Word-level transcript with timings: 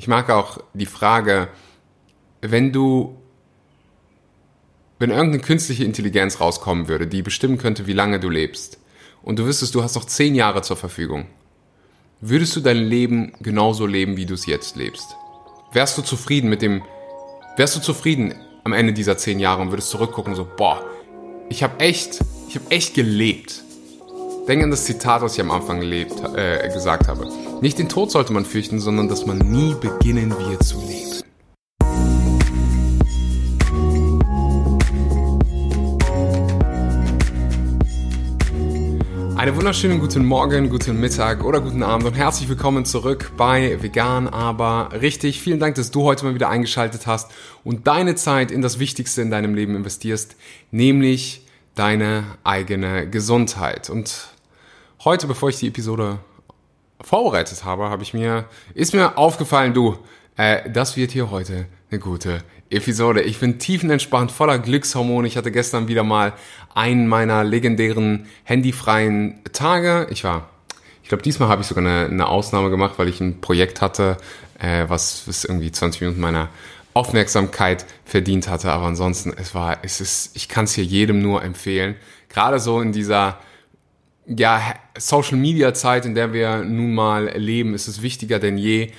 Ich 0.00 0.08
mag 0.08 0.30
auch 0.30 0.56
die 0.72 0.86
Frage, 0.86 1.48
wenn 2.40 2.72
du, 2.72 3.18
wenn 4.98 5.10
irgendeine 5.10 5.42
künstliche 5.42 5.84
Intelligenz 5.84 6.40
rauskommen 6.40 6.88
würde, 6.88 7.06
die 7.06 7.20
bestimmen 7.20 7.58
könnte, 7.58 7.86
wie 7.86 7.92
lange 7.92 8.18
du 8.18 8.30
lebst, 8.30 8.78
und 9.22 9.38
du 9.38 9.44
wüsstest, 9.44 9.74
du 9.74 9.82
hast 9.82 9.96
noch 9.96 10.06
zehn 10.06 10.34
Jahre 10.34 10.62
zur 10.62 10.78
Verfügung, 10.78 11.26
würdest 12.22 12.56
du 12.56 12.60
dein 12.60 12.78
Leben 12.78 13.34
genauso 13.40 13.84
leben, 13.84 14.16
wie 14.16 14.24
du 14.24 14.32
es 14.32 14.46
jetzt 14.46 14.74
lebst? 14.74 15.04
Wärst 15.74 15.98
du 15.98 16.02
zufrieden 16.02 16.48
mit 16.48 16.62
dem, 16.62 16.80
wärst 17.58 17.76
du 17.76 17.80
zufrieden 17.80 18.34
am 18.64 18.72
Ende 18.72 18.94
dieser 18.94 19.18
zehn 19.18 19.38
Jahre 19.38 19.60
und 19.60 19.70
würdest 19.70 19.90
zurückgucken, 19.90 20.34
so, 20.34 20.48
boah, 20.56 20.82
ich 21.50 21.62
habe 21.62 21.78
echt, 21.78 22.20
ich 22.48 22.54
habe 22.54 22.70
echt 22.70 22.94
gelebt. 22.94 23.62
Denk 24.48 24.62
an 24.64 24.70
das 24.70 24.84
Zitat, 24.84 25.22
was 25.22 25.34
ich 25.34 25.40
am 25.40 25.50
Anfang 25.50 25.80
gelebt, 25.80 26.14
äh, 26.34 26.68
gesagt 26.72 27.08
habe. 27.08 27.28
Nicht 27.60 27.78
den 27.78 27.88
Tod 27.88 28.10
sollte 28.10 28.32
man 28.32 28.44
fürchten, 28.44 28.80
sondern 28.80 29.08
dass 29.08 29.26
man 29.26 29.38
nie 29.38 29.74
beginnen 29.74 30.30
wird 30.30 30.64
zu 30.64 30.80
leben. 30.80 31.10
Einen 39.36 39.56
wunderschönen 39.56 40.00
guten 40.00 40.24
Morgen, 40.24 40.68
guten 40.68 40.98
Mittag 41.00 41.44
oder 41.44 41.60
guten 41.60 41.82
Abend 41.82 42.06
und 42.06 42.14
herzlich 42.14 42.48
willkommen 42.48 42.84
zurück 42.84 43.32
bei 43.36 43.80
Vegan, 43.80 44.28
aber 44.28 44.90
richtig. 45.00 45.40
Vielen 45.40 45.60
Dank, 45.60 45.76
dass 45.76 45.90
du 45.90 46.02
heute 46.02 46.24
mal 46.24 46.34
wieder 46.34 46.48
eingeschaltet 46.48 47.06
hast 47.06 47.30
und 47.62 47.86
deine 47.86 48.16
Zeit 48.16 48.50
in 48.50 48.62
das 48.62 48.78
Wichtigste 48.78 49.22
in 49.22 49.30
deinem 49.30 49.54
Leben 49.54 49.76
investierst, 49.76 50.36
nämlich 50.70 51.46
deine 51.80 52.24
eigene 52.44 53.08
Gesundheit. 53.08 53.88
Und 53.88 54.28
heute, 55.02 55.26
bevor 55.26 55.48
ich 55.48 55.56
die 55.56 55.68
Episode 55.68 56.18
vorbereitet 57.00 57.64
habe, 57.64 57.88
habe 57.88 58.02
ich 58.02 58.12
mir, 58.12 58.44
ist 58.74 58.92
mir 58.92 59.16
aufgefallen, 59.16 59.72
du, 59.72 59.96
äh, 60.36 60.70
das 60.70 60.98
wird 60.98 61.10
hier 61.10 61.30
heute 61.30 61.64
eine 61.90 61.98
gute 61.98 62.44
Episode. 62.68 63.22
Ich 63.22 63.40
bin 63.40 63.58
tiefenentspannt, 63.58 64.30
voller 64.30 64.58
Glückshormone. 64.58 65.26
Ich 65.26 65.38
hatte 65.38 65.50
gestern 65.50 65.88
wieder 65.88 66.04
mal 66.04 66.34
einen 66.74 67.08
meiner 67.08 67.44
legendären 67.44 68.26
handyfreien 68.44 69.40
Tage. 69.54 70.06
Ich 70.10 70.22
war, 70.22 70.50
ich 71.02 71.08
glaube, 71.08 71.22
diesmal 71.22 71.48
habe 71.48 71.62
ich 71.62 71.68
sogar 71.68 71.82
eine, 71.82 72.10
eine, 72.10 72.28
Ausnahme 72.28 72.68
gemacht, 72.68 72.98
weil 72.98 73.08
ich 73.08 73.22
ein 73.22 73.40
Projekt 73.40 73.80
hatte, 73.80 74.18
äh, 74.58 74.84
was, 74.86 75.26
was 75.26 75.46
irgendwie 75.46 75.72
20 75.72 76.02
Minuten 76.02 76.20
meiner 76.20 76.50
Aufmerksamkeit 76.94 77.86
verdient 78.04 78.48
hatte. 78.48 78.70
Aber 78.70 78.86
ansonsten, 78.86 79.32
es 79.36 79.54
war, 79.54 79.78
es 79.82 80.00
ist, 80.00 80.36
ich 80.36 80.48
kann 80.48 80.64
es 80.64 80.74
hier 80.74 80.84
jedem 80.84 81.22
nur 81.22 81.42
empfehlen. 81.42 81.96
Gerade 82.28 82.58
so 82.58 82.80
in 82.80 82.92
dieser 82.92 83.38
ja, 84.26 84.60
Social 84.98 85.36
Media 85.36 85.74
Zeit, 85.74 86.04
in 86.04 86.14
der 86.14 86.32
wir 86.32 86.58
nun 86.58 86.94
mal 86.94 87.36
leben, 87.36 87.74
ist 87.74 87.88
es 87.88 88.02
wichtiger 88.02 88.38
denn 88.38 88.58
je, 88.58 88.92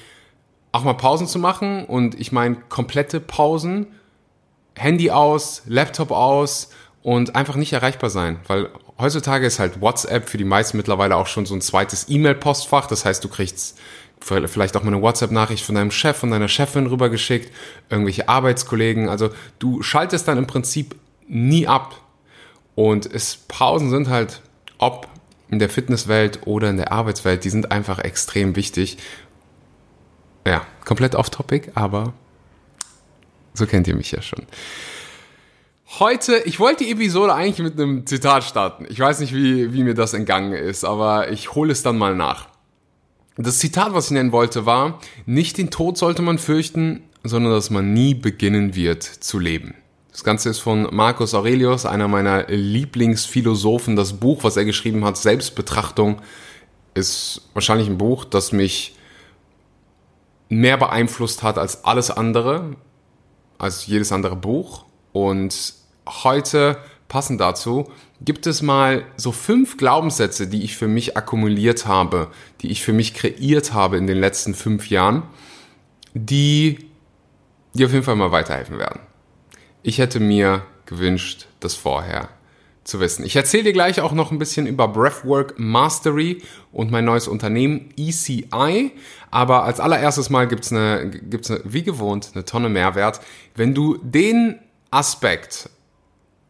auch 0.71 0.83
mal 0.83 0.93
Pausen 0.93 1.27
zu 1.27 1.39
machen. 1.39 1.85
Und 1.85 2.19
ich 2.19 2.31
meine 2.31 2.55
komplette 2.69 3.19
Pausen, 3.19 3.87
Handy 4.75 5.11
aus, 5.11 5.63
Laptop 5.65 6.11
aus 6.11 6.69
und 7.03 7.35
einfach 7.35 7.55
nicht 7.55 7.73
erreichbar 7.73 8.09
sein. 8.09 8.39
Weil 8.47 8.69
heutzutage 8.97 9.45
ist 9.45 9.59
halt 9.59 9.81
WhatsApp 9.81 10.29
für 10.29 10.37
die 10.37 10.43
meisten 10.43 10.77
mittlerweile 10.77 11.15
auch 11.15 11.27
schon 11.27 11.45
so 11.45 11.55
ein 11.55 11.61
zweites 11.61 12.07
E-Mail-Postfach. 12.09 12.87
Das 12.87 13.05
heißt, 13.05 13.23
du 13.23 13.29
kriegst 13.29 13.77
vielleicht 14.21 14.77
auch 14.77 14.83
mal 14.83 14.93
eine 14.93 15.01
WhatsApp-Nachricht 15.01 15.65
von 15.65 15.75
deinem 15.75 15.91
Chef, 15.91 16.17
von 16.17 16.31
deiner 16.31 16.47
Chefin 16.47 16.87
rübergeschickt, 16.87 17.51
irgendwelche 17.89 18.29
Arbeitskollegen. 18.29 19.09
Also 19.09 19.29
du 19.59 19.81
schaltest 19.81 20.27
dann 20.27 20.37
im 20.37 20.47
Prinzip 20.47 20.95
nie 21.27 21.67
ab. 21.67 21.99
Und 22.75 23.11
es, 23.11 23.37
Pausen 23.47 23.89
sind 23.89 24.09
halt, 24.09 24.41
ob 24.77 25.07
in 25.49 25.59
der 25.59 25.69
Fitnesswelt 25.69 26.39
oder 26.45 26.69
in 26.69 26.77
der 26.77 26.91
Arbeitswelt, 26.91 27.43
die 27.43 27.49
sind 27.49 27.71
einfach 27.71 27.99
extrem 27.99 28.55
wichtig. 28.55 28.97
Ja, 30.47 30.65
komplett 30.85 31.15
off-topic, 31.15 31.71
aber 31.75 32.13
so 33.53 33.65
kennt 33.67 33.87
ihr 33.87 33.95
mich 33.95 34.11
ja 34.11 34.21
schon. 34.21 34.45
Heute, 35.99 36.37
ich 36.45 36.59
wollte 36.59 36.85
die 36.85 36.91
Episode 36.91 37.33
eigentlich 37.33 37.59
mit 37.59 37.73
einem 37.73 38.07
Zitat 38.07 38.45
starten. 38.45 38.85
Ich 38.89 38.99
weiß 38.99 39.19
nicht, 39.19 39.35
wie, 39.35 39.73
wie 39.73 39.83
mir 39.83 39.93
das 39.93 40.13
entgangen 40.13 40.53
ist, 40.53 40.85
aber 40.85 41.29
ich 41.31 41.53
hole 41.53 41.71
es 41.73 41.83
dann 41.83 41.97
mal 41.97 42.15
nach. 42.15 42.47
Das 43.37 43.59
Zitat, 43.59 43.93
was 43.93 44.05
ich 44.07 44.11
nennen 44.11 44.31
wollte, 44.31 44.65
war, 44.65 44.99
nicht 45.25 45.57
den 45.57 45.71
Tod 45.71 45.97
sollte 45.97 46.21
man 46.21 46.37
fürchten, 46.37 47.03
sondern 47.23 47.53
dass 47.53 47.69
man 47.69 47.93
nie 47.93 48.13
beginnen 48.13 48.75
wird 48.75 49.03
zu 49.03 49.39
leben. 49.39 49.75
Das 50.11 50.23
Ganze 50.25 50.49
ist 50.49 50.59
von 50.59 50.93
Marcus 50.93 51.33
Aurelius, 51.33 51.85
einer 51.85 52.09
meiner 52.09 52.47
Lieblingsphilosophen. 52.47 53.95
Das 53.95 54.13
Buch, 54.13 54.43
was 54.43 54.57
er 54.57 54.65
geschrieben 54.65 55.05
hat, 55.05 55.17
Selbstbetrachtung, 55.17 56.21
ist 56.93 57.49
wahrscheinlich 57.53 57.87
ein 57.87 57.97
Buch, 57.97 58.25
das 58.25 58.51
mich 58.51 58.95
mehr 60.49 60.75
beeinflusst 60.75 61.43
hat 61.43 61.57
als 61.57 61.85
alles 61.85 62.11
andere, 62.11 62.75
als 63.57 63.87
jedes 63.87 64.11
andere 64.11 64.35
Buch. 64.35 64.83
Und 65.13 65.73
heute, 66.05 66.77
passend 67.11 67.41
dazu, 67.41 67.91
gibt 68.21 68.47
es 68.47 68.61
mal 68.61 69.03
so 69.17 69.33
fünf 69.33 69.75
Glaubenssätze, 69.75 70.47
die 70.47 70.63
ich 70.63 70.77
für 70.77 70.87
mich 70.87 71.17
akkumuliert 71.17 71.85
habe, 71.85 72.31
die 72.61 72.71
ich 72.71 72.81
für 72.83 72.93
mich 72.93 73.13
kreiert 73.13 73.73
habe 73.73 73.97
in 73.97 74.07
den 74.07 74.17
letzten 74.17 74.53
fünf 74.53 74.89
Jahren, 74.89 75.23
die 76.13 76.87
dir 77.73 77.87
auf 77.87 77.91
jeden 77.91 78.05
Fall 78.05 78.15
mal 78.15 78.31
weiterhelfen 78.31 78.77
werden. 78.77 79.01
Ich 79.83 79.97
hätte 79.97 80.21
mir 80.21 80.63
gewünscht, 80.85 81.47
das 81.59 81.75
vorher 81.75 82.29
zu 82.85 83.01
wissen. 83.01 83.25
Ich 83.25 83.35
erzähle 83.35 83.63
dir 83.63 83.73
gleich 83.73 83.99
auch 83.99 84.13
noch 84.13 84.31
ein 84.31 84.39
bisschen 84.39 84.65
über 84.65 84.87
Breathwork 84.87 85.59
Mastery 85.59 86.41
und 86.71 86.91
mein 86.91 87.03
neues 87.03 87.27
Unternehmen 87.27 87.89
ECI. 87.97 88.93
Aber 89.31 89.65
als 89.65 89.81
allererstes 89.81 90.29
mal 90.29 90.47
gibt's 90.47 90.71
eine, 90.71 91.09
gibt's 91.09 91.51
wie 91.65 91.83
gewohnt, 91.83 92.31
eine 92.33 92.45
Tonne 92.45 92.69
Mehrwert. 92.69 93.19
Wenn 93.53 93.73
du 93.75 93.97
den 93.97 94.59
Aspekt 94.91 95.69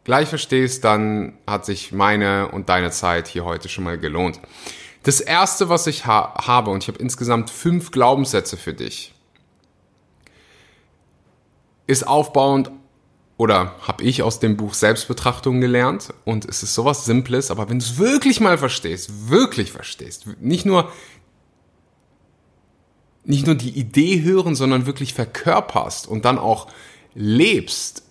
gleich 0.04 0.28
verstehst, 0.28 0.84
dann 0.84 1.38
hat 1.46 1.64
sich 1.64 1.92
meine 1.92 2.48
und 2.48 2.68
deine 2.68 2.90
Zeit 2.90 3.28
hier 3.28 3.44
heute 3.44 3.68
schon 3.68 3.84
mal 3.84 3.98
gelohnt. 3.98 4.40
Das 5.02 5.20
erste, 5.20 5.68
was 5.68 5.86
ich 5.86 6.06
ha 6.06 6.34
habe, 6.46 6.70
und 6.70 6.82
ich 6.82 6.88
habe 6.88 6.98
insgesamt 6.98 7.50
fünf 7.50 7.90
Glaubenssätze 7.90 8.56
für 8.56 8.72
dich, 8.72 9.14
ist 11.86 12.06
aufbauend 12.06 12.70
oder 13.36 13.74
habe 13.82 14.04
ich 14.04 14.22
aus 14.22 14.38
dem 14.38 14.56
Buch 14.56 14.74
Selbstbetrachtung 14.74 15.60
gelernt 15.60 16.14
und 16.24 16.44
es 16.44 16.62
ist 16.62 16.74
sowas 16.74 17.04
Simples, 17.04 17.50
aber 17.50 17.68
wenn 17.68 17.80
du 17.80 17.84
es 17.84 17.98
wirklich 17.98 18.40
mal 18.40 18.56
verstehst, 18.56 19.30
wirklich 19.30 19.72
verstehst, 19.72 20.26
nicht 20.40 20.64
nur 20.64 20.92
nicht 23.24 23.46
nur 23.46 23.54
die 23.54 23.70
Idee 23.70 24.22
hören, 24.22 24.54
sondern 24.54 24.86
wirklich 24.86 25.14
verkörperst 25.14 26.08
und 26.08 26.24
dann 26.24 26.38
auch 26.38 26.66
lebst, 27.14 28.02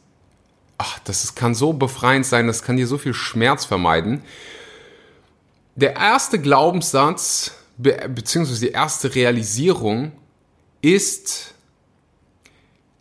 ach, 0.81 0.97
das 1.03 1.23
ist, 1.23 1.35
kann 1.35 1.53
so 1.53 1.73
befreiend 1.73 2.25
sein, 2.25 2.47
das 2.47 2.63
kann 2.63 2.75
dir 2.75 2.87
so 2.87 2.97
viel 2.97 3.13
Schmerz 3.13 3.65
vermeiden. 3.65 4.23
Der 5.75 5.95
erste 5.95 6.39
Glaubenssatz, 6.39 7.51
be 7.77 8.09
beziehungsweise 8.09 8.65
die 8.65 8.71
erste 8.71 9.13
Realisierung 9.13 10.11
ist, 10.81 11.53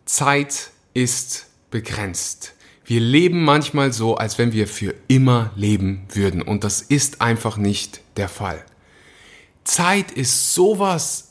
Zeit 0.05 0.69
ist 0.93 1.47
begrenzt. 1.71 2.53
Wir 2.85 2.99
leben 2.99 3.43
manchmal 3.43 3.91
so, 3.93 4.15
als 4.15 4.37
wenn 4.37 4.53
wir 4.53 4.67
für 4.67 4.93
immer 5.07 5.51
leben 5.55 6.05
würden. 6.13 6.41
Und 6.43 6.63
das 6.63 6.81
ist 6.81 7.19
einfach 7.21 7.57
nicht 7.57 8.01
der 8.15 8.29
Fall. 8.29 8.63
Zeit 9.63 10.11
ist 10.11 10.53
sowas 10.53 11.30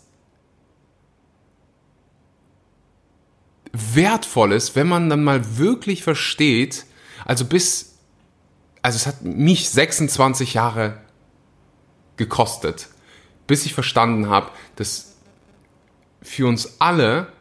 Wertvolles, 3.95 4.77
wenn 4.77 4.89
man 4.89 5.09
dann 5.09 5.25
mal 5.25 5.59
wirklich 5.59 6.03
versteht, 6.03 6.87
also 7.25 7.45
bis, 7.45 7.97
also 8.83 8.97
es 8.97 9.07
hat 9.07 9.23
mich 9.23 9.71
26 9.71 10.55
Jahre 10.55 11.01
gekostet, 12.17 12.89
bis 13.47 13.67
ich 13.67 13.75
verstanden 13.75 14.29
habe, 14.29 14.51
dass 14.77 15.17
für 16.23 16.47
uns 16.47 16.77
alle 16.81 17.33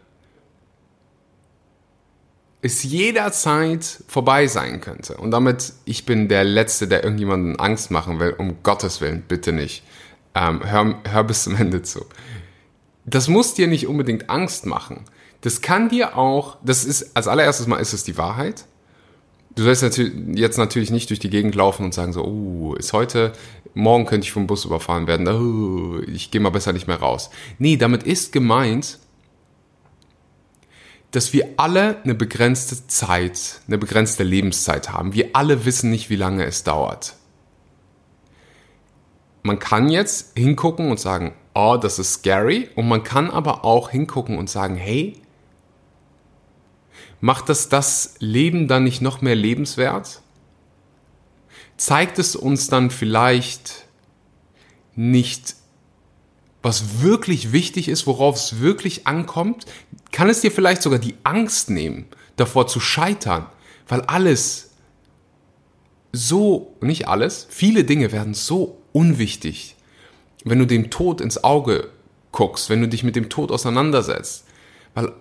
es 2.61 2.83
jederzeit 2.83 4.03
vorbei 4.07 4.47
sein 4.47 4.81
könnte. 4.81 5.17
Und 5.17 5.31
damit, 5.31 5.73
ich 5.85 6.05
bin 6.05 6.27
der 6.27 6.43
Letzte, 6.43 6.87
der 6.87 7.03
irgendjemanden 7.03 7.57
Angst 7.57 7.89
machen 7.89 8.19
will, 8.19 8.35
um 8.37 8.61
Gottes 8.63 8.99
Willen, 8.99 9.21
bitte 9.21 9.53
nicht. 9.53 9.83
Ähm, 10.35 10.61
hör, 10.65 11.01
hör 11.09 11.23
bis 11.23 11.43
zum 11.43 11.55
Ende 11.55 11.81
zu. 11.81 12.05
Das 13.05 13.27
muss 13.27 13.53
dir 13.53 13.67
nicht 13.67 13.87
unbedingt 13.87 14.29
Angst 14.29 14.65
machen. 14.65 15.05
Das 15.41 15.61
kann 15.61 15.89
dir 15.89 16.17
auch, 16.17 16.57
das 16.63 16.83
ist, 16.83 17.15
als 17.15 17.27
allererstes 17.27 17.67
mal 17.67 17.77
ist 17.77 17.93
es 17.93 18.03
die 18.03 18.17
Wahrheit. 18.17 18.65
Du 19.55 19.63
sollst 19.63 19.99
jetzt 20.35 20.57
natürlich 20.57 20.91
nicht 20.91 21.09
durch 21.09 21.19
die 21.19 21.29
Gegend 21.29 21.55
laufen 21.55 21.83
und 21.85 21.93
sagen 21.93 22.13
so, 22.13 22.23
oh, 22.23 22.73
ist 22.75 22.93
heute, 22.93 23.33
morgen 23.73 24.05
könnte 24.05 24.25
ich 24.25 24.31
vom 24.31 24.47
Bus 24.47 24.65
überfahren 24.65 25.07
werden, 25.07 25.27
oh, 25.27 26.01
ich 26.07 26.31
gehe 26.31 26.41
mal 26.41 26.49
besser 26.49 26.73
nicht 26.73 26.87
mehr 26.87 26.99
raus. 26.99 27.29
Nee, 27.57 27.77
damit 27.77 28.03
ist 28.03 28.31
gemeint, 28.31 28.99
dass 31.11 31.33
wir 31.33 31.47
alle 31.57 32.01
eine 32.03 32.13
begrenzte 32.13 32.87
Zeit, 32.87 33.61
eine 33.67 33.77
begrenzte 33.77 34.23
Lebenszeit 34.23 34.91
haben. 34.91 35.13
Wir 35.13 35.29
alle 35.33 35.65
wissen 35.65 35.89
nicht, 35.89 36.09
wie 36.09 36.15
lange 36.15 36.45
es 36.45 36.63
dauert. 36.63 37.15
Man 39.41 39.57
kann 39.57 39.89
jetzt 39.89 40.37
hingucken 40.37 40.91
und 40.91 40.99
sagen, 40.99 41.33
oh, 41.55 41.77
das 41.81 41.97
ist 41.97 42.13
scary. 42.13 42.69
Und 42.75 42.87
man 42.87 43.03
kann 43.03 43.31
aber 43.31 43.65
auch 43.65 43.89
hingucken 43.89 44.37
und 44.37 44.49
sagen, 44.49 44.75
hey, 44.75 45.19
macht 47.21 47.49
das 47.49 47.69
das 47.69 48.15
Leben 48.19 48.67
dann 48.67 48.83
nicht 48.83 49.01
noch 49.01 49.21
mehr 49.21 49.35
lebenswert? 49.35 50.21
Zeigt 51.77 52.19
es 52.19 52.35
uns 52.35 52.67
dann 52.67 52.91
vielleicht 52.91 53.85
nicht, 54.95 55.55
was 56.61 57.01
wirklich 57.01 57.51
wichtig 57.51 57.87
ist, 57.87 58.05
worauf 58.05 58.35
es 58.35 58.59
wirklich 58.59 59.07
ankommt? 59.07 59.65
Kann 60.11 60.29
es 60.29 60.41
dir 60.41 60.51
vielleicht 60.51 60.81
sogar 60.81 60.99
die 60.99 61.15
Angst 61.23 61.69
nehmen, 61.69 62.05
davor 62.35 62.67
zu 62.67 62.79
scheitern? 62.79 63.45
Weil 63.87 64.01
alles 64.01 64.71
so, 66.11 66.75
nicht 66.81 67.07
alles, 67.07 67.47
viele 67.49 67.83
Dinge 67.83 68.11
werden 68.11 68.33
so 68.33 68.81
unwichtig, 68.91 69.75
wenn 70.43 70.59
du 70.59 70.65
dem 70.65 70.89
Tod 70.89 71.21
ins 71.21 71.43
Auge 71.43 71.89
guckst, 72.31 72.69
wenn 72.69 72.81
du 72.81 72.87
dich 72.87 73.03
mit 73.03 73.15
dem 73.15 73.29
Tod 73.29 73.51
auseinandersetzt. 73.51 74.45
Weil 74.93 75.13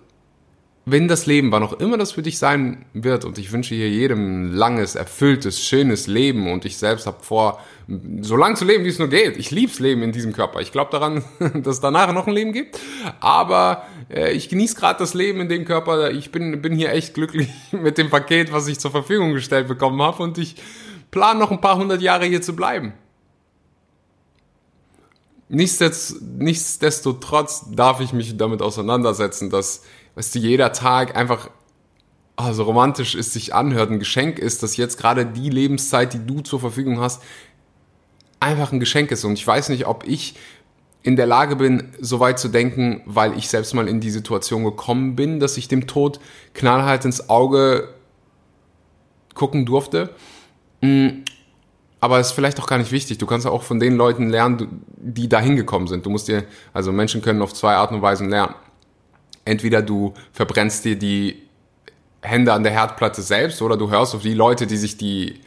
wenn 0.85 1.07
das 1.07 1.25
Leben, 1.25 1.51
wann 1.51 1.63
auch 1.63 1.73
immer 1.73 1.97
das 1.97 2.13
für 2.13 2.21
dich 2.21 2.39
sein 2.39 2.85
wird, 2.93 3.25
und 3.25 3.37
ich 3.37 3.51
wünsche 3.51 3.75
hier 3.75 3.89
jedem 3.89 4.53
langes, 4.53 4.95
erfülltes, 4.95 5.61
schönes 5.61 6.07
Leben 6.07 6.51
und 6.51 6.65
ich 6.65 6.77
selbst 6.77 7.05
habe 7.05 7.21
vor, 7.21 7.59
so 8.21 8.35
lang 8.35 8.55
zu 8.55 8.65
leben, 8.65 8.85
wie 8.85 8.89
es 8.89 8.99
nur 8.99 9.09
geht. 9.09 9.37
Ich 9.37 9.51
lieb's 9.51 9.79
Leben 9.79 10.03
in 10.03 10.11
diesem 10.11 10.33
Körper. 10.33 10.61
Ich 10.61 10.71
glaube 10.71 10.91
daran, 10.91 11.23
dass 11.39 11.75
es 11.75 11.81
danach 11.81 12.13
noch 12.13 12.27
ein 12.27 12.33
Leben 12.33 12.53
gibt, 12.53 12.79
aber 13.19 13.85
äh, 14.09 14.31
ich 14.31 14.49
genieße 14.49 14.75
gerade 14.75 14.99
das 14.99 15.13
Leben 15.13 15.41
in 15.41 15.49
dem 15.49 15.65
Körper. 15.65 16.11
Ich 16.11 16.31
bin, 16.31 16.61
bin 16.61 16.75
hier 16.75 16.91
echt 16.91 17.13
glücklich 17.13 17.49
mit 17.71 17.97
dem 17.97 18.09
Paket, 18.09 18.51
was 18.51 18.67
ich 18.67 18.79
zur 18.79 18.91
Verfügung 18.91 19.33
gestellt 19.33 19.67
bekommen 19.67 20.01
habe 20.01 20.23
und 20.23 20.37
ich 20.37 20.55
plane 21.11 21.39
noch 21.39 21.51
ein 21.51 21.61
paar 21.61 21.77
hundert 21.77 22.01
Jahre 22.01 22.25
hier 22.25 22.41
zu 22.41 22.55
bleiben. 22.55 22.93
Nichtsdestotrotz 25.51 27.71
darf 27.71 28.01
ich 28.01 28.13
mich 28.13 28.37
damit 28.37 28.61
auseinandersetzen, 28.61 29.49
dass 29.49 29.81
weißt 30.19 30.35
du, 30.35 30.39
jeder 30.39 30.73
Tag 30.73 31.15
einfach 31.15 31.49
also 32.35 32.63
romantisch 32.63 33.15
ist, 33.15 33.31
sich 33.31 33.55
anhört, 33.55 33.89
ein 33.89 33.99
Geschenk 33.99 34.37
ist, 34.37 34.63
dass 34.63 34.75
jetzt 34.75 34.97
gerade 34.97 35.25
die 35.25 35.49
Lebenszeit, 35.49 36.13
die 36.13 36.25
du 36.25 36.41
zur 36.41 36.59
Verfügung 36.59 36.99
hast, 36.99 37.23
einfach 38.41 38.73
ein 38.73 38.81
Geschenk 38.81 39.11
ist. 39.11 39.23
Und 39.23 39.33
ich 39.33 39.47
weiß 39.47 39.69
nicht, 39.69 39.87
ob 39.87 40.05
ich 40.05 40.35
in 41.03 41.15
der 41.15 41.25
Lage 41.25 41.55
bin, 41.55 41.93
so 42.01 42.19
weit 42.19 42.37
zu 42.37 42.49
denken, 42.49 43.01
weil 43.05 43.37
ich 43.37 43.47
selbst 43.47 43.73
mal 43.73 43.87
in 43.87 44.01
die 44.01 44.09
Situation 44.09 44.65
gekommen 44.65 45.15
bin, 45.15 45.39
dass 45.39 45.55
ich 45.55 45.69
dem 45.69 45.87
Tod 45.87 46.19
knallhart 46.53 47.05
ins 47.05 47.29
Auge 47.29 47.93
gucken 49.35 49.65
durfte. 49.65 50.09
Mm, 50.81 51.23
aber 52.01 52.19
es 52.19 52.27
ist 52.27 52.33
vielleicht 52.33 52.59
auch 52.59 52.67
gar 52.67 52.77
nicht 52.77 52.91
wichtig. 52.91 53.19
Du 53.19 53.25
kannst 53.25 53.47
auch 53.47 53.63
von 53.63 53.79
den 53.79 53.95
Leuten 53.95 54.29
lernen, 54.29 54.83
die 54.97 55.29
da 55.29 55.39
hingekommen 55.39 55.87
sind. 55.87 56.05
Du 56.05 56.09
musst 56.09 56.27
dir, 56.27 56.43
also 56.73 56.91
Menschen 56.91 57.21
können 57.21 57.41
auf 57.41 57.53
zwei 57.53 57.75
Arten 57.75 57.95
und 57.95 58.01
Weisen 58.01 58.29
lernen 58.29 58.55
entweder 59.45 59.81
du 59.81 60.13
verbrennst 60.31 60.85
dir 60.85 60.97
die 60.97 61.41
Hände 62.21 62.53
an 62.53 62.63
der 62.63 62.71
Herdplatte 62.71 63.21
selbst 63.21 63.61
oder 63.61 63.77
du 63.77 63.89
hörst 63.89 64.13
auf 64.15 64.21
die 64.21 64.33
Leute, 64.33 64.67
die 64.67 64.77
sich 64.77 64.97
die 64.97 65.39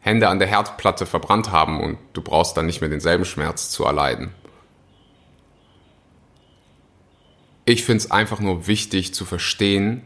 Hände 0.00 0.28
an 0.28 0.38
der 0.38 0.48
Herdplatte 0.48 1.04
verbrannt 1.04 1.50
haben 1.50 1.80
und 1.80 1.98
du 2.12 2.22
brauchst 2.22 2.56
dann 2.56 2.66
nicht 2.66 2.80
mehr 2.80 2.90
denselben 2.90 3.24
Schmerz 3.24 3.70
zu 3.70 3.84
erleiden. 3.84 4.32
Ich 7.64 7.84
finde 7.84 8.04
es 8.04 8.10
einfach 8.10 8.38
nur 8.40 8.68
wichtig 8.68 9.12
zu 9.12 9.24
verstehen, 9.24 10.02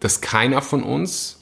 dass 0.00 0.20
keiner 0.20 0.60
von 0.60 0.82
uns 0.82 1.38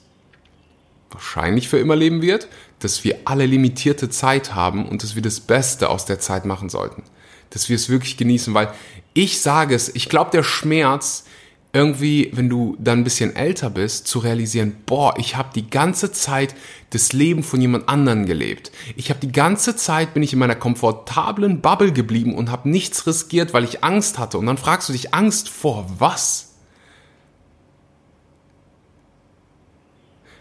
wahrscheinlich 1.10 1.68
für 1.68 1.78
immer 1.78 1.96
leben 1.96 2.22
wird, 2.22 2.46
dass 2.78 3.02
wir 3.02 3.18
alle 3.24 3.46
limitierte 3.46 4.08
Zeit 4.10 4.54
haben 4.54 4.88
und 4.88 5.02
dass 5.02 5.16
wir 5.16 5.22
das 5.22 5.40
Beste 5.40 5.88
aus 5.88 6.04
der 6.06 6.20
Zeit 6.20 6.44
machen 6.44 6.68
sollten 6.68 7.02
dass 7.50 7.68
wir 7.68 7.76
es 7.76 7.88
wirklich 7.88 8.16
genießen, 8.16 8.54
weil 8.54 8.72
ich 9.12 9.40
sage 9.40 9.74
es, 9.74 9.94
ich 9.94 10.08
glaube, 10.08 10.30
der 10.30 10.42
Schmerz, 10.42 11.24
irgendwie, 11.72 12.30
wenn 12.32 12.48
du 12.48 12.76
dann 12.80 13.00
ein 13.00 13.04
bisschen 13.04 13.36
älter 13.36 13.70
bist, 13.70 14.08
zu 14.08 14.18
realisieren, 14.18 14.76
boah, 14.86 15.14
ich 15.18 15.36
habe 15.36 15.50
die 15.54 15.70
ganze 15.70 16.10
Zeit 16.10 16.56
das 16.90 17.12
Leben 17.12 17.44
von 17.44 17.60
jemand 17.60 17.88
anderen 17.88 18.26
gelebt. 18.26 18.72
Ich 18.96 19.10
habe 19.10 19.20
die 19.20 19.30
ganze 19.30 19.76
Zeit 19.76 20.12
bin 20.12 20.22
ich 20.24 20.32
in 20.32 20.40
meiner 20.40 20.56
komfortablen 20.56 21.60
Bubble 21.60 21.92
geblieben 21.92 22.34
und 22.34 22.50
habe 22.50 22.68
nichts 22.68 23.06
riskiert, 23.06 23.52
weil 23.54 23.62
ich 23.62 23.84
Angst 23.84 24.18
hatte. 24.18 24.38
Und 24.38 24.46
dann 24.46 24.58
fragst 24.58 24.88
du 24.88 24.92
dich, 24.92 25.14
Angst 25.14 25.48
vor 25.48 25.86
was? 25.98 26.54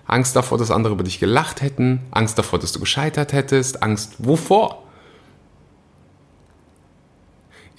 Angst 0.05 0.35
davor, 0.35 0.57
dass 0.57 0.71
andere 0.71 0.93
über 0.93 1.03
dich 1.03 1.19
gelacht 1.19 1.61
hätten, 1.61 2.01
Angst 2.09 2.39
davor, 2.39 2.57
dass 2.57 2.71
du 2.71 2.79
gescheitert 2.79 3.33
hättest, 3.33 3.83
Angst 3.83 4.15
wovor? 4.17 4.83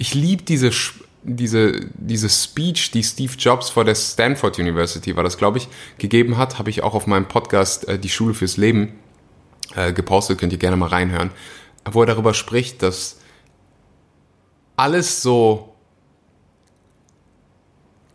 Ich 0.01 0.15
liebe 0.15 0.43
diese, 0.45 0.71
diese, 1.25 1.79
diese 1.93 2.31
Speech, 2.31 2.91
die 2.91 3.05
Steve 3.05 3.35
Jobs 3.39 3.69
vor 3.69 3.85
der 3.85 3.95
Stanford 3.95 4.59
University, 4.59 5.15
war 5.15 5.23
das, 5.23 5.37
glaube 5.37 5.59
ich, 5.59 5.69
gegeben 5.99 6.39
hat, 6.39 6.59
habe 6.59 6.71
ich 6.71 6.83
auch 6.83 6.95
auf 6.95 7.07
meinem 7.07 7.29
Podcast 7.29 7.87
äh, 7.87 7.99
Die 7.99 8.09
Schule 8.09 8.33
fürs 8.33 8.57
Leben 8.57 8.95
äh, 9.75 9.93
gepostet, 9.93 10.39
könnt 10.39 10.55
ihr 10.55 10.59
gerne 10.59 10.79
mal 10.79 10.89
reinhören, 10.89 11.33
wo 11.85 12.01
er 12.01 12.07
darüber 12.07 12.33
spricht, 12.33 12.83
dass 12.83 13.19
alles 14.77 15.21
so 15.21 15.75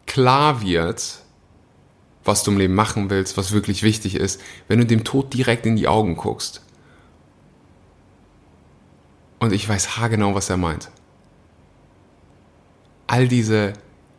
klar 0.07 0.63
wird, 0.63 1.19
was 2.23 2.41
du 2.41 2.49
im 2.49 2.57
Leben 2.57 2.73
machen 2.73 3.11
willst, 3.11 3.37
was 3.37 3.51
wirklich 3.51 3.83
wichtig 3.83 4.15
ist, 4.15 4.41
wenn 4.67 4.79
du 4.79 4.87
dem 4.87 5.03
Tod 5.03 5.35
direkt 5.35 5.67
in 5.67 5.75
die 5.75 5.87
Augen 5.87 6.15
guckst. 6.15 6.63
Und 9.37 9.53
ich 9.53 9.69
weiß 9.69 9.97
haargenau, 9.97 10.33
was 10.33 10.49
er 10.49 10.57
meint 10.57 10.89
all 13.07 13.27
diese 13.27 13.73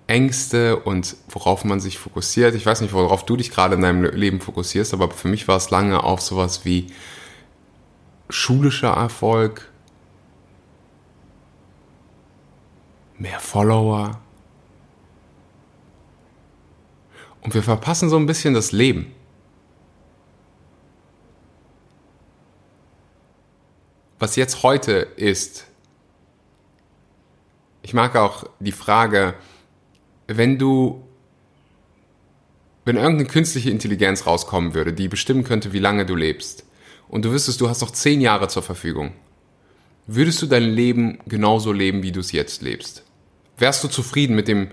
Ängste 0.06 0.76
und 0.76 1.16
worauf 1.28 1.64
man 1.64 1.80
sich 1.80 1.98
fokussiert. 1.98 2.54
Ich 2.54 2.64
weiß 2.64 2.80
nicht, 2.80 2.92
worauf 2.92 3.26
du 3.26 3.36
dich 3.36 3.50
gerade 3.50 3.74
in 3.74 3.82
deinem 3.82 4.04
Leben 4.04 4.40
fokussierst, 4.40 4.94
aber 4.94 5.10
für 5.10 5.28
mich 5.28 5.48
war 5.48 5.56
es 5.56 5.70
lange 5.70 6.04
auf 6.04 6.20
sowas 6.20 6.64
wie 6.64 6.86
schulischer 8.30 8.92
Erfolg, 8.92 9.70
mehr 13.18 13.40
Follower. 13.40 14.20
Und 17.40 17.54
wir 17.54 17.62
verpassen 17.62 18.08
so 18.08 18.16
ein 18.16 18.26
bisschen 18.26 18.54
das 18.54 18.72
Leben. 18.72 19.12
Was 24.18 24.36
jetzt 24.36 24.62
heute 24.62 24.92
ist, 24.92 25.65
ich 27.86 27.94
mag 27.94 28.16
auch 28.16 28.42
die 28.58 28.72
Frage, 28.72 29.34
wenn 30.26 30.58
du, 30.58 31.04
wenn 32.84 32.96
irgendeine 32.96 33.28
künstliche 33.28 33.70
Intelligenz 33.70 34.26
rauskommen 34.26 34.74
würde, 34.74 34.92
die 34.92 35.06
bestimmen 35.06 35.44
könnte, 35.44 35.72
wie 35.72 35.78
lange 35.78 36.04
du 36.04 36.16
lebst, 36.16 36.66
und 37.06 37.24
du 37.24 37.30
wüsstest, 37.30 37.60
du 37.60 37.68
hast 37.68 37.82
noch 37.82 37.92
zehn 37.92 38.20
Jahre 38.20 38.48
zur 38.48 38.64
Verfügung, 38.64 39.12
würdest 40.08 40.42
du 40.42 40.46
dein 40.46 40.64
Leben 40.64 41.20
genauso 41.28 41.70
leben, 41.70 42.02
wie 42.02 42.10
du 42.10 42.18
es 42.18 42.32
jetzt 42.32 42.60
lebst? 42.60 43.04
Wärst 43.56 43.84
du 43.84 43.88
zufrieden 43.88 44.34
mit 44.34 44.48
dem, 44.48 44.72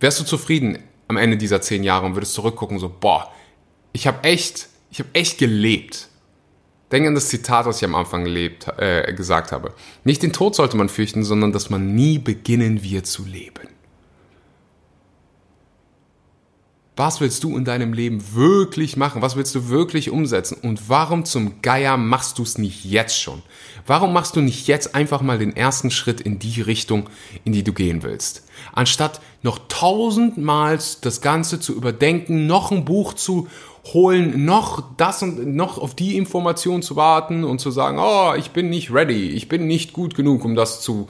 wärst 0.00 0.20
du 0.20 0.24
zufrieden 0.24 0.80
am 1.08 1.16
Ende 1.16 1.38
dieser 1.38 1.62
zehn 1.62 1.82
Jahre 1.82 2.04
und 2.04 2.14
würdest 2.14 2.34
zurückgucken, 2.34 2.78
so, 2.78 2.90
boah, 2.90 3.32
ich 3.94 4.06
habe 4.06 4.22
echt, 4.22 4.68
ich 4.90 4.98
habe 4.98 5.08
echt 5.14 5.38
gelebt. 5.38 6.10
Denk 6.92 7.06
an 7.06 7.14
das 7.14 7.28
Zitat, 7.28 7.66
was 7.66 7.78
ich 7.78 7.84
am 7.84 7.94
Anfang 7.94 8.24
gelebt, 8.24 8.68
äh, 8.78 9.12
gesagt 9.14 9.52
habe. 9.52 9.72
Nicht 10.04 10.22
den 10.22 10.32
Tod 10.32 10.54
sollte 10.54 10.76
man 10.76 10.88
fürchten, 10.88 11.24
sondern 11.24 11.52
dass 11.52 11.70
man 11.70 11.94
nie 11.94 12.18
beginnen 12.18 12.82
wird 12.82 13.06
zu 13.06 13.24
leben. 13.24 13.68
Was 16.96 17.20
willst 17.20 17.42
du 17.42 17.56
in 17.56 17.64
deinem 17.64 17.92
Leben 17.92 18.22
wirklich 18.34 18.96
machen? 18.96 19.20
Was 19.20 19.34
willst 19.34 19.54
du 19.56 19.68
wirklich 19.68 20.10
umsetzen? 20.10 20.56
Und 20.62 20.88
warum 20.88 21.24
zum 21.24 21.60
Geier 21.60 21.96
machst 21.96 22.38
du 22.38 22.44
es 22.44 22.56
nicht 22.56 22.84
jetzt 22.84 23.20
schon? 23.20 23.42
Warum 23.84 24.12
machst 24.12 24.36
du 24.36 24.40
nicht 24.40 24.68
jetzt 24.68 24.94
einfach 24.94 25.20
mal 25.20 25.38
den 25.38 25.56
ersten 25.56 25.90
Schritt 25.90 26.20
in 26.20 26.38
die 26.38 26.60
Richtung, 26.60 27.08
in 27.44 27.52
die 27.52 27.64
du 27.64 27.72
gehen 27.72 28.04
willst? 28.04 28.43
Anstatt 28.76 29.20
noch 29.42 29.60
tausendmal 29.68 30.80
das 31.00 31.20
Ganze 31.20 31.60
zu 31.60 31.74
überdenken, 31.74 32.48
noch 32.48 32.72
ein 32.72 32.84
Buch 32.84 33.14
zu 33.14 33.46
holen, 33.92 34.44
noch 34.44 34.82
das 34.96 35.22
und 35.22 35.54
noch 35.54 35.78
auf 35.78 35.94
die 35.94 36.16
Information 36.16 36.82
zu 36.82 36.96
warten 36.96 37.44
und 37.44 37.60
zu 37.60 37.70
sagen, 37.70 37.98
oh, 38.00 38.34
ich 38.36 38.50
bin 38.50 38.70
nicht 38.70 38.92
ready, 38.92 39.28
ich 39.28 39.48
bin 39.48 39.68
nicht 39.68 39.92
gut 39.92 40.16
genug, 40.16 40.44
um 40.44 40.56
das 40.56 40.80
zu 40.80 41.08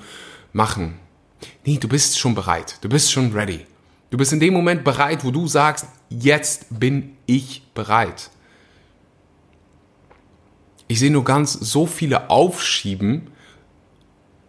machen. 0.52 0.99
Nee, 1.64 1.78
du 1.78 1.88
bist 1.88 2.18
schon 2.18 2.35
bereit, 2.35 2.76
du 2.83 2.90
bist 2.90 3.11
schon 3.11 3.33
ready. 3.33 3.61
Du 4.11 4.18
bist 4.18 4.35
in 4.35 4.40
dem 4.40 4.52
Moment 4.52 4.85
bereit, 4.85 5.25
wo 5.25 5.30
du 5.30 5.47
sagst, 5.47 5.87
jetzt 6.11 6.66
bin 6.78 7.16
ich 7.25 7.62
bereit. 7.73 8.30
Ich 10.87 10.99
sehe 10.99 11.11
nur 11.11 11.25
ganz 11.25 11.54
so 11.54 11.87
viele 11.87 12.28
aufschieben 12.28 13.30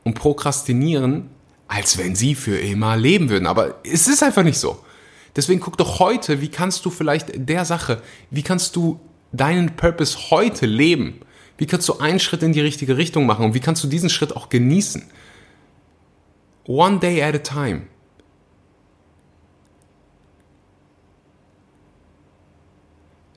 und 0.03 0.15
prokrastinieren, 0.15 1.29
als 1.67 1.97
wenn 1.97 2.15
sie 2.15 2.35
für 2.35 2.57
immer 2.57 2.95
leben 2.95 3.29
würden. 3.29 3.47
Aber 3.47 3.79
es 3.83 4.07
ist 4.07 4.23
einfach 4.23 4.43
nicht 4.43 4.59
so. 4.59 4.79
Deswegen 5.35 5.59
guck 5.59 5.77
doch 5.77 5.99
heute, 5.99 6.41
wie 6.41 6.49
kannst 6.49 6.85
du 6.85 6.89
vielleicht 6.89 7.31
der 7.35 7.65
Sache, 7.65 8.01
wie 8.31 8.43
kannst 8.43 8.75
du 8.75 8.99
deinen 9.31 9.75
Purpose 9.75 10.29
heute 10.29 10.65
leben? 10.65 11.21
Wie 11.57 11.65
kannst 11.65 11.87
du 11.89 11.99
einen 11.99 12.19
Schritt 12.19 12.43
in 12.43 12.53
die 12.53 12.61
richtige 12.61 12.97
Richtung 12.97 13.25
machen 13.25 13.45
und 13.45 13.53
wie 13.53 13.59
kannst 13.59 13.83
du 13.83 13.87
diesen 13.87 14.09
Schritt 14.09 14.35
auch 14.35 14.49
genießen? 14.49 15.03
One 16.65 16.99
day 16.99 17.21
at 17.21 17.35
a 17.35 17.39
time. 17.39 17.83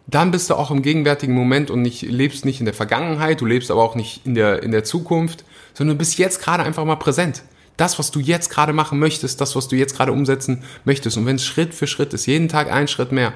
Dann 0.07 0.31
bist 0.31 0.49
du 0.49 0.55
auch 0.55 0.71
im 0.71 0.81
gegenwärtigen 0.81 1.35
Moment 1.35 1.71
und 1.71 1.83
nicht, 1.83 2.01
lebst 2.03 2.47
nicht 2.47 2.61
in 2.61 2.65
der 2.65 2.73
Vergangenheit, 2.73 3.43
du 3.43 3.47
lebst 3.47 3.71
aber 3.71 3.83
auch 3.83 3.95
nicht 3.95 4.25
in 4.25 4.35
der, 4.35 4.63
in 4.63 4.71
der 4.71 4.83
Zukunft, 4.83 5.45
sondern 5.75 5.97
du 5.97 5.99
bist 5.99 6.17
jetzt 6.17 6.41
gerade 6.41 6.63
einfach 6.63 6.87
mal 6.87 6.97
präsent. 6.97 7.43
Das, 7.79 7.99
was 7.99 8.11
du 8.11 8.21
jetzt 8.21 8.51
gerade 8.51 8.75
machen 8.75 8.99
möchtest, 8.99 9.41
das, 9.41 9.57
was 9.57 9.69
du 9.69 9.77
jetzt 9.77 9.97
gerade 9.97 10.13
umsetzen 10.13 10.65
möchtest. 10.85 11.17
Und 11.17 11.25
wenn 11.25 11.37
es 11.37 11.47
Schritt 11.47 11.75
für 11.75 11.87
Schritt 11.87 12.13
ist, 12.13 12.27
jeden 12.27 12.49
Tag 12.49 12.71
ein 12.71 12.89
Schritt 12.89 13.13
mehr, 13.13 13.33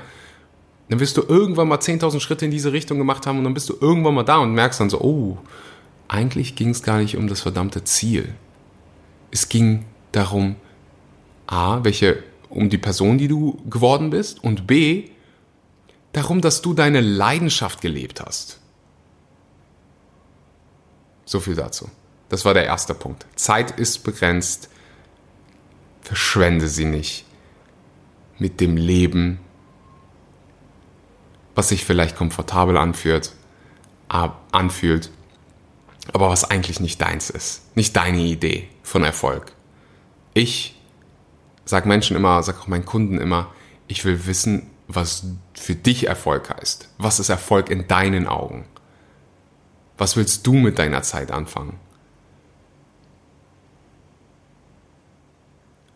dann 0.90 1.00
wirst 1.00 1.16
du 1.16 1.22
irgendwann 1.22 1.68
mal 1.68 1.78
10.000 1.78 2.20
Schritte 2.20 2.44
in 2.44 2.50
diese 2.50 2.72
Richtung 2.72 2.98
gemacht 2.98 3.26
haben 3.26 3.38
und 3.38 3.44
dann 3.44 3.54
bist 3.54 3.70
du 3.70 3.76
irgendwann 3.80 4.14
mal 4.14 4.24
da 4.24 4.36
und 4.38 4.52
merkst 4.52 4.80
dann 4.80 4.90
so, 4.90 5.00
oh, 5.00 5.38
eigentlich 6.08 6.56
ging 6.56 6.68
es 6.68 6.82
gar 6.82 6.98
nicht 6.98 7.16
um 7.16 7.28
das 7.28 7.40
verdammte 7.40 7.84
Ziel. 7.84 8.34
Es 9.30 9.48
ging 9.48 9.86
darum, 10.10 10.56
a, 11.46 11.82
welche, 11.84 12.22
um 12.50 12.68
die 12.68 12.78
Person, 12.78 13.16
die 13.16 13.28
du 13.28 13.62
geworden 13.70 14.10
bist 14.10 14.44
und 14.44 14.66
b, 14.66 15.08
darum, 16.12 16.40
dass 16.40 16.60
du 16.60 16.74
deine 16.74 17.00
Leidenschaft 17.00 17.80
gelebt 17.80 18.20
hast. 18.20 18.60
So 21.24 21.40
viel 21.40 21.54
dazu. 21.54 21.88
Das 22.32 22.46
war 22.46 22.54
der 22.54 22.64
erste 22.64 22.94
Punkt. 22.94 23.26
Zeit 23.36 23.72
ist 23.72 24.04
begrenzt. 24.04 24.70
Verschwende 26.00 26.66
sie 26.66 26.86
nicht 26.86 27.26
mit 28.38 28.58
dem 28.58 28.78
Leben, 28.78 29.38
was 31.54 31.68
sich 31.68 31.84
vielleicht 31.84 32.16
komfortabel 32.16 32.78
anfühlt, 32.78 33.34
anfühlt, 34.08 35.10
aber 36.14 36.30
was 36.30 36.50
eigentlich 36.50 36.80
nicht 36.80 37.02
deins 37.02 37.28
ist, 37.28 37.76
nicht 37.76 37.96
deine 37.96 38.20
Idee 38.20 38.66
von 38.82 39.04
Erfolg. 39.04 39.52
Ich 40.32 40.80
sag 41.66 41.84
Menschen 41.84 42.16
immer, 42.16 42.42
sag 42.42 42.60
auch 42.60 42.66
meinen 42.66 42.86
Kunden 42.86 43.18
immer, 43.18 43.52
ich 43.88 44.06
will 44.06 44.24
wissen, 44.24 44.70
was 44.88 45.26
für 45.52 45.74
dich 45.74 46.06
Erfolg 46.06 46.48
heißt. 46.48 46.88
Was 46.96 47.20
ist 47.20 47.28
Erfolg 47.28 47.68
in 47.68 47.88
deinen 47.88 48.26
Augen? 48.26 48.64
Was 49.98 50.16
willst 50.16 50.46
du 50.46 50.54
mit 50.54 50.78
deiner 50.78 51.02
Zeit 51.02 51.30
anfangen? 51.30 51.78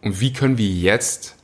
Und 0.02 0.20
wie 0.20 0.32
können 0.32 0.58
wir 0.58 0.68
jetzt, 0.68 1.36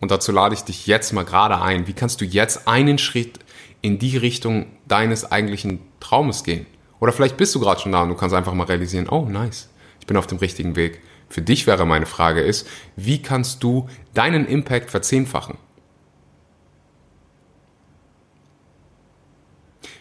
und 0.00 0.10
dazu 0.10 0.32
lade 0.32 0.54
ich 0.54 0.62
dich 0.62 0.86
jetzt 0.86 1.12
mal 1.12 1.24
gerade 1.24 1.60
ein, 1.60 1.86
wie 1.86 1.92
kannst 1.92 2.20
du 2.20 2.24
jetzt 2.24 2.66
einen 2.68 2.98
Schritt 2.98 3.38
in 3.82 3.98
die 3.98 4.16
Richtung 4.16 4.66
deines 4.86 5.30
eigentlichen 5.30 5.80
Traumes 6.00 6.44
gehen? 6.44 6.66
Oder 7.00 7.12
vielleicht 7.12 7.36
bist 7.36 7.54
du 7.54 7.60
gerade 7.60 7.80
schon 7.80 7.92
da 7.92 8.02
und 8.02 8.08
du 8.08 8.14
kannst 8.14 8.34
einfach 8.34 8.54
mal 8.54 8.64
realisieren, 8.64 9.08
oh 9.08 9.24
nice, 9.24 9.68
ich 10.00 10.06
bin 10.06 10.16
auf 10.16 10.26
dem 10.26 10.38
richtigen 10.38 10.74
Weg. 10.76 11.00
Für 11.28 11.42
dich 11.42 11.66
wäre 11.66 11.84
meine 11.86 12.06
Frage 12.06 12.40
ist, 12.40 12.66
wie 12.96 13.20
kannst 13.20 13.62
du 13.62 13.88
deinen 14.14 14.46
Impact 14.46 14.90
verzehnfachen? 14.90 15.58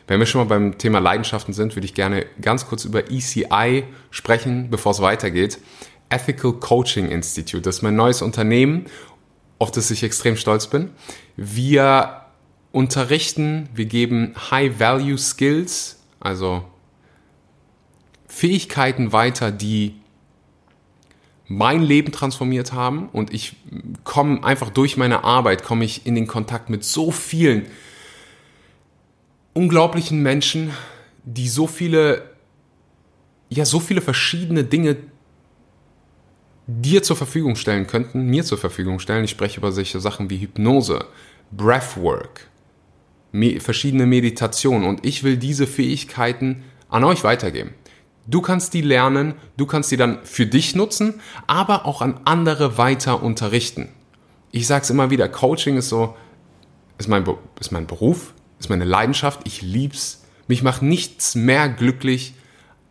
Wenn 0.08 0.20
wir 0.20 0.26
schon 0.26 0.40
mal 0.40 0.48
beim 0.48 0.78
Thema 0.78 1.00
Leidenschaften 1.00 1.54
sind, 1.54 1.76
würde 1.76 1.86
ich 1.86 1.94
gerne 1.94 2.26
ganz 2.42 2.66
kurz 2.66 2.86
über 2.86 3.12
ECI 3.12 3.84
sprechen, 4.10 4.70
bevor 4.70 4.94
es 4.94 5.02
weitergeht. 5.02 5.60
Ethical 6.10 6.54
Coaching 6.54 7.10
Institute. 7.10 7.62
Das 7.62 7.78
ist 7.78 7.82
mein 7.82 7.96
neues 7.96 8.22
Unternehmen, 8.22 8.86
auf 9.60 9.72
das 9.72 9.92
ich 9.92 10.04
extrem 10.04 10.38
stolz 10.38 10.68
bin. 10.68 10.92
Wir 11.36 12.22
unterrichten, 12.72 13.70
wir 13.74 13.86
geben 13.86 14.34
High-Value 14.52 15.18
Skills, 15.18 16.00
also 16.20 16.64
Fähigkeiten 18.28 19.12
weiter, 19.14 19.52
die 19.52 19.96
mein 21.48 21.82
Leben 21.82 22.12
transformiert 22.12 22.74
haben 22.74 23.08
und 23.10 23.34
ich 23.34 23.56
komme 24.04 24.44
einfach 24.44 24.70
durch 24.70 24.98
meine 24.98 25.24
Arbeit, 25.24 25.64
komme 25.64 25.86
ich 25.86 26.06
in 26.06 26.14
den 26.14 26.28
Kontakt 26.28 26.70
mit 26.70 26.84
so 26.84 27.12
vielen 27.12 27.68
unglaublichen 29.54 30.22
Menschen, 30.22 30.72
die 31.24 31.48
so 31.48 31.66
viele, 31.66 32.30
ja, 33.50 33.66
so 33.66 33.80
viele 33.80 34.02
verschiedene 34.02 34.66
Dinge 34.66 34.98
dir 36.68 37.02
zur 37.02 37.16
Verfügung 37.16 37.56
stellen 37.56 37.88
könnten, 37.88 38.28
mir 38.28 38.44
zur 38.44 38.58
Verfügung 38.58 39.00
stellen. 39.00 39.24
Ich 39.24 39.32
spreche 39.32 39.60
über 39.60 39.72
solche 39.72 40.00
Sachen 40.00 40.30
wie 40.30 40.40
Hypnose, 40.40 41.06
Breathwork, 41.52 42.48
me 43.32 43.60
verschiedene 43.60 44.06
Meditationen 44.06 44.88
und 44.88 45.06
ich 45.06 45.24
will 45.24 45.38
diese 45.38 45.66
Fähigkeiten 45.66 46.64
an 46.90 47.06
euch 47.06 47.24
weitergeben. 47.24 47.74
Du 48.28 48.42
kannst 48.42 48.74
die 48.74 48.82
lernen, 48.82 49.36
du 49.56 49.66
kannst 49.66 49.90
die 49.92 49.98
dann 49.98 50.20
für 50.26 50.46
dich 50.46 50.76
nutzen, 50.76 51.22
aber 51.48 51.86
auch 51.86 52.02
an 52.02 52.20
andere 52.26 52.78
weiter 52.78 53.24
unterrichten. 53.24 53.90
Ich 54.52 54.68
sage 54.68 54.84
es 54.84 54.90
immer 54.90 55.10
wieder, 55.10 55.30
Coaching 55.30 55.78
ist 55.78 55.88
so, 55.88 56.16
ist 56.98 57.08
mein, 57.08 57.26
ist 57.60 57.72
mein 57.72 57.88
Beruf, 57.88 58.34
ist 58.60 58.70
meine 58.70 58.84
Leidenschaft, 58.84 59.42
ich 59.46 59.62
lieb's. 59.62 60.26
Mich 60.50 60.64
macht 60.64 60.82
nichts 60.82 61.36
mehr 61.36 61.70
glücklich, 61.70 62.34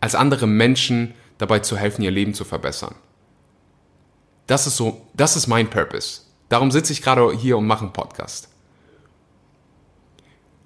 als 0.01 0.15
andere 0.15 0.47
Menschen 0.47 1.15
dabei 1.37 1.59
zu 1.59 1.77
helfen, 1.77 2.03
ihr 2.03 2.11
Leben 2.11 2.33
zu 2.33 2.45
verbessern. 2.45 2.95
Das 4.47 4.67
ist 4.67 4.77
so, 4.77 5.07
das 5.15 5.37
ist 5.37 5.47
mein 5.47 5.69
Purpose. 5.69 6.23
Darum 6.49 6.71
sitze 6.71 6.93
ich 6.93 7.03
gerade 7.03 7.33
hier 7.37 7.59
und 7.59 7.67
mache 7.67 7.85
einen 7.85 7.93
Podcast. 7.93 8.49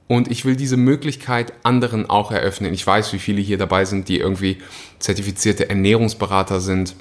Und 0.06 0.30
ich 0.30 0.44
will 0.44 0.56
diese 0.56 0.76
Möglichkeit 0.76 1.52
anderen 1.62 2.10
auch 2.10 2.32
eröffnen. 2.32 2.74
Ich 2.74 2.86
weiß, 2.86 3.12
wie 3.12 3.18
viele 3.18 3.40
hier 3.40 3.58
dabei 3.58 3.84
sind, 3.84 4.08
die 4.08 4.18
irgendwie 4.18 4.58
zertifizierte 4.98 5.68
Ernährungsberater 5.68 6.60
sind 6.60 6.96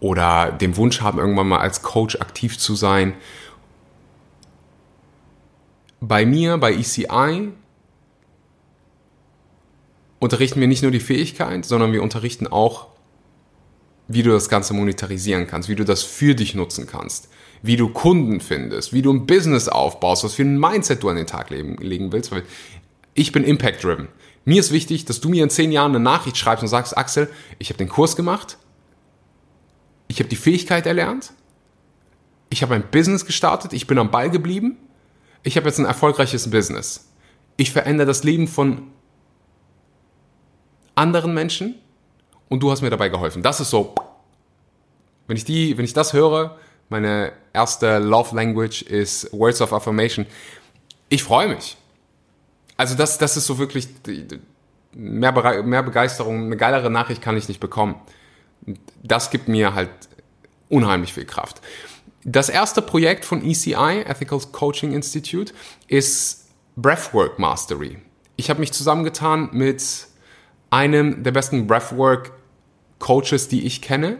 oder 0.00 0.50
den 0.50 0.76
Wunsch 0.76 1.00
haben, 1.00 1.18
irgendwann 1.18 1.48
mal 1.48 1.60
als 1.60 1.82
Coach 1.82 2.16
aktiv 2.16 2.58
zu 2.58 2.74
sein 2.74 3.14
bei 6.00 6.24
mir, 6.24 6.56
bei 6.58 6.72
ECI, 6.72 7.52
unterrichten 10.18 10.60
wir 10.60 10.68
nicht 10.68 10.82
nur 10.82 10.90
die 10.90 11.00
Fähigkeit, 11.00 11.64
sondern 11.64 11.92
wir 11.92 12.02
unterrichten 12.02 12.46
auch, 12.46 12.88
wie 14.12 14.22
du 14.22 14.30
das 14.30 14.48
Ganze 14.48 14.74
monetarisieren 14.74 15.46
kannst, 15.46 15.68
wie 15.68 15.74
du 15.74 15.84
das 15.84 16.02
für 16.02 16.34
dich 16.34 16.54
nutzen 16.54 16.86
kannst, 16.86 17.28
wie 17.62 17.76
du 17.76 17.88
Kunden 17.88 18.40
findest, 18.40 18.92
wie 18.92 19.02
du 19.02 19.12
ein 19.12 19.26
Business 19.26 19.68
aufbaust, 19.68 20.24
was 20.24 20.34
für 20.34 20.42
ein 20.42 20.58
Mindset 20.58 21.02
du 21.02 21.08
an 21.08 21.16
den 21.16 21.26
Tag 21.26 21.50
legen, 21.50 21.76
legen 21.76 22.12
willst, 22.12 22.32
weil 22.32 22.42
ich 23.14 23.32
bin 23.32 23.44
impact-driven. 23.44 24.08
Mir 24.44 24.60
ist 24.60 24.72
wichtig, 24.72 25.04
dass 25.04 25.20
du 25.20 25.28
mir 25.28 25.42
in 25.42 25.50
zehn 25.50 25.72
Jahren 25.72 25.94
eine 25.94 26.00
Nachricht 26.02 26.36
schreibst 26.36 26.62
und 26.62 26.68
sagst, 26.68 26.96
Axel, 26.96 27.28
ich 27.58 27.68
habe 27.68 27.78
den 27.78 27.88
Kurs 27.88 28.16
gemacht, 28.16 28.56
ich 30.08 30.18
habe 30.18 30.28
die 30.28 30.36
Fähigkeit 30.36 30.86
erlernt, 30.86 31.32
ich 32.48 32.62
habe 32.62 32.74
ein 32.74 32.84
Business 32.90 33.26
gestartet, 33.26 33.72
ich 33.72 33.86
bin 33.86 33.98
am 33.98 34.10
Ball 34.10 34.30
geblieben 34.30 34.76
ich 35.42 35.56
habe 35.56 35.66
jetzt 35.66 35.78
ein 35.78 35.86
erfolgreiches 35.86 36.50
Business. 36.50 37.08
Ich 37.56 37.72
verändere 37.72 38.06
das 38.06 38.24
Leben 38.24 38.46
von 38.46 38.90
anderen 40.94 41.32
Menschen 41.32 41.76
und 42.50 42.62
du 42.62 42.70
hast 42.70 42.82
mir 42.82 42.90
dabei 42.90 43.08
geholfen. 43.08 43.42
Das 43.42 43.60
ist 43.60 43.70
so, 43.70 43.94
wenn 45.26 45.38
ich 45.38 45.46
die, 45.46 45.78
wenn 45.78 45.86
ich 45.86 45.94
das 45.94 46.12
höre, 46.12 46.58
meine 46.90 47.32
erste 47.54 47.98
Love 47.98 48.36
Language 48.36 48.82
ist 48.82 49.32
Words 49.32 49.62
of 49.62 49.72
Affirmation. 49.72 50.26
Ich 51.08 51.22
freue 51.22 51.48
mich. 51.48 51.78
Also 52.76 52.94
das, 52.96 53.16
das 53.16 53.36
ist 53.36 53.46
so 53.46 53.58
wirklich 53.58 53.88
mehr, 54.92 55.62
mehr 55.62 55.82
Begeisterung, 55.82 56.46
eine 56.46 56.56
geilere 56.56 56.90
Nachricht 56.90 57.22
kann 57.22 57.36
ich 57.36 57.48
nicht 57.48 57.60
bekommen. 57.60 57.94
Das 59.02 59.30
gibt 59.30 59.48
mir 59.48 59.74
halt 59.74 59.90
unheimlich 60.68 61.14
viel 61.14 61.24
Kraft. 61.24 61.60
Das 62.24 62.48
erste 62.48 62.82
Projekt 62.82 63.24
von 63.24 63.44
ECI, 63.44 64.02
Ethical 64.04 64.40
Coaching 64.52 64.92
Institute, 64.92 65.54
ist 65.88 66.48
Breathwork 66.76 67.38
Mastery. 67.38 67.98
Ich 68.36 68.50
habe 68.50 68.60
mich 68.60 68.72
zusammengetan 68.72 69.50
mit 69.52 70.08
einem 70.70 71.22
der 71.22 71.32
besten 71.32 71.66
Breathwork 71.66 72.32
Coaches, 73.00 73.48
die 73.48 73.66
ich 73.66 73.82
kenne. 73.82 74.18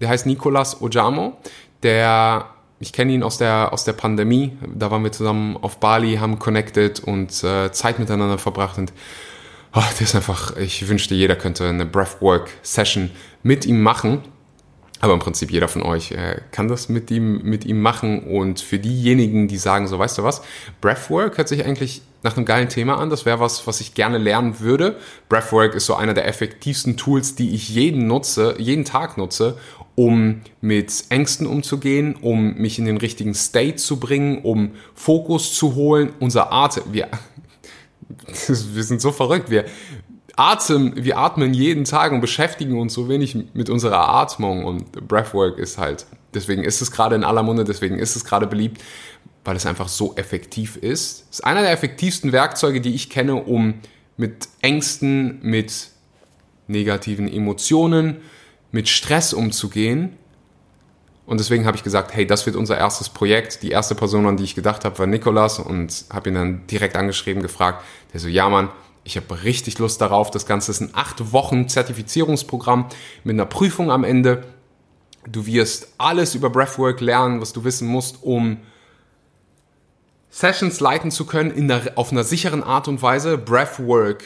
Der 0.00 0.08
heißt 0.08 0.26
Nicolas 0.26 0.82
Ojamo. 0.82 1.36
Der, 1.84 2.46
ich 2.80 2.92
kenne 2.92 3.12
ihn 3.12 3.22
aus 3.22 3.38
der, 3.38 3.72
aus 3.72 3.84
der 3.84 3.92
Pandemie. 3.92 4.58
Da 4.74 4.90
waren 4.90 5.04
wir 5.04 5.12
zusammen 5.12 5.56
auf 5.56 5.78
Bali, 5.78 6.16
haben 6.16 6.40
connected 6.40 6.98
und 7.00 7.44
äh, 7.44 7.70
Zeit 7.70 8.00
miteinander 8.00 8.38
verbracht. 8.38 8.78
Und 8.78 8.92
oh, 9.74 9.82
der 9.98 10.00
ist 10.00 10.16
einfach, 10.16 10.56
ich 10.56 10.88
wünschte, 10.88 11.14
jeder 11.14 11.36
könnte 11.36 11.68
eine 11.68 11.86
Breathwork 11.86 12.50
Session 12.62 13.10
mit 13.44 13.64
ihm 13.64 13.80
machen. 13.82 14.22
Aber 15.00 15.12
im 15.12 15.18
Prinzip 15.18 15.50
jeder 15.50 15.68
von 15.68 15.82
euch 15.82 16.12
äh, 16.12 16.40
kann 16.52 16.68
das 16.68 16.88
mit 16.88 17.10
ihm, 17.10 17.42
mit 17.42 17.64
ihm 17.64 17.82
machen. 17.82 18.20
Und 18.24 18.60
für 18.60 18.78
diejenigen, 18.78 19.46
die 19.46 19.58
sagen, 19.58 19.88
so 19.88 19.98
weißt 19.98 20.18
du 20.18 20.22
was, 20.22 20.42
Breathwork 20.80 21.36
hört 21.36 21.48
sich 21.48 21.64
eigentlich 21.64 22.02
nach 22.22 22.36
einem 22.36 22.46
geilen 22.46 22.68
Thema 22.68 22.98
an. 22.98 23.10
Das 23.10 23.26
wäre 23.26 23.38
was, 23.38 23.66
was 23.66 23.80
ich 23.80 23.94
gerne 23.94 24.18
lernen 24.18 24.60
würde. 24.60 24.96
Breathwork 25.28 25.74
ist 25.74 25.86
so 25.86 25.94
einer 25.94 26.14
der 26.14 26.26
effektivsten 26.26 26.96
Tools, 26.96 27.34
die 27.34 27.54
ich 27.54 27.68
jeden 27.68 28.06
nutze, 28.06 28.56
jeden 28.58 28.84
Tag 28.84 29.18
nutze, 29.18 29.58
um 29.96 30.40
mit 30.60 31.04
Ängsten 31.10 31.46
umzugehen, 31.46 32.16
um 32.20 32.54
mich 32.54 32.78
in 32.78 32.86
den 32.86 32.96
richtigen 32.96 33.34
State 33.34 33.76
zu 33.76 34.00
bringen, 34.00 34.38
um 34.42 34.72
Fokus 34.94 35.54
zu 35.54 35.74
holen. 35.74 36.12
Unser 36.20 36.52
Atem, 36.52 36.84
wir, 36.92 37.08
wir 38.46 38.84
sind 38.84 39.00
so 39.02 39.12
verrückt. 39.12 39.50
Wir, 39.50 39.66
Atem, 40.36 40.92
wir 40.96 41.16
atmen 41.16 41.54
jeden 41.54 41.84
Tag 41.84 42.12
und 42.12 42.20
beschäftigen 42.20 42.78
uns 42.78 42.92
so 42.92 43.08
wenig 43.08 43.36
mit 43.54 43.70
unserer 43.70 44.08
Atmung 44.08 44.64
und 44.64 44.92
Breathwork 45.08 45.58
ist 45.58 45.78
halt, 45.78 46.06
deswegen 46.34 46.62
ist 46.62 46.82
es 46.82 46.90
gerade 46.90 47.16
in 47.16 47.24
aller 47.24 47.42
Munde, 47.42 47.64
deswegen 47.64 47.98
ist 47.98 48.16
es 48.16 48.24
gerade 48.26 48.46
beliebt, 48.46 48.82
weil 49.44 49.56
es 49.56 49.64
einfach 49.64 49.88
so 49.88 50.14
effektiv 50.16 50.76
ist. 50.76 51.26
Es 51.30 51.38
ist 51.38 51.44
einer 51.44 51.62
der 51.62 51.72
effektivsten 51.72 52.32
Werkzeuge, 52.32 52.82
die 52.82 52.94
ich 52.94 53.08
kenne, 53.08 53.36
um 53.36 53.74
mit 54.18 54.48
Ängsten, 54.60 55.40
mit 55.42 55.88
negativen 56.66 57.32
Emotionen, 57.32 58.18
mit 58.72 58.88
Stress 58.88 59.32
umzugehen. 59.32 60.16
Und 61.24 61.40
deswegen 61.40 61.64
habe 61.64 61.76
ich 61.76 61.82
gesagt, 61.82 62.14
hey, 62.14 62.26
das 62.26 62.44
wird 62.44 62.56
unser 62.56 62.76
erstes 62.76 63.08
Projekt. 63.08 63.62
Die 63.62 63.70
erste 63.70 63.94
Person, 63.94 64.26
an 64.26 64.36
die 64.36 64.44
ich 64.44 64.54
gedacht 64.54 64.84
habe, 64.84 64.98
war 64.98 65.06
Nikolas 65.06 65.58
und 65.58 66.04
habe 66.12 66.28
ihn 66.28 66.34
dann 66.34 66.66
direkt 66.66 66.96
angeschrieben, 66.96 67.42
gefragt. 67.42 67.84
Der 68.12 68.20
so, 68.20 68.28
ja 68.28 68.48
Mann, 68.48 68.68
ich 69.06 69.16
habe 69.16 69.44
richtig 69.44 69.78
Lust 69.78 70.00
darauf. 70.00 70.32
Das 70.32 70.46
Ganze 70.46 70.72
ist 70.72 70.80
ein 70.80 70.90
acht 70.92 71.32
Wochen 71.32 71.68
Zertifizierungsprogramm 71.68 72.86
mit 73.22 73.34
einer 73.34 73.46
Prüfung 73.46 73.90
am 73.92 74.02
Ende. 74.02 74.44
Du 75.30 75.46
wirst 75.46 75.94
alles 75.96 76.34
über 76.34 76.50
Breathwork 76.50 77.00
lernen, 77.00 77.40
was 77.40 77.52
du 77.52 77.62
wissen 77.62 77.86
musst, 77.86 78.22
um 78.22 78.58
Sessions 80.28 80.80
leiten 80.80 81.12
zu 81.12 81.24
können 81.24 81.52
in 81.52 81.68
der, 81.68 81.92
auf 81.94 82.10
einer 82.10 82.24
sicheren 82.24 82.64
Art 82.64 82.88
und 82.88 83.00
Weise. 83.00 83.38
Breathwork 83.38 84.24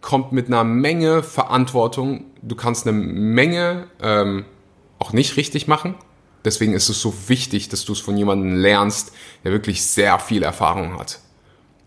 kommt 0.00 0.32
mit 0.32 0.46
einer 0.46 0.64
Menge 0.64 1.22
Verantwortung. 1.22 2.24
Du 2.40 2.56
kannst 2.56 2.86
eine 2.86 2.96
Menge 2.96 3.88
ähm, 4.00 4.46
auch 4.98 5.12
nicht 5.12 5.36
richtig 5.36 5.68
machen. 5.68 5.94
Deswegen 6.42 6.72
ist 6.72 6.88
es 6.88 7.02
so 7.02 7.28
wichtig, 7.28 7.68
dass 7.68 7.84
du 7.84 7.92
es 7.92 8.00
von 8.00 8.16
jemandem 8.16 8.56
lernst, 8.56 9.12
der 9.44 9.52
wirklich 9.52 9.84
sehr 9.84 10.18
viel 10.18 10.42
Erfahrung 10.42 10.98
hat. 10.98 11.20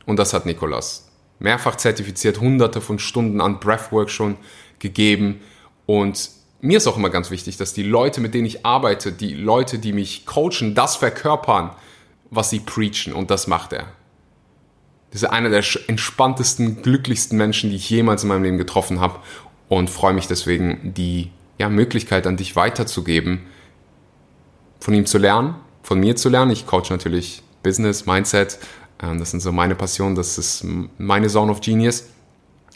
Und 0.05 0.19
das 0.19 0.33
hat 0.33 0.45
Nikolas. 0.45 1.02
Mehrfach 1.43 1.75
zertifiziert, 1.75 2.39
hunderte 2.39 2.81
von 2.81 2.99
Stunden 2.99 3.41
an 3.41 3.59
Breathwork 3.59 4.09
schon 4.09 4.37
gegeben. 4.79 5.41
Und 5.85 6.29
mir 6.61 6.77
ist 6.77 6.87
auch 6.87 6.97
immer 6.97 7.09
ganz 7.09 7.29
wichtig, 7.31 7.57
dass 7.57 7.73
die 7.73 7.83
Leute, 7.83 8.21
mit 8.21 8.33
denen 8.33 8.45
ich 8.45 8.65
arbeite, 8.65 9.11
die 9.11 9.33
Leute, 9.33 9.77
die 9.77 9.91
mich 9.91 10.25
coachen, 10.25 10.73
das 10.73 10.95
verkörpern, 10.95 11.71
was 12.31 12.49
sie 12.49 12.61
preachen. 12.61 13.13
Und 13.13 13.29
das 13.29 13.47
macht 13.47 13.73
er. 13.73 13.87
Das 15.11 15.21
ist 15.21 15.29
einer 15.29 15.49
der 15.49 15.63
entspanntesten, 15.87 16.81
glücklichsten 16.81 17.37
Menschen, 17.37 17.69
die 17.69 17.75
ich 17.75 17.89
jemals 17.89 18.23
in 18.23 18.29
meinem 18.29 18.43
Leben 18.43 18.57
getroffen 18.57 19.01
habe. 19.01 19.19
Und 19.67 19.89
freue 19.89 20.13
mich 20.13 20.27
deswegen, 20.27 20.93
die 20.93 21.29
ja, 21.57 21.67
Möglichkeit 21.67 22.25
an 22.25 22.37
dich 22.37 22.55
weiterzugeben, 22.55 23.41
von 24.79 24.93
ihm 24.93 25.05
zu 25.05 25.17
lernen, 25.17 25.55
von 25.81 25.99
mir 25.99 26.15
zu 26.15 26.29
lernen. 26.29 26.51
Ich 26.51 26.65
coach 26.65 26.89
natürlich 26.89 27.43
Business, 27.63 28.05
Mindset. 28.05 28.59
Ähm, 29.03 29.19
das 29.19 29.31
sind 29.31 29.41
so 29.41 29.51
meine 29.51 29.75
Passionen, 29.75 30.15
das 30.15 30.37
ist 30.37 30.65
meine 30.97 31.27
Zone 31.27 31.51
of 31.51 31.61
Genius. 31.61 32.05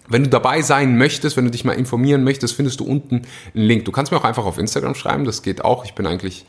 Wenn 0.09 0.23
du 0.23 0.29
dabei 0.29 0.61
sein 0.61 0.97
möchtest, 0.97 1.35
wenn 1.35 1.45
du 1.45 1.51
dich 1.51 1.65
mal 1.65 1.73
informieren 1.73 2.23
möchtest, 2.23 2.55
findest 2.55 2.79
du 2.79 2.85
unten 2.85 3.23
einen 3.53 3.65
Link. 3.65 3.85
Du 3.85 3.91
kannst 3.91 4.11
mir 4.11 4.17
auch 4.17 4.23
einfach 4.23 4.45
auf 4.45 4.57
Instagram 4.57 4.95
schreiben, 4.95 5.25
das 5.25 5.41
geht 5.41 5.65
auch. 5.65 5.83
Ich 5.85 5.95
bin 5.95 6.07
eigentlich 6.07 6.45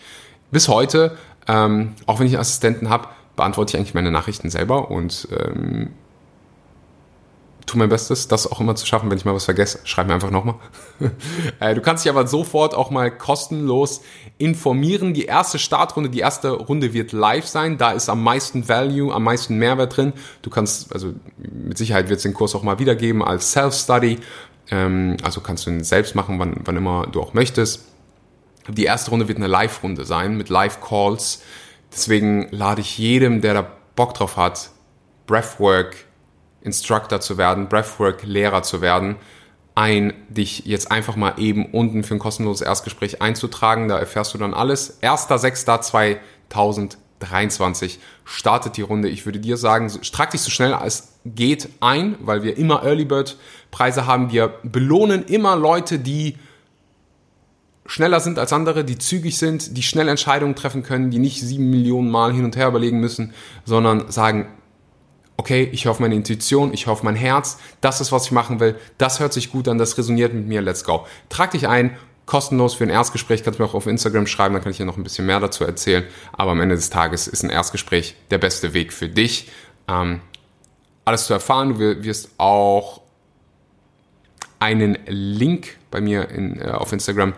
bis 0.51 0.69
heute, 0.69 1.17
ähm, 1.49 1.95
auch 2.07 2.21
wenn 2.21 2.27
ich 2.27 2.35
einen 2.35 2.41
Assistenten 2.41 2.89
habe, 2.89 3.09
beantworte 3.37 3.71
ich 3.71 3.77
eigentlich 3.79 3.95
meine 3.95 4.11
Nachrichten 4.11 4.51
selber 4.51 4.91
und 4.91 5.29
ähm, 5.33 5.91
tue 7.69 7.79
mein 7.79 7.89
Bestes, 7.89 8.29
das 8.29 8.51
auch 8.51 8.61
immer 8.61 8.75
zu 8.75 8.87
schaffen. 8.87 9.11
Wenn 9.11 9.19
ich 9.19 9.25
mal 9.25 9.35
was 9.35 9.45
vergesse, 9.45 9.81
schreib 9.85 10.09
mir 10.09 10.15
einfach 10.15 10.31
nochmal. 10.31 10.57
Äh, 11.61 11.75
du 11.75 11.81
kannst 11.81 12.05
dich 12.05 12.11
aber 12.11 12.27
sofort 12.27 12.75
auch 12.75 12.91
mal 12.91 13.11
kostenlos 13.11 14.03
informieren. 14.37 15.15
Die 15.15 15.25
erste 15.25 15.59
Startrunde, 15.59 16.11
die 16.11 16.21
erste 16.21 16.51
Runde 16.51 16.93
wird 16.93 17.13
live 17.13 17.47
sein. 17.47 17.79
Da 17.79 17.93
ist 17.93 18.09
am 18.09 18.23
meisten 18.23 18.69
Value, 18.69 19.13
am 19.13 19.25
meisten 19.25 19.59
Mehrwert 19.59 19.97
drin. 19.97 20.13
Du 20.43 20.51
kannst, 20.51 20.93
also 20.93 21.15
mit 21.37 21.79
Sicherheit 21.79 22.09
wird 22.09 22.19
es 22.19 22.23
den 22.23 22.35
Kurs 22.35 22.55
auch 22.55 22.63
mal 22.63 22.79
wiedergeben 22.79 23.23
als 23.23 23.53
Self-Study. 23.53 24.19
Ähm, 24.71 25.17
also 25.23 25.41
kannst 25.41 25.67
du 25.67 25.71
ihn 25.71 25.85
selbst 25.85 26.15
machen, 26.15 26.39
wann, 26.39 26.61
wann 26.65 26.77
immer 26.77 27.07
du 27.07 27.21
auch 27.21 27.35
möchtest. 27.35 27.85
Die 28.69 28.85
erste 28.85 29.11
Runde 29.11 29.29
wird 29.29 29.39
eine 29.39 29.47
Live-Runde 29.47 30.05
sein 30.05 30.37
mit 30.37 30.49
Live-Calls. 30.49 31.43
Deswegen 31.93 32.49
lade 32.51 32.81
ich 32.81 32.99
jedem, 32.99 33.41
der 33.41 33.55
da 33.55 33.71
Bock 33.97 34.15
drauf 34.15 34.37
hat, 34.37 34.71
Breathwork 35.27 36.08
Instructor 36.63 37.21
zu 37.21 37.37
werden, 37.39 37.69
Breathwork 37.69 38.25
Lehrer 38.25 38.63
zu 38.63 38.81
werden, 38.81 39.17
ein, 39.75 40.15
dich 40.29 40.67
jetzt 40.67 40.91
einfach 40.91 41.15
mal 41.15 41.35
eben 41.39 41.67
unten 41.67 42.03
für 42.03 42.17
ein 42.17 42.19
kostenloses 42.19 42.63
Erstgespräch 42.63 43.23
einzutragen. 43.23 43.87
Da 43.87 43.97
erfährst 43.97 44.35
du 44.35 44.39
dann 44.39 44.53
alles. 44.53 45.01
1.6.2023 45.03 47.99
startet 48.25 48.77
die 48.77 48.83
Runde. 48.83 49.09
Ich 49.09 49.25
würde 49.25 49.39
dir 49.39 49.57
sagen, 49.57 49.89
streck 50.03 50.31
dich 50.31 50.41
so 50.41 50.51
schnell 50.51 50.77
es 50.85 51.21
geht 51.25 51.69
ein, 51.81 52.17
weil 52.21 52.43
wir 52.43 52.57
immer 52.57 52.83
Early 52.83 53.05
Bird 53.05 53.37
Preise 53.71 54.07
haben. 54.07 54.33
Wir 54.33 54.49
belohnen 54.65 55.23
immer 55.25 55.55
Leute, 55.55 56.01
die 56.01 56.39
schneller 57.87 58.21
sind 58.21 58.39
als 58.39 58.53
andere, 58.53 58.85
die 58.85 58.99
zügig 58.99 59.39
sind, 59.39 59.77
die 59.77 59.83
schnell 59.83 60.09
Entscheidungen 60.09 60.57
treffen 60.57 60.83
können, 60.83 61.11
die 61.11 61.19
nicht 61.19 61.41
sieben 61.41 61.71
Millionen 61.71 62.11
Mal 62.11 62.33
hin 62.33 62.45
und 62.45 62.57
her 62.57 62.69
überlegen 62.69 63.01
müssen, 63.01 63.33
sondern 63.65 64.11
sagen, 64.11 64.49
okay, 65.39 65.69
ich 65.73 65.87
höre 65.87 65.93
auf 65.93 66.01
meine 66.01 66.15
Intuition, 66.15 66.75
ich 66.75 66.87
höre 66.87 66.93
auf 66.93 67.03
mein 67.03 67.17
Herz, 67.17 67.59
das 67.81 68.03
ist, 68.03 68.13
was 68.13 68.27
ich 68.27 68.33
machen 68.33 68.61
will, 68.61 68.75
das 68.99 69.21
hört 69.21 69.33
sich 69.33 69.51
gut 69.51 69.69
an, 69.69 69.79
das 69.79 69.97
resoniert 69.97 70.35
mit 70.35 70.47
mir, 70.47 70.61
let's 70.61 70.85
go. 70.85 71.07
Trag 71.31 71.53
dich 71.53 71.69
ein, 71.69 71.97
kostenlos 72.27 72.75
für 72.75 72.85
ein 72.85 72.91
Erstgespräch, 72.91 73.43
kannst 73.43 73.59
du 73.59 73.63
mir 73.63 73.71
auch 73.71 73.75
auf 73.75 73.87
Instagram 73.87 74.27
schreiben, 74.27 74.53
dann 74.53 74.63
kann 74.63 74.73
ich 74.73 74.77
dir 74.77 74.85
noch 74.85 74.99
ein 74.99 75.05
bisschen 75.05 75.25
mehr 75.25 75.41
dazu 75.41 75.65
erzählen, 75.65 76.05
aber 76.33 76.51
am 76.51 76.61
Ende 76.61 76.75
des 76.75 76.91
Tages 76.91 77.27
ist 77.27 77.45
ein 77.45 77.51
Erstgespräch 77.51 78.17
der 78.31 78.39
beste 78.39 78.75
Weg 78.75 78.93
für 78.93 79.09
dich. 79.09 79.49
Ähm, 79.89 80.21
alles 81.07 81.27
zu 81.27 81.33
erfahren, 81.33 81.79
du 81.79 81.79
wirst 81.79 82.33
auch 82.37 83.01
einen 84.59 84.99
Link 85.07 85.79
bei 85.91 86.01
mir 86.01 86.29
in, 86.29 86.61
äh, 86.61 86.73
auf 86.73 86.93
Instagram 86.93 87.35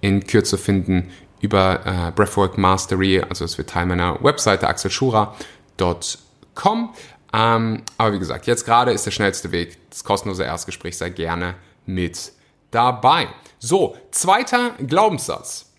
in 0.00 0.26
Kürze 0.26 0.58
finden 0.58 1.10
über 1.40 1.80
äh, 1.84 2.12
Breathwork 2.12 2.56
Mastery, 2.56 3.20
also 3.20 3.44
es 3.44 3.58
wird 3.58 3.70
Teil 3.70 3.86
meiner 3.86 4.22
Webseite 4.24 4.68
axelschura.com. 4.68 6.94
Ähm, 7.32 7.82
aber 7.96 8.14
wie 8.14 8.18
gesagt, 8.18 8.46
jetzt 8.46 8.64
gerade 8.64 8.92
ist 8.92 9.06
der 9.06 9.10
schnellste 9.10 9.52
Weg. 9.52 9.78
Das 9.90 10.04
kostenlose 10.04 10.44
Erstgespräch 10.44 10.96
sei 10.96 11.10
gerne 11.10 11.54
mit 11.86 12.32
dabei. 12.70 13.28
So, 13.58 13.96
zweiter 14.10 14.72
Glaubenssatz. 14.86 15.72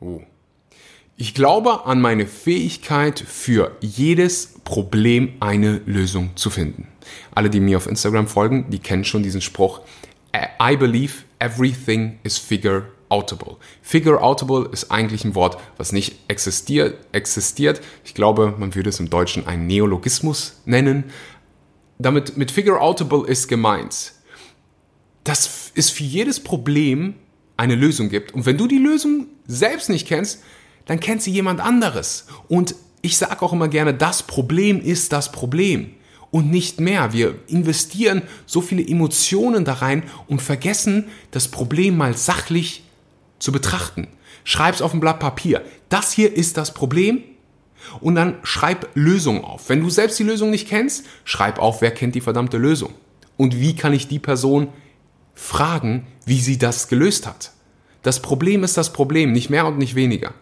Uh. 0.00 0.20
Ich 1.18 1.32
glaube 1.32 1.86
an 1.86 2.02
meine 2.02 2.26
Fähigkeit, 2.26 3.18
für 3.18 3.74
jedes 3.80 4.60
Problem 4.64 5.36
eine 5.40 5.80
Lösung 5.86 6.36
zu 6.36 6.50
finden. 6.50 6.88
Alle, 7.34 7.48
die 7.48 7.60
mir 7.60 7.78
auf 7.78 7.86
Instagram 7.86 8.26
folgen, 8.26 8.68
die 8.68 8.80
kennen 8.80 9.04
schon 9.04 9.22
diesen 9.22 9.40
Spruch. 9.40 9.80
I 10.60 10.76
believe 10.76 11.24
everything 11.38 12.18
is 12.22 12.36
figure 12.36 12.88
outable. 13.08 13.56
Figure 13.82 14.20
outable 14.20 14.68
ist 14.72 14.90
eigentlich 14.90 15.24
ein 15.24 15.34
Wort, 15.34 15.58
was 15.76 15.92
nicht 15.92 16.16
existiert, 16.28 16.98
existiert. 17.12 17.80
Ich 18.04 18.14
glaube, 18.14 18.54
man 18.58 18.74
würde 18.74 18.90
es 18.90 19.00
im 19.00 19.10
Deutschen 19.10 19.46
einen 19.46 19.66
Neologismus 19.66 20.60
nennen. 20.64 21.04
Damit 21.98 22.36
mit 22.36 22.50
figure 22.50 22.80
outable 22.80 23.26
ist 23.26 23.48
gemeint, 23.48 24.12
dass 25.24 25.72
es 25.74 25.90
für 25.90 26.04
jedes 26.04 26.40
Problem 26.40 27.14
eine 27.56 27.74
Lösung 27.74 28.08
gibt. 28.08 28.34
Und 28.34 28.46
wenn 28.46 28.58
du 28.58 28.66
die 28.66 28.78
Lösung 28.78 29.26
selbst 29.46 29.88
nicht 29.88 30.06
kennst, 30.06 30.42
dann 30.84 31.00
kennt 31.00 31.22
sie 31.22 31.30
jemand 31.30 31.60
anderes. 31.60 32.26
Und 32.48 32.74
ich 33.02 33.16
sage 33.16 33.42
auch 33.42 33.52
immer 33.52 33.68
gerne, 33.68 33.94
das 33.94 34.22
Problem 34.22 34.80
ist 34.80 35.12
das 35.12 35.32
Problem 35.32 35.94
und 36.30 36.50
nicht 36.50 36.80
mehr. 36.80 37.12
Wir 37.12 37.36
investieren 37.46 38.22
so 38.46 38.60
viele 38.60 38.86
Emotionen 38.86 39.64
da 39.64 39.74
rein 39.74 40.04
und 40.26 40.42
vergessen, 40.42 41.08
das 41.30 41.48
Problem 41.48 41.96
mal 41.96 42.16
sachlich 42.16 42.82
zu 43.38 43.52
betrachten. 43.52 44.08
Schreib's 44.44 44.82
auf 44.82 44.94
ein 44.94 45.00
Blatt 45.00 45.20
Papier. 45.20 45.64
Das 45.88 46.12
hier 46.12 46.34
ist 46.34 46.56
das 46.56 46.72
Problem. 46.74 47.22
Und 48.00 48.14
dann 48.14 48.38
schreib 48.42 48.88
Lösungen 48.94 49.44
auf. 49.44 49.68
Wenn 49.68 49.80
du 49.80 49.90
selbst 49.90 50.18
die 50.18 50.24
Lösung 50.24 50.50
nicht 50.50 50.68
kennst, 50.68 51.04
schreib 51.24 51.58
auf, 51.58 51.82
wer 51.82 51.92
kennt 51.92 52.14
die 52.14 52.20
verdammte 52.20 52.58
Lösung. 52.58 52.94
Und 53.36 53.60
wie 53.60 53.76
kann 53.76 53.92
ich 53.92 54.08
die 54.08 54.18
Person 54.18 54.68
fragen, 55.36 56.06
wie 56.24 56.40
sie 56.40 56.58
das 56.58 56.88
gelöst 56.88 57.26
hat. 57.26 57.52
Das 58.02 58.20
Problem 58.20 58.64
ist 58.64 58.76
das 58.76 58.92
Problem, 58.92 59.32
nicht 59.32 59.50
mehr 59.50 59.66
und 59.66 59.78
nicht 59.78 59.94
weniger. 59.94 60.32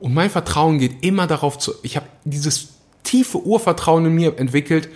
Und 0.00 0.12
mein 0.12 0.28
Vertrauen 0.28 0.78
geht 0.78 1.02
immer 1.02 1.26
darauf 1.26 1.56
zu, 1.56 1.72
ich 1.82 1.96
habe 1.96 2.06
dieses 2.24 2.74
tiefe 3.04 3.38
Urvertrauen 3.38 4.04
in 4.04 4.14
mir 4.14 4.38
entwickelt, 4.38 4.90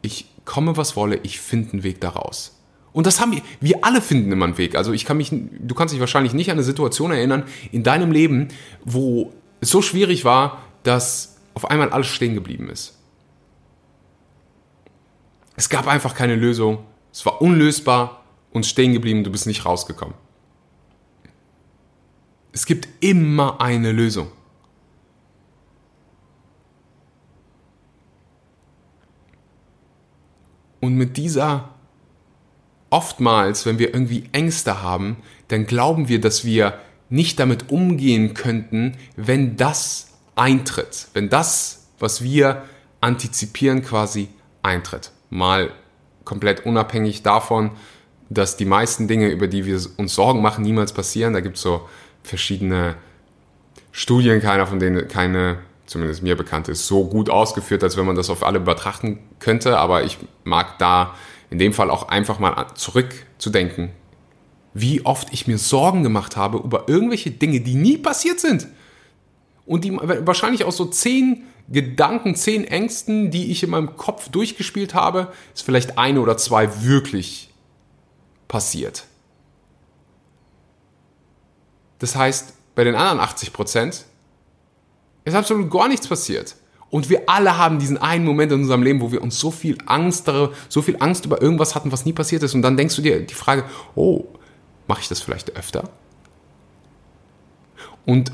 ich 0.00 0.30
komme 0.48 0.78
was 0.78 0.96
wolle, 0.96 1.20
ich 1.22 1.40
finde 1.40 1.74
einen 1.74 1.82
Weg 1.82 2.00
daraus. 2.00 2.58
Und 2.92 3.06
das 3.06 3.20
haben 3.20 3.32
wir, 3.32 3.42
wir 3.60 3.84
alle 3.84 4.00
finden 4.00 4.32
immer 4.32 4.46
einen 4.46 4.58
Weg. 4.58 4.74
Also 4.74 4.92
ich 4.92 5.04
kann 5.04 5.18
mich, 5.18 5.30
du 5.30 5.74
kannst 5.74 5.92
dich 5.92 6.00
wahrscheinlich 6.00 6.32
nicht 6.32 6.50
an 6.50 6.56
eine 6.56 6.64
Situation 6.64 7.12
erinnern 7.12 7.44
in 7.70 7.82
deinem 7.82 8.10
Leben, 8.10 8.48
wo 8.84 9.32
es 9.60 9.70
so 9.70 9.82
schwierig 9.82 10.24
war, 10.24 10.62
dass 10.82 11.36
auf 11.54 11.70
einmal 11.70 11.90
alles 11.90 12.08
stehen 12.08 12.34
geblieben 12.34 12.70
ist. 12.70 12.98
Es 15.54 15.68
gab 15.68 15.86
einfach 15.86 16.14
keine 16.14 16.34
Lösung. 16.34 16.78
Es 17.12 17.26
war 17.26 17.42
unlösbar 17.42 18.24
und 18.52 18.64
stehen 18.64 18.94
geblieben, 18.94 19.22
du 19.22 19.30
bist 19.30 19.46
nicht 19.46 19.66
rausgekommen. 19.66 20.14
Es 22.52 22.64
gibt 22.64 22.88
immer 23.00 23.60
eine 23.60 23.92
Lösung. 23.92 24.28
Und 30.88 30.96
mit 30.96 31.18
dieser, 31.18 31.68
oftmals, 32.88 33.66
wenn 33.66 33.78
wir 33.78 33.92
irgendwie 33.92 34.24
Ängste 34.32 34.82
haben, 34.82 35.18
dann 35.48 35.66
glauben 35.66 36.08
wir, 36.08 36.18
dass 36.18 36.46
wir 36.46 36.78
nicht 37.10 37.38
damit 37.38 37.70
umgehen 37.70 38.32
könnten, 38.32 38.96
wenn 39.14 39.58
das 39.58 40.14
eintritt, 40.34 41.08
wenn 41.12 41.28
das, 41.28 41.88
was 41.98 42.22
wir 42.22 42.62
antizipieren, 43.02 43.82
quasi 43.82 44.30
eintritt. 44.62 45.12
Mal 45.28 45.72
komplett 46.24 46.64
unabhängig 46.64 47.22
davon, 47.22 47.72
dass 48.30 48.56
die 48.56 48.64
meisten 48.64 49.08
Dinge, 49.08 49.28
über 49.28 49.46
die 49.46 49.66
wir 49.66 49.78
uns 49.98 50.14
Sorgen 50.14 50.40
machen, 50.40 50.64
niemals 50.64 50.94
passieren. 50.94 51.34
Da 51.34 51.40
gibt 51.40 51.56
es 51.56 51.62
so 51.62 51.86
verschiedene 52.22 52.96
Studien, 53.92 54.40
keiner 54.40 54.66
von 54.66 54.80
denen, 54.80 55.06
keine, 55.06 55.58
zumindest 55.88 56.22
mir 56.22 56.36
bekannt 56.36 56.68
ist, 56.68 56.86
so 56.86 57.04
gut 57.04 57.30
ausgeführt, 57.30 57.82
als 57.82 57.96
wenn 57.96 58.06
man 58.06 58.14
das 58.14 58.30
auf 58.30 58.44
alle 58.44 58.60
betrachten 58.60 59.18
könnte. 59.40 59.78
Aber 59.78 60.04
ich 60.04 60.18
mag 60.44 60.78
da 60.78 61.14
in 61.50 61.58
dem 61.58 61.72
Fall 61.72 61.90
auch 61.90 62.08
einfach 62.08 62.38
mal 62.38 62.66
zurückzudenken, 62.74 63.90
wie 64.74 65.04
oft 65.04 65.32
ich 65.32 65.46
mir 65.46 65.58
Sorgen 65.58 66.02
gemacht 66.02 66.36
habe 66.36 66.58
über 66.58 66.88
irgendwelche 66.88 67.30
Dinge, 67.30 67.60
die 67.60 67.74
nie 67.74 67.96
passiert 67.96 68.38
sind. 68.38 68.68
Und 69.64 69.84
die 69.84 69.92
wahrscheinlich 69.92 70.64
aus 70.64 70.76
so 70.76 70.84
zehn 70.84 71.44
Gedanken, 71.68 72.34
zehn 72.34 72.64
Ängsten, 72.64 73.30
die 73.30 73.50
ich 73.50 73.62
in 73.62 73.70
meinem 73.70 73.96
Kopf 73.96 74.28
durchgespielt 74.28 74.94
habe, 74.94 75.32
ist 75.54 75.62
vielleicht 75.62 75.98
eine 75.98 76.20
oder 76.20 76.36
zwei 76.36 76.82
wirklich 76.82 77.50
passiert. 78.46 79.04
Das 81.98 82.14
heißt, 82.14 82.54
bei 82.74 82.84
den 82.84 82.94
anderen 82.94 83.20
80 83.20 83.52
Prozent 83.52 84.04
ist 85.28 85.38
absolut 85.38 85.70
gar 85.70 85.88
nichts 85.88 86.06
passiert. 86.08 86.56
Und 86.90 87.10
wir 87.10 87.28
alle 87.28 87.58
haben 87.58 87.78
diesen 87.78 87.98
einen 87.98 88.24
Moment 88.24 88.50
in 88.52 88.60
unserem 88.60 88.82
Leben, 88.82 89.00
wo 89.00 89.12
wir 89.12 89.20
uns 89.20 89.38
so 89.38 89.50
viel 89.50 89.76
Angst, 89.86 90.30
so 90.68 90.82
viel 90.82 90.96
Angst 91.00 91.26
über 91.26 91.42
irgendwas 91.42 91.74
hatten, 91.74 91.92
was 91.92 92.06
nie 92.06 92.14
passiert 92.14 92.42
ist. 92.42 92.54
Und 92.54 92.62
dann 92.62 92.76
denkst 92.76 92.96
du 92.96 93.02
dir 93.02 93.20
die 93.20 93.34
Frage, 93.34 93.64
oh, 93.94 94.24
mache 94.86 95.02
ich 95.02 95.08
das 95.08 95.20
vielleicht 95.20 95.54
öfter? 95.56 95.90
Und 98.06 98.32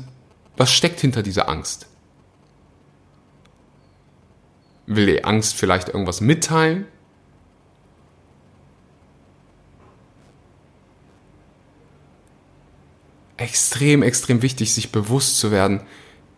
was 0.55 0.71
steckt 0.71 1.01
hinter 1.01 1.21
dieser 1.21 1.49
Angst? 1.49 1.87
Will 4.85 5.07
die 5.07 5.25
Angst 5.25 5.55
vielleicht 5.55 5.89
irgendwas 5.89 6.21
mitteilen? 6.21 6.85
Extrem, 13.35 14.01
extrem 14.01 14.41
wichtig, 14.41 14.73
sich 14.73 14.93
bewusst 14.93 15.39
zu 15.39 15.51
werden, 15.51 15.81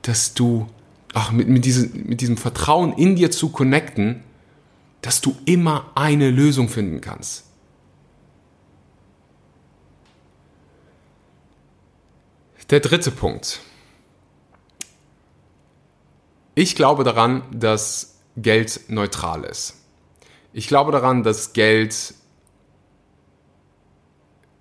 dass 0.08 0.34
du, 0.34 0.67
ach, 1.13 1.32
mit, 1.32 1.48
mit, 1.50 1.65
diese, 1.65 1.88
mit 1.88 2.22
diesem 2.22 2.38
Vertrauen 2.38 2.93
in 2.93 3.15
dir 3.15 3.30
zu 3.30 3.50
connecten, 3.50 4.24
dass 5.02 5.22
du 5.22 5.36
immer 5.46 5.91
eine 5.96 6.32
Lösung 6.32 6.70
finden 6.70 7.02
kannst. 7.02 7.43
Der 12.70 12.80
dritte 12.80 13.12
Punkt. 13.12 13.62
Ich 16.56 16.76
glaube 16.76 17.04
daran, 17.04 17.43
dass 17.52 18.20
Geld 18.36 18.82
neutral 18.89 19.43
ist. 19.43 19.76
Ich 20.54 20.67
glaube 20.67 20.91
daran, 20.91 21.24
dass 21.24 21.54
Geld 21.54 22.13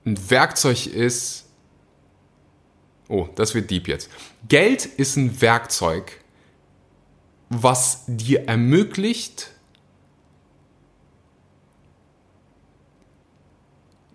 ein 0.04 0.30
Werkzeug 0.30 0.86
ist. 0.86 1.45
Oh, 3.08 3.28
das 3.36 3.54
wird 3.54 3.70
deep 3.70 3.88
jetzt. 3.88 4.10
Geld 4.48 4.84
ist 4.84 5.16
ein 5.16 5.40
Werkzeug, 5.40 6.20
was 7.48 8.04
dir 8.06 8.48
ermöglicht, 8.48 9.52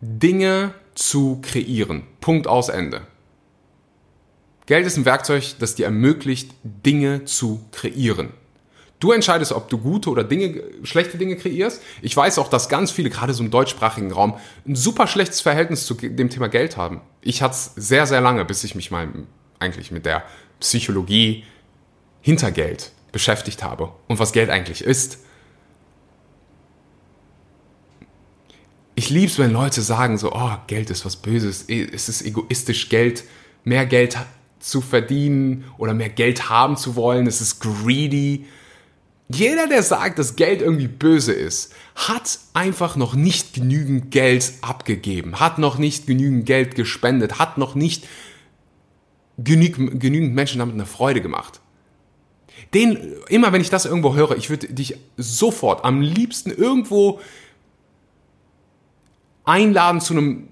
Dinge 0.02 0.74
zu 0.96 1.40
kreieren. 1.42 2.04
Punkt 2.20 2.48
aus 2.48 2.70
Ende. 2.70 3.08
Geld 4.66 4.86
ist 4.86 4.98
ein 4.98 5.06
Werkzeug, 5.06 5.56
das 5.60 5.76
dir 5.76 5.86
ermöglicht, 5.86 6.54
Dinge 6.64 7.26
zu 7.26 7.64
kreieren. 7.72 8.34
Du 9.02 9.12
entscheidest, 9.12 9.52
ob 9.52 9.68
du 9.68 9.80
gute 9.80 10.12
oder 10.12 10.24
Dinge, 10.24 10.62
schlechte 10.84 11.18
Dinge 11.18 11.36
kreierst. 11.36 11.82
Ich 12.04 12.16
weiß 12.16 12.38
auch, 12.38 12.50
dass 12.50 12.70
ganz 12.70 12.92
viele, 12.92 13.10
gerade 13.10 13.34
so 13.34 13.44
im 13.44 13.50
deutschsprachigen 13.50 14.12
Raum, 14.12 14.38
ein 14.68 14.76
super 14.76 15.08
schlechtes 15.08 15.42
Verhältnis 15.42 15.88
zu 15.88 15.96
dem 15.96 16.30
Thema 16.30 16.50
Geld 16.50 16.78
haben. 16.78 17.02
Ich 17.20 17.42
hatte 17.42 17.56
es 17.56 17.72
sehr, 17.76 18.06
sehr 18.06 18.22
lange, 18.22 18.46
bis 18.46 18.64
ich 18.64 18.76
mich 18.76 18.92
mal 18.92 19.10
eigentlich 19.58 19.90
mit 19.90 20.06
der 20.06 20.24
Psychologie 20.60 21.46
hinter 22.22 22.52
Geld 22.52 22.92
beschäftigt 23.12 23.64
habe 23.64 23.92
und 24.08 24.20
was 24.20 24.34
Geld 24.34 24.52
eigentlich 24.52 24.84
ist. 24.84 25.18
Ich 28.94 29.10
liebe 29.10 29.32
es, 29.32 29.40
wenn 29.40 29.52
Leute 29.52 29.82
sagen 29.82 30.20
so, 30.20 30.32
oh, 30.32 30.52
Geld 30.68 30.92
ist 30.92 31.08
was 31.08 31.16
Böses, 31.16 31.66
es 31.68 32.08
ist 32.08 32.22
egoistisch, 32.22 32.90
Geld, 32.90 33.24
mehr 33.64 33.88
Geld 33.88 34.16
zu 34.60 34.80
verdienen 34.80 35.66
oder 35.80 35.96
mehr 35.96 36.10
Geld 36.10 36.52
haben 36.52 36.78
zu 36.78 36.96
wollen. 36.96 37.26
Es 37.26 37.42
ist 37.42 37.62
greedy. 37.62 38.46
Jeder, 39.34 39.68
der 39.68 39.84
sagt, 39.84 40.20
dass 40.20 40.36
Geld 40.36 40.62
irgendwie 40.62 40.88
böse 40.88 41.34
ist, 41.34 41.74
hat 41.96 42.40
einfach 42.54 42.96
noch 42.96 43.14
nicht 43.14 43.54
genügend 43.54 44.12
Geld 44.12 44.54
abgegeben, 44.62 45.40
hat 45.40 45.60
noch 45.60 45.78
nicht 45.78 46.08
genügend 46.08 46.46
Geld 46.46 46.76
gespendet, 46.76 47.40
hat 47.40 47.58
noch 47.58 47.76
nicht 47.76 48.08
genügend, 49.38 50.00
genügend 50.00 50.34
Menschen 50.34 50.60
damit 50.60 50.74
eine 50.74 50.86
Freude 50.86 51.22
gemacht. 51.22 51.62
Den, 52.74 52.98
immer 53.28 53.52
wenn 53.52 53.62
ich 53.62 53.70
das 53.70 53.86
irgendwo 53.86 54.16
höre, 54.16 54.38
ich 54.38 54.50
würde 54.50 54.68
dich 54.68 54.98
sofort 55.18 55.84
am 55.84 56.02
liebsten 56.02 56.52
irgendwo 56.52 57.20
einladen 59.44 60.02
zu 60.02 60.14
einem, 60.14 60.48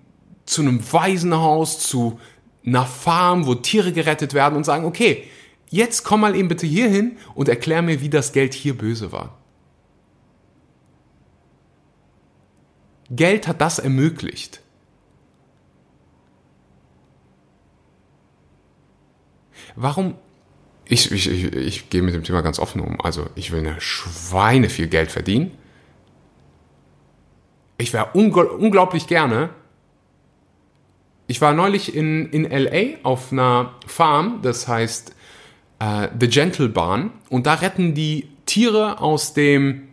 zu 0.46 0.62
einem 0.62 0.82
Waisenhaus, 0.92 1.80
zu 1.80 2.20
einer 2.66 2.86
Farm, 2.86 3.46
wo 3.46 3.56
Tiere 3.56 3.94
gerettet 3.94 4.34
werden 4.34 4.56
und 4.56 4.64
sagen, 4.64 4.86
okay, 4.86 5.28
jetzt 5.70 6.04
komm 6.04 6.22
mal 6.22 6.36
eben 6.36 6.48
bitte 6.48 6.68
hier 6.68 6.90
hin 6.90 7.18
und 7.36 7.50
erklär 7.50 7.82
mir, 7.82 8.02
wie 8.02 8.10
das 8.10 8.32
Geld 8.34 8.54
hier 8.54 8.78
böse 8.78 9.12
war. 9.12 9.38
Geld 13.10 13.48
hat 13.48 13.62
das 13.62 13.80
ermöglicht. 13.80 14.62
Warum? 19.76 20.16
Ich, 20.86 21.12
ich, 21.12 21.30
ich, 21.30 21.54
ich 21.54 21.90
gehe 21.90 22.02
mit 22.02 22.14
dem 22.14 22.24
Thema 22.24 22.42
ganz 22.42 22.60
offen 22.60 22.82
um. 22.82 23.00
Also 23.02 23.28
ich 23.36 23.52
will 23.52 23.60
eine 23.60 23.80
Schweine 23.80 24.70
viel 24.70 24.88
Geld 24.88 25.12
verdienen. 25.12 25.52
Ich 27.78 27.94
wäre 27.94 28.10
unglaublich 28.14 29.08
gerne 29.08 29.52
ich 31.30 31.42
war 31.42 31.54
neulich 31.54 31.96
in, 31.96 32.32
in 32.32 32.50
LA 32.50 32.98
auf 33.04 33.32
einer 33.32 33.76
Farm, 33.86 34.40
das 34.42 34.68
heißt 34.68 35.16
äh, 35.80 36.08
The 36.20 36.28
Gentle 36.28 36.70
Barn, 36.70 37.12
und 37.30 37.46
da 37.46 37.56
retten 37.56 37.94
die 37.94 38.30
Tiere 38.46 39.02
aus 39.02 39.34
dem 39.34 39.90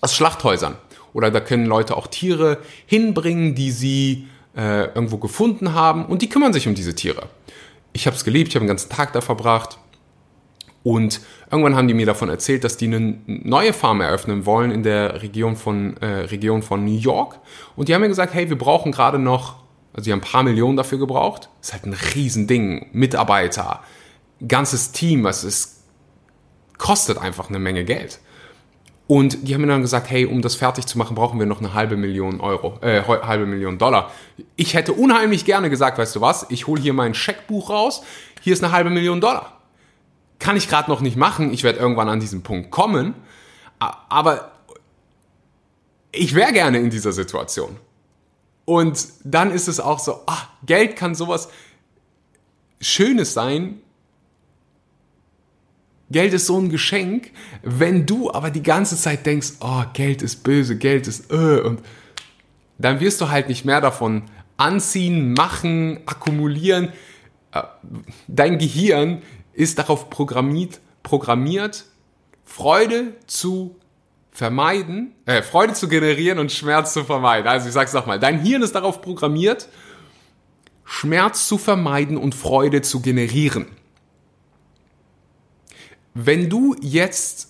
aus 0.00 0.14
Schlachthäusern. 0.14 0.76
Oder 1.12 1.30
da 1.30 1.40
können 1.40 1.64
Leute 1.64 1.96
auch 1.96 2.08
Tiere 2.08 2.58
hinbringen, 2.86 3.54
die 3.54 3.70
sie 3.70 4.28
äh, 4.56 4.86
irgendwo 4.86 5.18
gefunden 5.18 5.72
haben, 5.72 6.06
und 6.06 6.22
die 6.22 6.28
kümmern 6.28 6.52
sich 6.52 6.68
um 6.68 6.74
diese 6.74 6.94
Tiere. 6.94 7.28
Ich 7.92 8.06
habe 8.06 8.16
es 8.16 8.24
geliebt, 8.24 8.48
ich 8.48 8.56
habe 8.56 8.64
den 8.64 8.68
ganzen 8.68 8.90
Tag 8.90 9.12
da 9.12 9.20
verbracht. 9.20 9.78
Und 10.82 11.20
irgendwann 11.50 11.76
haben 11.76 11.88
die 11.88 11.94
mir 11.94 12.04
davon 12.04 12.28
erzählt, 12.28 12.62
dass 12.62 12.76
die 12.76 12.86
eine 12.86 13.18
neue 13.26 13.72
Farm 13.72 14.02
eröffnen 14.02 14.44
wollen 14.44 14.70
in 14.70 14.82
der 14.82 15.22
Region 15.22 15.56
von, 15.56 15.96
äh, 15.98 16.06
Region 16.06 16.62
von 16.62 16.84
New 16.84 16.98
York. 16.98 17.38
Und 17.74 17.88
die 17.88 17.94
haben 17.94 18.02
mir 18.02 18.08
gesagt, 18.08 18.34
hey, 18.34 18.50
wir 18.50 18.58
brauchen 18.58 18.92
gerade 18.92 19.18
noch 19.18 19.64
also 19.94 20.06
die 20.06 20.12
haben 20.12 20.18
ein 20.18 20.32
paar 20.32 20.42
Millionen 20.42 20.76
dafür 20.76 20.98
gebraucht. 20.98 21.48
Das 21.60 21.68
ist 21.68 21.72
halt 21.72 21.86
ein 21.86 21.96
Riesending. 22.14 22.88
Mitarbeiter, 22.92 23.80
ganzes 24.48 24.92
Team, 24.92 25.24
was 25.24 25.44
ist, 25.44 25.82
kostet 26.78 27.18
einfach 27.18 27.48
eine 27.48 27.58
Menge 27.58 27.84
Geld. 27.84 28.20
Und 29.06 29.46
die 29.46 29.54
haben 29.54 29.60
mir 29.60 29.66
dann 29.66 29.82
gesagt, 29.82 30.08
hey, 30.08 30.24
um 30.24 30.40
das 30.40 30.54
fertig 30.54 30.86
zu 30.86 30.96
machen, 30.96 31.14
brauchen 31.14 31.38
wir 31.38 31.46
noch 31.46 31.58
eine 31.58 31.74
halbe 31.74 31.96
Million 31.96 32.40
Euro, 32.40 32.78
äh, 32.80 33.02
halbe 33.02 33.44
Million 33.44 33.76
Dollar. 33.76 34.10
Ich 34.56 34.74
hätte 34.74 34.94
unheimlich 34.94 35.44
gerne 35.44 35.68
gesagt, 35.68 35.98
weißt 35.98 36.16
du 36.16 36.20
was, 36.22 36.46
ich 36.48 36.66
hole 36.66 36.80
hier 36.80 36.94
mein 36.94 37.12
Scheckbuch 37.12 37.68
raus, 37.68 38.02
hier 38.40 38.54
ist 38.54 38.64
eine 38.64 38.72
halbe 38.72 38.88
Million 38.88 39.20
Dollar. 39.20 39.60
Kann 40.38 40.56
ich 40.56 40.68
gerade 40.68 40.90
noch 40.90 41.00
nicht 41.00 41.16
machen, 41.16 41.52
ich 41.52 41.64
werde 41.64 41.78
irgendwann 41.78 42.08
an 42.08 42.18
diesen 42.18 42.42
Punkt 42.42 42.70
kommen, 42.70 43.14
aber 43.78 44.52
ich 46.10 46.34
wäre 46.34 46.52
gerne 46.52 46.78
in 46.78 46.88
dieser 46.88 47.12
Situation. 47.12 47.76
Und 48.64 49.06
dann 49.24 49.50
ist 49.50 49.68
es 49.68 49.80
auch 49.80 49.98
so, 49.98 50.22
ah, 50.26 50.48
Geld 50.64 50.96
kann 50.96 51.14
sowas 51.14 51.50
Schönes 52.80 53.34
sein. 53.34 53.80
Geld 56.10 56.32
ist 56.34 56.46
so 56.46 56.58
ein 56.58 56.68
Geschenk, 56.68 57.30
wenn 57.62 58.06
du 58.06 58.30
aber 58.30 58.50
die 58.50 58.62
ganze 58.62 58.96
Zeit 58.96 59.26
denkst, 59.26 59.54
oh, 59.60 59.84
Geld 59.94 60.22
ist 60.22 60.44
böse, 60.44 60.76
Geld 60.76 61.06
ist 61.06 61.32
äh, 61.32 61.60
und 61.60 61.80
dann 62.78 63.00
wirst 63.00 63.20
du 63.20 63.30
halt 63.30 63.48
nicht 63.48 63.64
mehr 63.64 63.80
davon 63.80 64.22
anziehen, 64.56 65.32
machen, 65.32 66.00
akkumulieren. 66.06 66.92
Äh, 67.52 67.62
dein 68.28 68.58
Gehirn 68.58 69.22
ist 69.52 69.78
darauf 69.78 70.10
programmiert, 70.10 70.80
programmiert 71.02 71.86
Freude 72.44 73.14
zu 73.26 73.76
vermeiden, 74.30 75.12
äh, 75.26 75.42
Freude 75.42 75.74
zu 75.74 75.88
generieren 75.88 76.38
und 76.38 76.52
Schmerz 76.52 76.92
zu 76.92 77.04
vermeiden. 77.04 77.46
Also 77.48 77.68
ich 77.68 77.72
sag's 77.72 77.92
nochmal, 77.92 78.18
dein 78.18 78.40
Hirn 78.40 78.62
ist 78.62 78.74
darauf 78.74 79.00
programmiert, 79.00 79.68
Schmerz 80.84 81.48
zu 81.48 81.56
vermeiden 81.56 82.16
und 82.16 82.34
Freude 82.34 82.82
zu 82.82 83.00
generieren. 83.00 83.66
Wenn 86.14 86.48
du 86.48 86.76
jetzt 86.80 87.48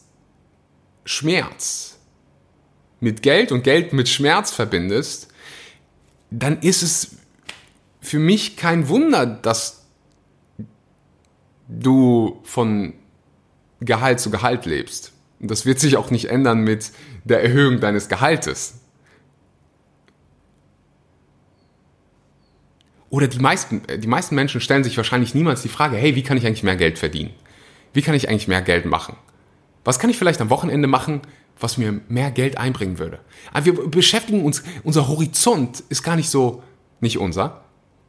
Schmerz 1.05 1.99
mit 3.01 3.23
Geld 3.23 3.53
und 3.53 3.63
Geld 3.63 3.93
mit 3.93 4.09
Schmerz 4.09 4.51
verbindest, 4.51 5.29
dann 6.31 6.61
ist 6.61 6.83
es 6.83 7.17
für 8.01 8.19
mich 8.19 8.57
kein 8.57 8.89
Wunder, 8.89 9.27
dass 9.27 9.85
du 11.69 12.41
von 12.45 12.95
Gehalt 13.81 14.21
zu 14.21 14.31
Gehalt 14.31 14.65
lebst. 14.65 15.13
Und 15.41 15.51
das 15.51 15.67
wird 15.67 15.79
sich 15.79 15.99
auch 15.99 16.11
nicht 16.11 16.27
ändern 16.27 16.61
mit 16.61 16.91
der 17.25 17.43
Erhöhung 17.43 17.81
deines 17.81 18.09
Gehaltes. 18.09 18.81
Oder 23.11 23.29
die 23.29 23.39
meisten, 23.39 23.83
die 23.99 24.09
meisten 24.09 24.35
Menschen 24.35 24.61
stellen 24.61 24.85
sich 24.85 24.97
wahrscheinlich 24.97 25.35
niemals 25.35 25.63
die 25.63 25.69
Frage, 25.69 25.97
hey, 25.97 26.17
wie 26.17 26.23
kann 26.23 26.37
ich 26.37 26.47
eigentlich 26.47 26.63
mehr 26.63 26.77
Geld 26.77 26.99
verdienen? 26.99 27.31
Wie 27.95 28.03
kann 28.03 28.15
ich 28.15 28.29
eigentlich 28.29 28.49
mehr 28.49 28.61
Geld 28.61 28.85
machen? 28.85 29.17
Was 29.85 29.99
kann 29.99 30.11
ich 30.11 30.19
vielleicht 30.19 30.41
am 30.41 30.51
Wochenende 30.51 30.89
machen, 30.89 31.23
was 31.59 31.79
mir 31.79 32.01
mehr 32.09 32.31
Geld 32.31 32.59
einbringen 32.59 32.99
würde? 32.99 33.21
Aber 33.53 33.65
wir 33.65 33.89
beschäftigen 33.89 34.45
uns, 34.45 34.63
unser 34.83 35.09
Horizont 35.09 35.83
ist 35.89 36.03
gar 36.03 36.17
nicht 36.17 36.29
so, 36.29 36.63
nicht 37.01 37.19
unser, 37.19 37.65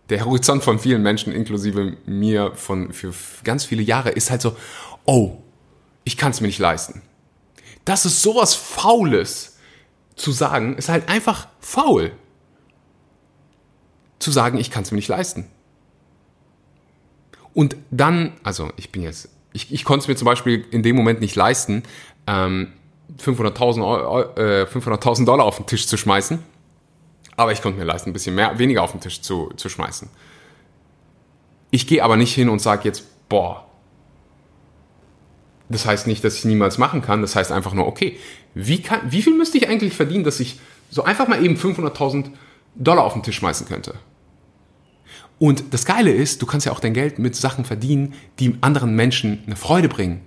der 0.09 0.25
Horizont 0.25 0.63
von 0.63 0.79
vielen 0.79 1.03
Menschen, 1.03 1.31
inklusive 1.31 1.97
mir 2.05 2.53
von, 2.55 2.93
für 2.93 3.13
ganz 3.43 3.65
viele 3.65 3.83
Jahre, 3.83 4.09
ist 4.09 4.31
halt 4.31 4.41
so, 4.41 4.57
oh, 5.05 5.37
ich 6.03 6.17
kann 6.17 6.31
es 6.31 6.41
mir 6.41 6.47
nicht 6.47 6.59
leisten. 6.59 7.01
Das 7.85 8.05
ist 8.05 8.21
sowas 8.21 8.55
Faules 8.55 9.57
zu 10.15 10.31
sagen, 10.31 10.77
ist 10.77 10.89
halt 10.89 11.09
einfach 11.09 11.47
faul. 11.59 12.11
Zu 14.17 14.31
sagen, 14.31 14.57
ich 14.57 14.71
kann 14.71 14.83
es 14.83 14.91
mir 14.91 14.95
nicht 14.95 15.09
leisten. 15.09 15.47
Und 17.53 17.75
dann, 17.91 18.33
also 18.43 18.71
ich 18.77 18.91
bin 18.91 19.03
jetzt 19.03 19.29
ich, 19.55 19.71
ich 19.71 19.85
konnte 19.85 20.03
es 20.03 20.07
mir 20.07 20.15
zum 20.15 20.25
Beispiel 20.25 20.65
in 20.71 20.83
dem 20.83 20.95
Moment 20.95 21.21
nicht 21.21 21.35
leisten, 21.35 21.83
ähm, 22.27 22.73
500.000 23.19 24.37
äh, 24.37 24.65
500 24.67 25.27
Dollar 25.27 25.45
auf 25.45 25.57
den 25.57 25.65
Tisch 25.65 25.87
zu 25.87 25.97
schmeißen. 25.97 26.39
Aber 27.37 27.51
ich 27.51 27.61
konnte 27.61 27.79
mir 27.79 27.85
leisten, 27.85 28.09
ein 28.09 28.13
bisschen 28.13 28.35
mehr, 28.35 28.59
weniger 28.59 28.83
auf 28.83 28.91
den 28.91 29.01
Tisch 29.01 29.21
zu, 29.21 29.51
zu 29.55 29.69
schmeißen. 29.69 30.09
Ich 31.71 31.87
gehe 31.87 32.03
aber 32.03 32.17
nicht 32.17 32.33
hin 32.33 32.49
und 32.49 32.59
sage 32.59 32.83
jetzt, 32.83 33.05
boah, 33.29 33.65
das 35.69 35.85
heißt 35.85 36.07
nicht, 36.07 36.23
dass 36.23 36.35
ich 36.35 36.45
niemals 36.45 36.77
machen 36.77 37.01
kann. 37.01 37.21
Das 37.21 37.35
heißt 37.35 37.51
einfach 37.51 37.73
nur, 37.73 37.87
okay, 37.87 38.19
wie, 38.53 38.81
kann, 38.81 39.01
wie 39.09 39.21
viel 39.21 39.35
müsste 39.35 39.57
ich 39.57 39.67
eigentlich 39.67 39.93
verdienen, 39.93 40.23
dass 40.23 40.39
ich 40.39 40.59
so 40.89 41.03
einfach 41.03 41.27
mal 41.27 41.43
eben 41.43 41.55
500.000 41.55 42.31
Dollar 42.75 43.03
auf 43.03 43.13
den 43.13 43.23
Tisch 43.23 43.37
schmeißen 43.37 43.67
könnte? 43.67 43.95
Und 45.37 45.73
das 45.73 45.85
Geile 45.85 46.11
ist, 46.11 46.41
du 46.41 46.45
kannst 46.45 46.65
ja 46.65 46.71
auch 46.71 46.79
dein 46.79 46.93
Geld 46.93 47.19
mit 47.19 47.35
Sachen 47.35 47.65
verdienen, 47.65 48.13
die 48.39 48.55
anderen 48.61 48.95
Menschen 48.95 49.43
eine 49.45 49.55
Freude 49.55 49.89
bringen. 49.89 50.21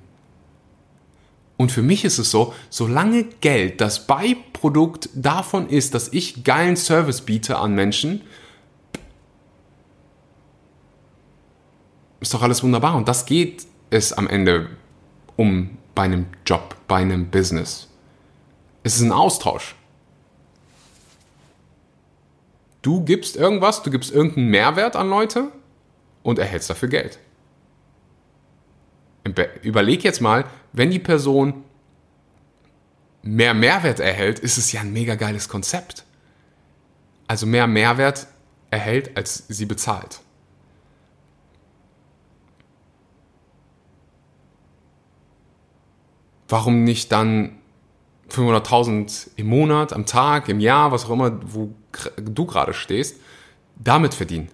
Und 1.56 1.72
für 1.72 1.82
mich 1.82 2.04
ist 2.04 2.18
es 2.18 2.30
so, 2.30 2.54
solange 2.70 3.24
Geld 3.24 3.80
das 3.80 4.06
Beiprodukt 4.06 5.08
davon 5.14 5.68
ist, 5.68 5.94
dass 5.94 6.12
ich 6.12 6.44
geilen 6.44 6.76
Service 6.76 7.22
biete 7.22 7.58
an 7.58 7.74
Menschen, 7.74 8.22
ist 12.20 12.34
doch 12.34 12.42
alles 12.42 12.62
wunderbar. 12.62 12.94
Und 12.94 13.08
das 13.08 13.26
geht 13.26 13.66
es 13.90 14.12
am 14.12 14.28
Ende 14.28 14.68
um 15.36 15.78
bei 15.94 16.04
einem 16.04 16.26
Job, 16.46 16.76
bei 16.86 16.96
einem 16.96 17.30
Business. 17.30 17.88
Es 18.82 18.96
ist 18.96 19.02
ein 19.02 19.12
Austausch. 19.12 19.74
Du 22.82 23.04
gibst 23.04 23.36
irgendwas, 23.36 23.82
du 23.82 23.90
gibst 23.90 24.12
irgendeinen 24.12 24.48
Mehrwert 24.48 24.96
an 24.96 25.10
Leute 25.10 25.50
und 26.22 26.38
erhältst 26.38 26.70
dafür 26.70 26.88
Geld. 26.88 27.18
Überleg 29.62 30.04
jetzt 30.04 30.20
mal, 30.20 30.44
wenn 30.72 30.90
die 30.90 30.98
Person 30.98 31.64
mehr 33.22 33.52
Mehrwert 33.52 34.00
erhält, 34.00 34.38
ist 34.38 34.58
es 34.58 34.72
ja 34.72 34.80
ein 34.80 34.92
mega 34.92 35.16
geiles 35.16 35.48
Konzept. 35.48 36.04
Also 37.26 37.46
mehr 37.46 37.66
Mehrwert 37.66 38.26
erhält, 38.70 39.16
als 39.16 39.44
sie 39.48 39.66
bezahlt. 39.66 40.20
Warum 46.48 46.84
nicht 46.84 47.12
dann 47.12 47.58
500.000 48.30 49.30
im 49.36 49.46
Monat, 49.46 49.92
am 49.92 50.06
Tag, 50.06 50.48
im 50.48 50.60
Jahr, 50.60 50.92
was 50.92 51.04
auch 51.04 51.10
immer, 51.10 51.38
wo 51.52 51.74
du 52.16 52.46
gerade 52.46 52.74
stehst, 52.74 53.16
damit 53.76 54.14
verdienen. 54.14 54.48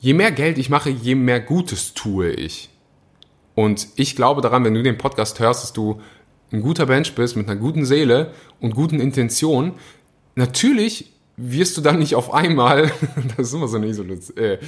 Je 0.00 0.14
mehr 0.14 0.32
Geld 0.32 0.58
ich 0.58 0.70
mache, 0.70 0.90
je 0.90 1.14
mehr 1.14 1.40
Gutes 1.40 1.94
tue 1.94 2.30
ich. 2.30 2.70
Und 3.54 3.88
ich 3.96 4.16
glaube 4.16 4.42
daran, 4.42 4.64
wenn 4.64 4.74
du 4.74 4.82
den 4.82 4.98
Podcast 4.98 5.38
hörst, 5.40 5.62
dass 5.62 5.72
du 5.72 6.00
ein 6.52 6.62
guter 6.62 6.86
Mensch 6.86 7.12
bist 7.12 7.36
mit 7.36 7.48
einer 7.48 7.58
guten 7.58 7.84
Seele 7.84 8.32
und 8.60 8.74
guten 8.74 9.00
Intentionen. 9.00 9.72
Natürlich 10.34 11.12
wirst 11.36 11.76
du 11.76 11.80
dann 11.80 11.98
nicht 11.98 12.14
auf 12.14 12.32
einmal, 12.32 12.92
das 13.36 13.48
ist 13.48 13.54
immer 13.54 13.68
so 13.68 13.76
eine 13.76 13.86
äh, 13.86 14.58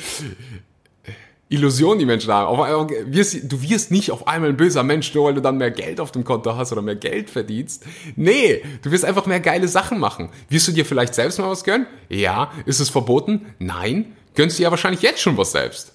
Illusion, 1.48 1.98
die 1.98 2.06
Menschen 2.06 2.32
haben. 2.32 2.46
Auf, 2.46 2.90
wirst, 3.06 3.36
du 3.44 3.62
wirst 3.62 3.90
nicht 3.90 4.10
auf 4.10 4.26
einmal 4.26 4.50
ein 4.50 4.56
böser 4.56 4.82
Mensch, 4.82 5.14
nur 5.14 5.26
weil 5.26 5.34
du 5.34 5.40
dann 5.40 5.58
mehr 5.58 5.70
Geld 5.70 6.00
auf 6.00 6.10
dem 6.10 6.24
Konto 6.24 6.56
hast 6.56 6.72
oder 6.72 6.82
mehr 6.82 6.96
Geld 6.96 7.30
verdienst. 7.30 7.84
Nee, 8.16 8.62
du 8.82 8.90
wirst 8.90 9.04
einfach 9.04 9.26
mehr 9.26 9.40
geile 9.40 9.68
Sachen 9.68 10.00
machen. 10.00 10.30
Wirst 10.48 10.66
du 10.66 10.72
dir 10.72 10.84
vielleicht 10.84 11.14
selbst 11.14 11.38
mal 11.38 11.48
was 11.48 11.62
gönnen? 11.62 11.86
Ja. 12.08 12.50
Ist 12.64 12.80
es 12.80 12.88
verboten? 12.88 13.46
Nein. 13.58 14.16
Gönnst 14.34 14.58
du 14.58 14.64
ja 14.64 14.70
wahrscheinlich 14.70 15.02
jetzt 15.02 15.20
schon 15.20 15.36
was 15.36 15.52
selbst. 15.52 15.92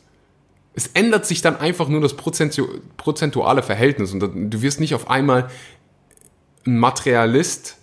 Es 0.74 0.88
ändert 0.94 1.26
sich 1.26 1.42
dann 1.42 1.58
einfach 1.58 1.90
nur 1.90 2.00
das 2.00 2.16
prozentuale 2.16 3.62
Verhältnis 3.62 4.14
und 4.14 4.22
du 4.22 4.62
wirst 4.62 4.80
nicht 4.80 4.96
auf 4.96 5.10
einmal 5.10 5.50
ein 6.66 6.80
Materialist, 6.80 7.78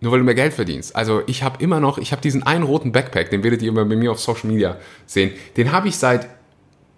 nur 0.00 0.12
weil 0.12 0.18
du 0.18 0.24
mehr 0.24 0.34
Geld 0.34 0.52
verdienst. 0.52 0.94
Also 0.94 1.22
ich 1.26 1.42
habe 1.42 1.62
immer 1.62 1.80
noch, 1.80 1.98
ich 1.98 2.12
habe 2.12 2.22
diesen 2.22 2.42
einen 2.42 2.64
roten 2.64 2.92
Backpack, 2.92 3.30
den 3.30 3.42
werdet 3.42 3.62
ihr 3.62 3.68
immer 3.68 3.84
bei 3.84 3.96
mir 3.96 4.12
auf 4.12 4.20
Social 4.20 4.50
Media 4.50 4.76
sehen. 5.06 5.32
Den 5.56 5.72
habe 5.72 5.88
ich 5.88 5.96
seit 5.96 6.28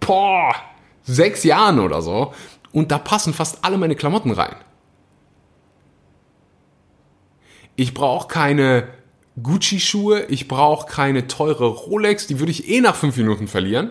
boah, 0.01 0.55
sechs 1.05 1.45
Jahren 1.45 1.79
oder 1.79 2.03
so. 2.03 2.35
Und 2.73 2.91
da 2.91 2.99
passen 2.99 3.33
fast 3.33 3.65
alle 3.65 3.79
meine 3.79 3.97
Klamotten 3.97 4.33
rein. 4.33 4.57
Ich 7.77 7.95
brauche 7.95 8.29
keine 8.29 8.89
Gucci-Schuhe, 9.43 10.25
ich 10.29 10.49
brauche 10.49 10.87
keine 10.91 11.27
teure 11.27 11.67
Rolex, 11.67 12.27
die 12.27 12.39
würde 12.39 12.51
ich 12.51 12.69
eh 12.69 12.81
nach 12.81 12.97
fünf 12.97 13.17
Minuten 13.17 13.49
verlieren. 13.49 13.91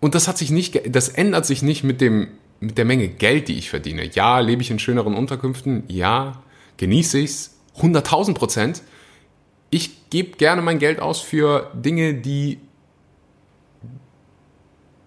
Und 0.00 0.14
das 0.14 0.28
hat 0.28 0.38
sich 0.38 0.50
nicht, 0.50 0.94
das 0.94 1.08
ändert 1.08 1.46
sich 1.46 1.62
nicht 1.62 1.82
mit 1.82 2.00
dem 2.00 2.28
mit 2.64 2.78
der 2.78 2.84
Menge 2.84 3.08
Geld, 3.08 3.48
die 3.48 3.58
ich 3.58 3.70
verdiene. 3.70 4.08
Ja, 4.12 4.40
lebe 4.40 4.62
ich 4.62 4.70
in 4.70 4.78
schöneren 4.78 5.14
Unterkünften. 5.14 5.84
Ja, 5.88 6.42
genieße 6.76 7.18
ich 7.18 7.30
es. 7.30 7.50
100.000 7.80 8.34
Prozent. 8.34 8.82
Ich 9.70 10.10
gebe 10.10 10.36
gerne 10.36 10.62
mein 10.62 10.78
Geld 10.78 11.00
aus 11.00 11.20
für 11.20 11.70
Dinge, 11.74 12.14
die, 12.14 12.58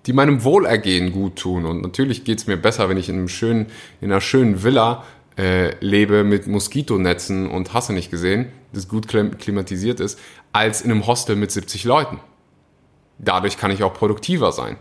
die 0.05 0.13
meinem 0.13 0.43
Wohlergehen 0.43 1.11
gut 1.13 1.37
tun. 1.37 1.65
Und 1.65 1.81
natürlich 1.81 2.25
geht 2.25 2.39
es 2.39 2.47
mir 2.47 2.57
besser, 2.57 2.89
wenn 2.89 2.97
ich 2.97 3.07
in, 3.07 3.15
einem 3.15 3.29
schönen, 3.29 3.67
in 4.01 4.11
einer 4.11 4.21
schönen 4.21 4.63
Villa 4.63 5.05
äh, 5.37 5.75
lebe 5.79 6.23
mit 6.23 6.47
Moskitonetzen 6.47 7.49
und 7.49 7.73
hasse 7.73 7.93
nicht 7.93 8.11
gesehen, 8.11 8.47
das 8.73 8.89
gut 8.89 9.07
klimatisiert 9.07 9.99
ist, 9.99 10.19
als 10.51 10.81
in 10.81 10.91
einem 10.91 11.07
Hostel 11.07 11.37
mit 11.37 11.51
70 11.51 11.85
Leuten. 11.85 12.19
Dadurch 13.19 13.57
kann 13.57 13.71
ich 13.71 13.83
auch 13.83 13.93
produktiver 13.93 14.51
sein. 14.51 14.77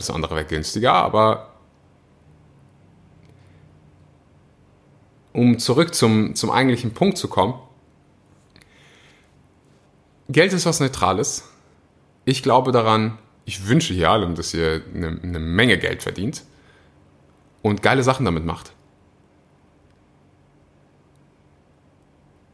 Das 0.00 0.08
andere 0.08 0.34
wäre 0.34 0.46
günstiger, 0.46 0.94
aber 0.94 1.50
um 5.34 5.58
zurück 5.58 5.94
zum, 5.94 6.34
zum 6.34 6.50
eigentlichen 6.50 6.94
Punkt 6.94 7.18
zu 7.18 7.28
kommen, 7.28 7.52
Geld 10.30 10.54
ist 10.54 10.64
was 10.64 10.80
Neutrales. 10.80 11.50
Ich 12.24 12.42
glaube 12.42 12.72
daran, 12.72 13.18
ich 13.44 13.68
wünsche 13.68 13.92
hier 13.92 14.10
allem, 14.10 14.36
dass 14.36 14.54
ihr 14.54 14.82
eine, 14.94 15.20
eine 15.22 15.38
Menge 15.38 15.76
Geld 15.76 16.02
verdient 16.02 16.44
und 17.60 17.82
geile 17.82 18.02
Sachen 18.02 18.24
damit 18.24 18.46
macht. 18.46 18.72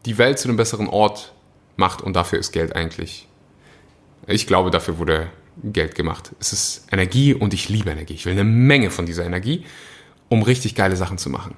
Die 0.05 0.19
Welt 0.19 0.41
zu 0.41 0.49
einem 0.49 0.57
besseren 0.57 0.89
Ort 0.89 1.33
macht 1.77 2.03
und 2.03 2.17
dafür 2.17 2.41
ist 2.41 2.51
Geld 2.51 2.75
eigentlich. 2.75 3.29
Ich 4.27 4.49
glaube, 4.49 4.73
dafür 4.73 4.99
wurde 4.99 5.31
Geld 5.63 5.95
gemacht. 5.95 6.33
Es 6.41 6.53
ist 6.53 6.87
Energie 6.93 7.35
und 7.35 7.55
ich 7.55 7.69
liebe 7.69 7.91
Energie. 7.91 8.15
Ich 8.15 8.27
will 8.27 8.33
eine 8.33 8.45
Menge 8.45 8.91
von 8.91 9.07
dieser 9.07 9.25
Energie, 9.25 9.65
um 10.29 10.43
richtig 10.43 10.75
geile 10.75 10.97
Sachen 10.97 11.19
zu 11.19 11.31
machen. 11.31 11.55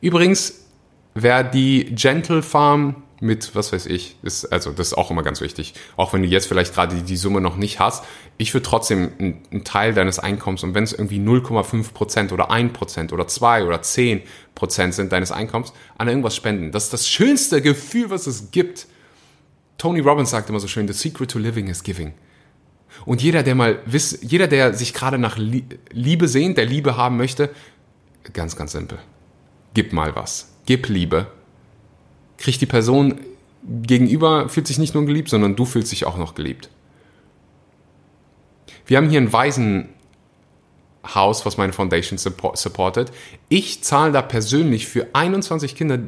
Übrigens, 0.00 0.66
wer 1.14 1.44
die 1.44 1.94
Gentle 1.94 2.42
Farm 2.42 3.02
mit, 3.20 3.54
was 3.54 3.72
weiß 3.72 3.86
ich, 3.86 4.16
ist, 4.22 4.46
also 4.46 4.70
das 4.70 4.88
ist 4.88 4.94
auch 4.94 5.10
immer 5.10 5.22
ganz 5.22 5.40
wichtig. 5.40 5.74
Auch 5.96 6.12
wenn 6.12 6.22
du 6.22 6.28
jetzt 6.28 6.46
vielleicht 6.46 6.74
gerade 6.74 6.96
die, 6.96 7.16
Summe 7.16 7.40
noch 7.40 7.56
nicht 7.56 7.80
hast, 7.80 8.04
ich 8.36 8.52
würde 8.52 8.66
trotzdem 8.66 9.12
einen, 9.18 9.64
Teil 9.64 9.94
deines 9.94 10.18
Einkommens, 10.18 10.62
und 10.62 10.74
wenn 10.74 10.84
es 10.84 10.92
irgendwie 10.92 11.18
0,5 11.18 11.92
Prozent 11.92 12.32
oder 12.32 12.50
1% 12.50 13.12
oder 13.12 13.26
2 13.26 13.64
oder 13.64 13.80
10 13.80 14.22
Prozent 14.54 14.94
sind 14.94 15.12
deines 15.12 15.32
Einkommens, 15.32 15.72
an 15.96 16.08
irgendwas 16.08 16.36
spenden. 16.36 16.70
Das 16.70 16.84
ist 16.84 16.92
das 16.92 17.08
schönste 17.08 17.62
Gefühl, 17.62 18.10
was 18.10 18.26
es 18.26 18.50
gibt. 18.50 18.86
Tony 19.78 20.00
Robbins 20.00 20.30
sagt 20.30 20.50
immer 20.50 20.60
so 20.60 20.68
schön, 20.68 20.86
the 20.86 20.94
secret 20.94 21.30
to 21.30 21.38
living 21.38 21.68
is 21.68 21.82
giving. 21.82 22.12
Und 23.04 23.22
jeder, 23.22 23.42
der 23.42 23.54
mal 23.54 23.80
wiss, 23.86 24.18
jeder, 24.22 24.46
der 24.46 24.74
sich 24.74 24.94
gerade 24.94 25.18
nach 25.18 25.38
Liebe 25.38 26.28
sehnt, 26.28 26.58
der 26.58 26.66
Liebe 26.66 26.96
haben 26.96 27.16
möchte, 27.16 27.50
ganz, 28.32 28.56
ganz 28.56 28.72
simpel. 28.72 28.98
Gib 29.74 29.92
mal 29.92 30.14
was. 30.14 30.52
Gib 30.66 30.88
Liebe 30.88 31.26
kriegt 32.38 32.60
die 32.60 32.66
Person 32.66 33.20
gegenüber, 33.62 34.48
fühlt 34.48 34.66
sich 34.66 34.78
nicht 34.78 34.94
nur 34.94 35.06
geliebt, 35.06 35.28
sondern 35.30 35.56
du 35.56 35.64
fühlst 35.64 35.92
dich 35.92 36.04
auch 36.04 36.18
noch 36.18 36.34
geliebt. 36.34 36.68
Wir 38.86 38.98
haben 38.98 39.08
hier 39.08 39.20
ein 39.20 39.32
Waisenhaus, 39.32 39.86
was 41.46 41.56
meine 41.56 41.72
Foundation 41.72 42.18
supportet. 42.18 43.12
Ich 43.48 43.82
zahle 43.82 44.12
da 44.12 44.20
persönlich 44.20 44.86
für 44.86 45.08
21 45.14 45.74
Kinder, 45.74 46.00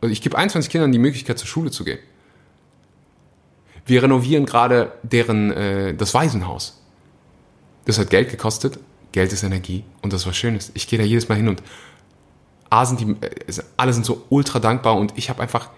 also 0.00 0.12
ich 0.12 0.20
gebe 0.20 0.36
21 0.36 0.70
Kindern 0.70 0.90
die 0.90 0.98
Möglichkeit, 0.98 1.38
zur 1.38 1.46
Schule 1.46 1.70
zu 1.70 1.84
gehen. 1.84 2.00
Wir 3.86 4.02
renovieren 4.02 4.46
gerade 4.46 4.92
deren, 5.02 5.50
äh, 5.52 5.94
das 5.94 6.14
Waisenhaus. 6.14 6.80
Das 7.84 7.98
hat 7.98 8.10
Geld 8.10 8.30
gekostet. 8.30 8.78
Geld 9.12 9.32
ist 9.32 9.42
Energie 9.42 9.84
und 10.00 10.12
das 10.12 10.24
war 10.24 10.32
Schönes. 10.32 10.70
Ich 10.74 10.88
gehe 10.88 10.98
da 10.98 11.04
jedes 11.04 11.28
Mal 11.28 11.34
hin 11.34 11.48
und 11.48 11.62
A 12.70 12.86
sind 12.86 13.00
die, 13.00 13.10
äh, 13.24 13.62
alle 13.76 13.92
sind 13.92 14.06
so 14.06 14.24
ultra 14.30 14.58
dankbar 14.58 14.96
und 14.96 15.12
ich 15.16 15.28
habe 15.28 15.42
einfach 15.42 15.70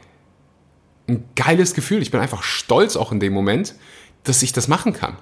ein 1.08 1.24
geiles 1.34 1.74
Gefühl. 1.74 2.02
Ich 2.02 2.10
bin 2.10 2.20
einfach 2.20 2.42
stolz 2.42 2.96
auch 2.96 3.10
in 3.10 3.20
dem 3.20 3.32
Moment, 3.32 3.74
dass 4.22 4.42
ich 4.42 4.52
das 4.52 4.68
machen 4.68 4.92
kann. 4.92 5.16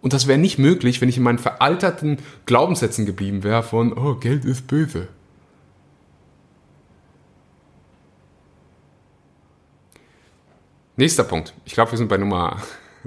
Und 0.00 0.12
das 0.12 0.28
wäre 0.28 0.38
nicht 0.38 0.58
möglich, 0.58 1.00
wenn 1.00 1.08
ich 1.08 1.16
in 1.16 1.24
meinen 1.24 1.38
veralterten 1.38 2.18
Glaubenssätzen 2.46 3.06
geblieben 3.06 3.42
wäre 3.42 3.62
von, 3.62 3.92
oh, 3.92 4.14
Geld 4.14 4.44
ist 4.44 4.68
böse. 4.68 5.08
Nächster 10.96 11.24
Punkt. 11.24 11.54
Ich 11.64 11.74
glaube, 11.74 11.92
wir 11.92 11.98
sind 11.98 12.08
bei 12.08 12.16
Nummer 12.16 12.60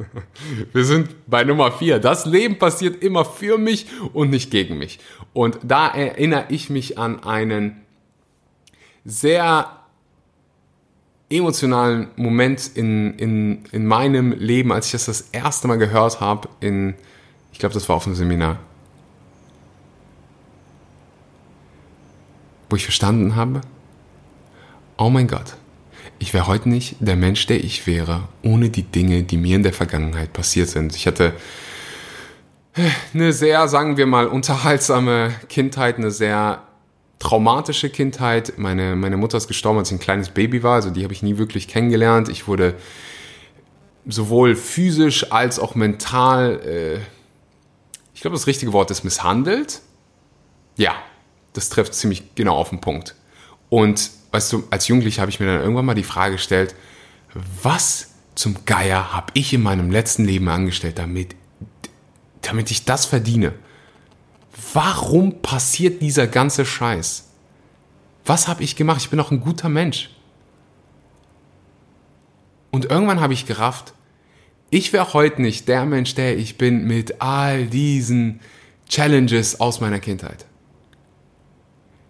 Wir 0.73 0.85
sind 0.85 1.27
bei 1.27 1.43
Nummer 1.43 1.71
4. 1.71 1.99
Das 1.99 2.25
Leben 2.25 2.57
passiert 2.57 3.03
immer 3.03 3.25
für 3.25 3.57
mich 3.57 3.87
und 4.13 4.29
nicht 4.29 4.51
gegen 4.51 4.77
mich. 4.77 4.99
Und 5.33 5.59
da 5.63 5.87
erinnere 5.87 6.45
ich 6.49 6.69
mich 6.69 6.97
an 6.97 7.23
einen 7.23 7.81
sehr 9.05 9.79
emotionalen 11.29 12.09
Moment 12.15 12.71
in, 12.75 13.17
in, 13.17 13.65
in 13.71 13.85
meinem 13.85 14.31
Leben, 14.31 14.71
als 14.71 14.87
ich 14.87 14.91
das 14.93 15.05
das 15.05 15.21
erste 15.31 15.67
Mal 15.67 15.77
gehört 15.77 16.19
habe, 16.19 16.49
in, 16.59 16.95
ich 17.51 17.59
glaube, 17.59 17.73
das 17.73 17.87
war 17.87 17.97
auf 17.97 18.07
einem 18.07 18.15
Seminar, 18.15 18.59
wo 22.69 22.75
ich 22.75 22.83
verstanden 22.83 23.35
habe, 23.35 23.61
oh 24.97 25.09
mein 25.09 25.27
Gott, 25.27 25.55
ich 26.19 26.33
wäre 26.33 26.47
heute 26.47 26.69
nicht 26.69 26.97
der 26.99 27.15
Mensch, 27.15 27.47
der 27.47 27.63
ich 27.63 27.87
wäre, 27.87 28.27
ohne 28.43 28.69
die 28.69 28.83
Dinge, 28.83 29.23
die 29.23 29.37
mir 29.37 29.55
in 29.55 29.63
der 29.63 29.73
Vergangenheit 29.73 30.33
passiert 30.33 30.69
sind. 30.69 30.95
Ich 30.95 31.07
hatte 31.07 31.33
eine 33.13 33.33
sehr, 33.33 33.67
sagen 33.67 33.97
wir 33.97 34.05
mal, 34.05 34.27
unterhaltsame 34.27 35.33
Kindheit, 35.47 35.97
eine 35.97 36.11
sehr 36.11 36.61
traumatische 37.19 37.89
Kindheit. 37.89 38.53
Meine, 38.57 38.95
meine 38.95 39.17
Mutter 39.17 39.37
ist 39.37 39.47
gestorben, 39.47 39.79
als 39.79 39.89
ich 39.89 39.97
ein 39.97 40.01
kleines 40.01 40.29
Baby 40.29 40.61
war, 40.61 40.75
also 40.75 40.89
die 40.89 41.03
habe 41.03 41.13
ich 41.13 41.23
nie 41.23 41.37
wirklich 41.37 41.67
kennengelernt. 41.67 42.29
Ich 42.29 42.47
wurde 42.47 42.75
sowohl 44.05 44.55
physisch 44.55 45.31
als 45.31 45.59
auch 45.59 45.75
mental, 45.75 46.59
äh, 46.65 46.99
ich 48.13 48.21
glaube, 48.21 48.35
das 48.35 48.47
richtige 48.47 48.73
Wort 48.73 48.91
ist 48.91 49.03
misshandelt. 49.03 49.81
Ja, 50.77 50.95
das 51.53 51.69
trifft 51.69 51.93
ziemlich 51.93 52.35
genau 52.35 52.55
auf 52.55 52.69
den 52.69 52.81
Punkt. 52.81 53.15
Und 53.69 54.11
weißt 54.31 54.53
du, 54.53 54.63
als 54.69 54.87
Jugendlicher 54.87 55.21
habe 55.21 55.31
ich 55.31 55.39
mir 55.39 55.47
dann 55.47 55.61
irgendwann 55.61 55.85
mal 55.85 55.95
die 55.95 56.03
Frage 56.03 56.35
gestellt, 56.35 56.75
was 57.63 58.11
zum 58.35 58.65
Geier 58.65 59.13
habe 59.13 59.31
ich 59.33 59.53
in 59.53 59.61
meinem 59.61 59.91
letzten 59.91 60.25
Leben 60.25 60.47
angestellt, 60.49 60.97
damit, 60.97 61.35
damit 62.41 62.71
ich 62.71 62.85
das 62.85 63.05
verdiene? 63.05 63.53
Warum 64.73 65.41
passiert 65.41 66.01
dieser 66.01 66.27
ganze 66.27 66.65
Scheiß? 66.65 67.27
Was 68.25 68.47
habe 68.47 68.63
ich 68.63 68.75
gemacht? 68.75 69.01
Ich 69.01 69.09
bin 69.09 69.17
doch 69.17 69.31
ein 69.31 69.41
guter 69.41 69.69
Mensch. 69.69 70.11
Und 72.71 72.85
irgendwann 72.85 73.19
habe 73.19 73.33
ich 73.33 73.45
gerafft, 73.45 73.93
ich 74.69 74.93
wäre 74.93 75.13
heute 75.13 75.41
nicht 75.41 75.67
der 75.67 75.85
Mensch, 75.85 76.13
der 76.13 76.37
ich 76.37 76.57
bin, 76.57 76.85
mit 76.85 77.21
all 77.21 77.65
diesen 77.65 78.39
Challenges 78.87 79.59
aus 79.59 79.81
meiner 79.81 79.99
Kindheit. 79.99 80.45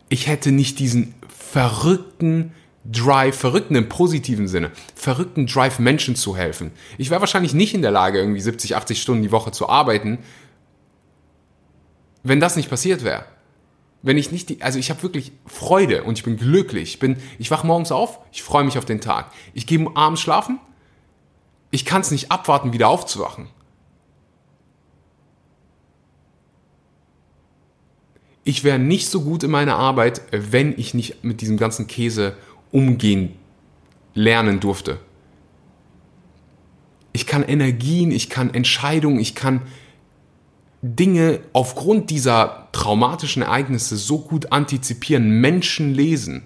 Ich 0.10 0.28
hätte 0.28 0.52
nicht 0.52 0.80
diesen 0.80 1.14
verrückten 1.52 2.54
Drive, 2.86 3.38
verrückten 3.38 3.76
im 3.76 3.90
positiven 3.90 4.48
Sinne, 4.48 4.72
verrückten 4.96 5.48
Drive, 5.48 5.80
Menschen 5.80 6.16
zu 6.16 6.36
helfen. 6.36 6.72
Ich 6.98 7.10
wäre 7.10 7.22
wahrscheinlich 7.22 7.54
nicht 7.54 7.74
in 7.74 7.82
der 7.82 7.92
Lage, 7.92 8.20
irgendwie 8.20 8.42
70, 8.42 8.76
80 8.76 9.02
Stunden 9.02 9.24
die 9.24 9.32
Woche 9.32 9.52
zu 9.52 9.68
arbeiten, 9.68 10.20
wenn 12.24 12.40
das 12.40 12.56
nicht 12.56 12.70
passiert 12.70 13.04
wäre. 13.04 13.26
Wenn 14.02 14.18
ich 14.18 14.32
nicht 14.32 14.50
die, 14.50 14.62
also 14.62 14.80
ich 14.80 14.90
habe 14.90 15.04
wirklich 15.04 15.34
Freude 15.46 16.04
und 16.04 16.18
ich 16.18 16.24
bin 16.24 16.38
glücklich. 16.38 16.94
Ich 16.94 17.00
bin, 17.00 17.18
ich 17.38 17.52
wach 17.52 17.64
morgens 17.64 17.92
auf, 17.92 18.20
ich 18.32 18.44
freue 18.44 18.64
mich 18.64 18.78
auf 18.78 18.86
den 18.86 19.02
Tag. 19.02 19.32
Ich 19.54 19.68
gehe 19.68 19.86
abends 19.96 20.22
schlafen, 20.22 20.60
ich 21.72 21.84
kann 21.84 22.02
es 22.02 22.12
nicht 22.12 22.32
abwarten, 22.32 22.74
wieder 22.74 22.88
aufzuwachen. 22.88 23.48
Ich 28.50 28.64
wäre 28.64 28.80
nicht 28.80 29.08
so 29.10 29.22
gut 29.22 29.44
in 29.44 29.52
meiner 29.52 29.76
Arbeit, 29.76 30.24
wenn 30.32 30.74
ich 30.76 30.96
nicht 30.96 31.24
mit 31.24 31.42
diesem 31.42 31.58
ganzen 31.58 31.86
Käse 31.86 32.36
umgehen 32.72 33.36
lernen 34.16 34.60
durfte. 34.60 35.00
Ich 37.14 37.28
kann 37.28 37.44
Energien, 37.44 38.10
ich 38.10 38.28
kann 38.28 38.52
Entscheidungen, 38.52 39.20
ich 39.20 39.36
kann 39.36 39.62
Dinge 40.82 41.42
aufgrund 41.54 42.10
dieser 42.10 42.70
traumatischen 42.72 43.44
Ereignisse 43.44 43.98
so 43.98 44.18
gut 44.18 44.52
antizipieren, 44.52 45.30
Menschen 45.42 45.94
lesen. 45.94 46.42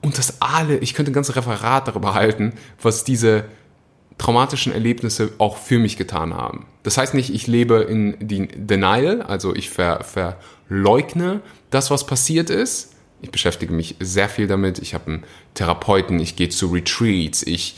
Und 0.00 0.16
das 0.16 0.40
alle, 0.40 0.78
ich 0.78 0.94
könnte 0.94 1.10
ein 1.10 1.14
ganzes 1.14 1.36
Referat 1.36 1.88
darüber 1.88 2.14
halten, 2.14 2.54
was 2.80 3.04
diese 3.04 3.44
traumatischen 4.20 4.74
Erlebnisse 4.74 5.32
auch 5.38 5.56
für 5.56 5.78
mich 5.78 5.96
getan 5.96 6.34
haben. 6.34 6.66
Das 6.82 6.98
heißt 6.98 7.14
nicht, 7.14 7.32
ich 7.32 7.46
lebe 7.46 7.76
in 7.76 8.16
die 8.20 8.48
Denial, 8.48 9.22
also 9.22 9.54
ich 9.56 9.70
ver, 9.70 10.04
verleugne 10.04 11.40
das, 11.70 11.90
was 11.90 12.06
passiert 12.06 12.50
ist. 12.50 12.92
Ich 13.22 13.30
beschäftige 13.30 13.72
mich 13.72 13.96
sehr 13.98 14.28
viel 14.28 14.46
damit. 14.46 14.78
Ich 14.78 14.92
habe 14.92 15.06
einen 15.06 15.24
Therapeuten, 15.54 16.20
ich 16.20 16.36
gehe 16.36 16.50
zu 16.50 16.66
Retreats, 16.66 17.42
ich 17.42 17.76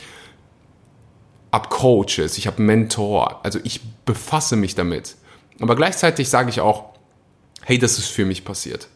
habe 1.52 1.68
Coaches, 1.68 2.36
ich 2.36 2.48
habe 2.48 2.58
einen 2.58 2.66
Mentor. 2.66 3.44
Also 3.44 3.60
ich 3.62 3.80
befasse 4.04 4.56
mich 4.56 4.74
damit. 4.74 5.14
Aber 5.60 5.76
gleichzeitig 5.76 6.28
sage 6.28 6.50
ich 6.50 6.60
auch, 6.60 6.86
hey, 7.62 7.78
das 7.78 7.98
ist 7.98 8.08
für 8.08 8.24
mich 8.24 8.44
passiert. 8.44 8.88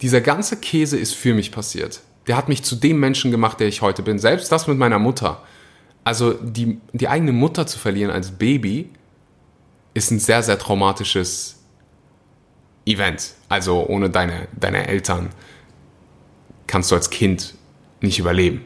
Dieser 0.00 0.20
ganze 0.20 0.56
Käse 0.56 0.98
ist 0.98 1.14
für 1.14 1.32
mich 1.32 1.52
passiert. 1.52 2.00
Der 2.26 2.36
hat 2.36 2.48
mich 2.48 2.64
zu 2.64 2.74
dem 2.74 2.98
Menschen 2.98 3.30
gemacht, 3.30 3.60
der 3.60 3.68
ich 3.68 3.82
heute 3.82 4.02
bin. 4.02 4.18
Selbst 4.18 4.50
das 4.50 4.66
mit 4.66 4.78
meiner 4.78 4.98
Mutter 4.98 5.42
also 6.04 6.32
die, 6.32 6.80
die 6.92 7.08
eigene 7.08 7.32
Mutter 7.32 7.66
zu 7.66 7.78
verlieren 7.78 8.10
als 8.10 8.32
Baby 8.32 8.90
ist 9.94 10.10
ein 10.10 10.18
sehr, 10.18 10.42
sehr 10.42 10.58
traumatisches 10.58 11.60
Event. 12.86 13.34
Also 13.48 13.86
ohne 13.86 14.10
deine, 14.10 14.48
deine 14.58 14.88
Eltern 14.88 15.30
kannst 16.66 16.90
du 16.90 16.94
als 16.94 17.10
Kind 17.10 17.54
nicht 18.00 18.18
überleben. 18.18 18.64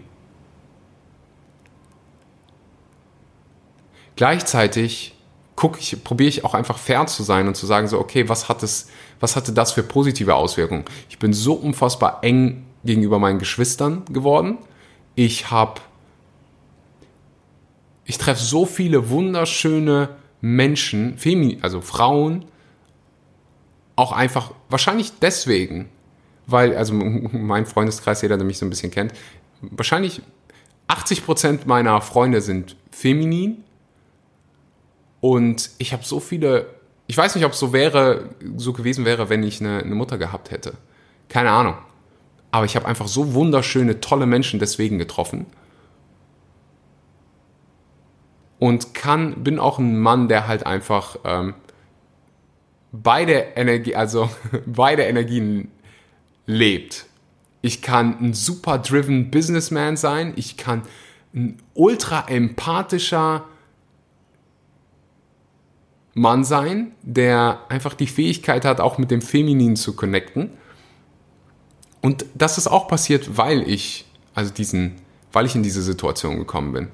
Gleichzeitig 4.15 5.15
gucke 5.57 5.79
ich, 5.79 6.03
probiere 6.03 6.29
ich 6.29 6.45
auch 6.45 6.55
einfach 6.55 6.79
fair 6.79 7.07
zu 7.07 7.23
sein 7.23 7.49
und 7.49 7.57
zu 7.57 7.67
sagen 7.67 7.89
so, 7.89 7.99
okay, 7.99 8.29
was 8.29 8.49
hat 8.49 8.63
es, 8.63 8.89
was 9.21 9.37
hatte 9.37 9.53
das 9.53 9.73
für 9.73 9.83
positive 9.83 10.35
Auswirkungen? 10.35 10.85
Ich 11.11 11.19
bin 11.19 11.33
so 11.33 11.55
unfassbar 11.55 12.21
eng 12.23 12.65
gegenüber 12.85 13.19
meinen 13.19 13.39
Geschwistern 13.39 14.05
geworden. 14.07 14.59
Ich 15.15 15.51
habe 15.51 15.81
ich 18.07 18.19
treffe 18.19 18.43
so 18.43 18.67
viele 18.67 19.11
wunderschöne 19.11 20.09
Menschen, 20.41 21.19
Femi 21.19 21.59
also 21.61 21.81
Frauen, 21.81 22.45
auch 23.97 24.13
einfach, 24.13 24.53
wahrscheinlich 24.69 25.13
deswegen, 25.21 25.89
weil, 26.47 26.77
also 26.77 26.95
mein 26.95 27.67
Freundeskreis, 27.67 28.23
jeder, 28.23 28.37
der 28.37 28.47
mich 28.47 28.59
so 28.59 28.67
ein 28.67 28.71
bisschen 28.71 28.91
kennt, 28.91 29.13
wahrscheinlich 29.61 30.23
80% 30.89 31.61
meiner 31.67 32.01
Freunde 32.01 32.41
sind 32.41 32.77
feminin 32.91 33.65
und 35.21 35.71
ich 35.79 35.93
habe 35.93 36.05
so 36.05 36.21
viele, 36.21 36.67
ich 37.09 37.17
weiß 37.17 37.35
nicht, 37.35 37.45
ob 37.45 37.53
es 37.53 37.59
so 37.59 37.73
wäre, 37.73 38.31
so 38.57 38.73
gewesen 38.73 39.05
wäre, 39.05 39.29
wenn 39.29 39.43
ich 39.43 39.61
eine, 39.61 39.79
eine 39.79 39.95
Mutter 39.95 40.19
gehabt 40.19 40.51
hätte. 40.53 40.75
Keine 41.29 41.51
Ahnung. 41.51 41.77
aber 42.53 42.65
ich 42.65 42.77
habe 42.77 42.87
einfach 42.87 43.09
so 43.09 43.35
wunderschöne, 43.35 44.01
tolle 44.01 44.27
Menschen 44.27 44.61
deswegen 44.61 44.99
getroffen. 44.99 45.47
Und 48.59 48.95
kann, 48.95 49.45
bin 49.45 49.59
auch 49.59 49.79
ein 49.79 49.99
Mann, 49.99 50.29
der 50.29 50.47
halt 50.49 50.67
einfach 50.67 51.19
ähm, 51.25 51.55
beide 52.93 53.33
Energie, 53.55 53.95
also 53.95 54.31
beide 54.67 55.03
Energien 55.03 55.71
lebt. 56.47 57.07
Ich 57.61 57.83
kann 57.83 58.17
ein 58.21 58.35
super 58.35 58.79
driven 58.79 59.31
Businessman 59.31 59.97
sein. 59.97 60.33
Ich 60.37 60.57
kann 60.57 60.83
ein 61.35 61.59
ultra 61.75 62.29
empathischer 62.29 63.45
Mann 66.15 66.45
sein, 66.45 66.93
der 67.03 67.61
einfach 67.69 67.93
die 67.93 68.07
Fähigkeit 68.07 68.65
hat, 68.65 68.81
auch 68.81 68.97
mit 68.97 69.11
dem 69.11 69.21
Feminin 69.21 69.77
zu 69.77 69.95
connecten. 69.95 70.51
Und 72.01 72.25
das 72.35 72.57
ist 72.57 72.69
auch 72.69 72.89
passiert, 72.89 73.37
weil 73.37 73.69
ich, 73.69 74.07
also 74.33 74.53
diesen, 74.53 74.95
weil 75.33 75.45
ich 75.45 75.55
in 75.55 75.63
diese 75.63 75.83
Situation 75.83 76.39
gekommen 76.39 76.73
bin. 76.73 76.89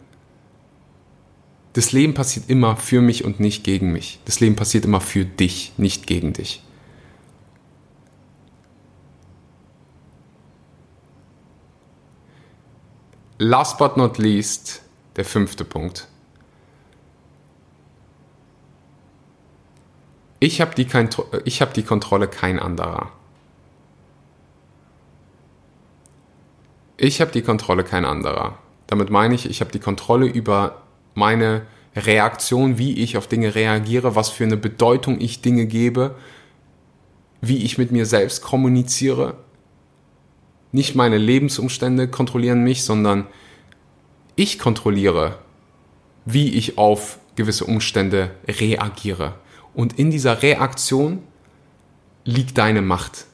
Das 1.72 1.92
Leben 1.92 2.12
passiert 2.12 2.50
immer 2.50 2.76
für 2.76 3.00
mich 3.00 3.24
und 3.24 3.40
nicht 3.40 3.64
gegen 3.64 3.92
mich. 3.92 4.20
Das 4.26 4.40
Leben 4.40 4.56
passiert 4.56 4.84
immer 4.84 5.00
für 5.00 5.24
dich, 5.24 5.72
nicht 5.78 6.06
gegen 6.06 6.32
dich. 6.34 6.62
Last 13.38 13.78
but 13.78 13.96
not 13.96 14.18
least, 14.18 14.82
der 15.16 15.24
fünfte 15.24 15.64
Punkt. 15.64 16.06
Ich 20.38 20.60
habe 20.60 20.74
die, 20.74 20.86
hab 20.86 21.74
die 21.74 21.82
Kontrolle, 21.82 22.28
kein 22.28 22.58
anderer. 22.58 23.10
Ich 26.96 27.20
habe 27.20 27.32
die 27.32 27.42
Kontrolle, 27.42 27.84
kein 27.84 28.04
anderer. 28.04 28.58
Damit 28.86 29.10
meine 29.10 29.34
ich, 29.34 29.48
ich 29.48 29.60
habe 29.60 29.72
die 29.72 29.80
Kontrolle 29.80 30.26
über 30.26 30.81
meine 31.14 31.62
Reaktion, 31.94 32.78
wie 32.78 32.98
ich 33.00 33.16
auf 33.16 33.26
Dinge 33.26 33.54
reagiere, 33.54 34.14
was 34.14 34.30
für 34.30 34.44
eine 34.44 34.56
Bedeutung 34.56 35.20
ich 35.20 35.42
Dinge 35.42 35.66
gebe, 35.66 36.16
wie 37.40 37.58
ich 37.58 37.76
mit 37.76 37.92
mir 37.92 38.06
selbst 38.06 38.42
kommuniziere, 38.42 39.36
nicht 40.70 40.94
meine 40.94 41.18
Lebensumstände 41.18 42.08
kontrollieren 42.08 42.64
mich, 42.64 42.82
sondern 42.84 43.26
ich 44.36 44.58
kontrolliere, 44.58 45.38
wie 46.24 46.54
ich 46.54 46.78
auf 46.78 47.18
gewisse 47.36 47.66
Umstände 47.66 48.30
reagiere. 48.48 49.34
Und 49.74 49.98
in 49.98 50.10
dieser 50.10 50.42
Reaktion 50.42 51.22
liegt 52.24 52.56
deine 52.56 52.80
Macht. 52.80 53.26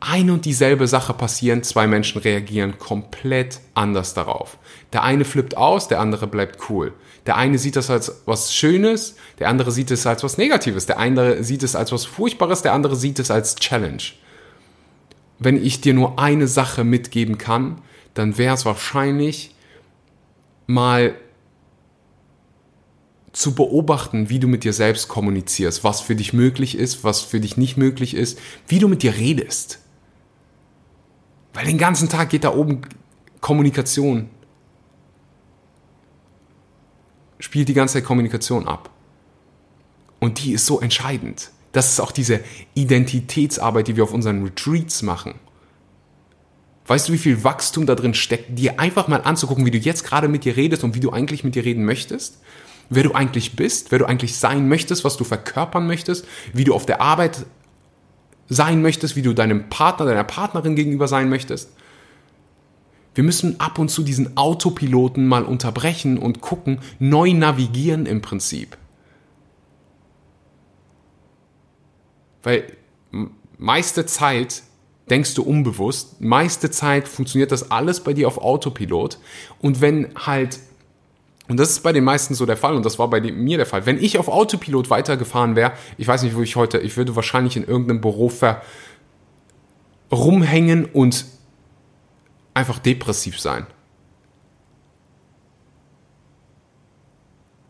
Ein 0.00 0.30
und 0.30 0.46
dieselbe 0.46 0.86
Sache 0.86 1.12
passieren, 1.12 1.62
zwei 1.62 1.86
Menschen 1.86 2.20
reagieren 2.20 2.78
komplett 2.78 3.60
anders 3.74 4.14
darauf. 4.14 4.58
Der 4.92 5.02
eine 5.02 5.24
flippt 5.24 5.56
aus, 5.56 5.88
der 5.88 6.00
andere 6.00 6.26
bleibt 6.26 6.70
cool. 6.70 6.94
Der 7.26 7.36
eine 7.36 7.58
sieht 7.58 7.76
das 7.76 7.90
als 7.90 8.22
was 8.24 8.54
Schönes, 8.54 9.16
der 9.38 9.48
andere 9.48 9.70
sieht 9.70 9.90
es 9.90 10.06
als 10.06 10.24
was 10.24 10.38
Negatives, 10.38 10.86
der 10.86 10.98
andere 10.98 11.44
sieht 11.44 11.62
es 11.62 11.76
als 11.76 11.92
was 11.92 12.06
Furchtbares, 12.06 12.62
der 12.62 12.72
andere 12.72 12.96
sieht 12.96 13.18
es 13.18 13.30
als 13.30 13.56
Challenge 13.56 14.02
wenn 15.40 15.64
ich 15.64 15.80
dir 15.80 15.94
nur 15.94 16.20
eine 16.20 16.46
Sache 16.46 16.84
mitgeben 16.84 17.38
kann, 17.38 17.80
dann 18.14 18.38
wäre 18.38 18.54
es 18.54 18.64
wahrscheinlich 18.64 19.54
mal 20.66 21.14
zu 23.32 23.54
beobachten, 23.54 24.28
wie 24.28 24.38
du 24.38 24.48
mit 24.48 24.64
dir 24.64 24.72
selbst 24.72 25.08
kommunizierst, 25.08 25.82
was 25.82 26.00
für 26.00 26.14
dich 26.14 26.32
möglich 26.32 26.76
ist, 26.76 27.04
was 27.04 27.22
für 27.22 27.40
dich 27.40 27.56
nicht 27.56 27.76
möglich 27.76 28.14
ist, 28.14 28.38
wie 28.68 28.78
du 28.78 28.86
mit 28.86 29.02
dir 29.02 29.16
redest. 29.16 29.78
Weil 31.52 31.66
den 31.66 31.78
ganzen 31.78 32.08
Tag 32.08 32.30
geht 32.30 32.44
da 32.44 32.54
oben 32.54 32.82
Kommunikation. 33.40 34.28
Spielt 37.38 37.68
die 37.68 37.74
ganze 37.74 37.94
Zeit 37.94 38.04
Kommunikation 38.04 38.68
ab. 38.68 38.90
Und 40.18 40.44
die 40.44 40.52
ist 40.52 40.66
so 40.66 40.80
entscheidend. 40.80 41.50
Das 41.72 41.90
ist 41.90 42.00
auch 42.00 42.12
diese 42.12 42.40
Identitätsarbeit, 42.74 43.88
die 43.88 43.96
wir 43.96 44.04
auf 44.04 44.12
unseren 44.12 44.42
Retreats 44.42 45.02
machen. 45.02 45.34
Weißt 46.86 47.08
du, 47.08 47.12
wie 47.12 47.18
viel 47.18 47.44
Wachstum 47.44 47.86
da 47.86 47.94
drin 47.94 48.14
steckt, 48.14 48.58
dir 48.58 48.80
einfach 48.80 49.06
mal 49.06 49.22
anzugucken, 49.22 49.64
wie 49.64 49.70
du 49.70 49.78
jetzt 49.78 50.04
gerade 50.04 50.26
mit 50.26 50.44
dir 50.44 50.56
redest 50.56 50.82
und 50.82 50.94
wie 50.94 51.00
du 51.00 51.12
eigentlich 51.12 51.44
mit 51.44 51.54
dir 51.54 51.64
reden 51.64 51.84
möchtest? 51.84 52.40
Wer 52.88 53.04
du 53.04 53.12
eigentlich 53.12 53.54
bist, 53.54 53.92
wer 53.92 54.00
du 54.00 54.06
eigentlich 54.06 54.36
sein 54.36 54.68
möchtest, 54.68 55.04
was 55.04 55.16
du 55.16 55.22
verkörpern 55.22 55.86
möchtest, 55.86 56.26
wie 56.52 56.64
du 56.64 56.74
auf 56.74 56.86
der 56.86 57.00
Arbeit 57.00 57.46
sein 58.50 58.82
möchtest, 58.82 59.16
wie 59.16 59.22
du 59.22 59.32
deinem 59.32 59.70
Partner, 59.70 60.04
deiner 60.04 60.24
Partnerin 60.24 60.76
gegenüber 60.76 61.08
sein 61.08 61.30
möchtest. 61.30 61.72
Wir 63.14 63.24
müssen 63.24 63.58
ab 63.58 63.78
und 63.78 63.88
zu 63.88 64.02
diesen 64.02 64.36
Autopiloten 64.36 65.26
mal 65.26 65.44
unterbrechen 65.44 66.18
und 66.18 66.40
gucken, 66.40 66.80
neu 66.98 67.32
navigieren 67.32 68.06
im 68.06 68.20
Prinzip. 68.20 68.76
Weil 72.42 72.76
meiste 73.58 74.06
Zeit 74.06 74.62
denkst 75.10 75.34
du 75.34 75.42
unbewusst, 75.42 76.20
meiste 76.20 76.70
Zeit 76.70 77.08
funktioniert 77.08 77.52
das 77.52 77.70
alles 77.70 78.00
bei 78.00 78.12
dir 78.12 78.26
auf 78.26 78.38
Autopilot. 78.38 79.18
Und 79.60 79.80
wenn 79.80 80.14
halt, 80.14 80.60
und 81.50 81.58
das 81.58 81.70
ist 81.70 81.82
bei 81.82 81.92
den 81.92 82.04
meisten 82.04 82.34
so 82.34 82.46
der 82.46 82.56
Fall, 82.56 82.74
und 82.74 82.86
das 82.86 82.98
war 82.98 83.10
bei 83.10 83.20
mir 83.20 83.58
der 83.58 83.66
Fall, 83.66 83.84
wenn 83.84 84.02
ich 84.02 84.16
auf 84.18 84.28
Autopilot 84.28 84.88
weitergefahren 84.88 85.54
wäre, 85.54 85.72
ich 85.98 86.08
weiß 86.08 86.22
nicht, 86.22 86.34
wo 86.34 86.40
ich 86.40 86.56
heute, 86.56 86.78
ich 86.78 86.96
würde 86.96 87.14
wahrscheinlich 87.14 87.56
in 87.56 87.64
irgendeinem 87.64 88.00
Büro 88.00 88.30
ver 88.30 88.62
rumhängen 90.10 90.86
und 90.86 91.26
einfach 92.54 92.78
depressiv 92.78 93.38
sein. 93.38 93.66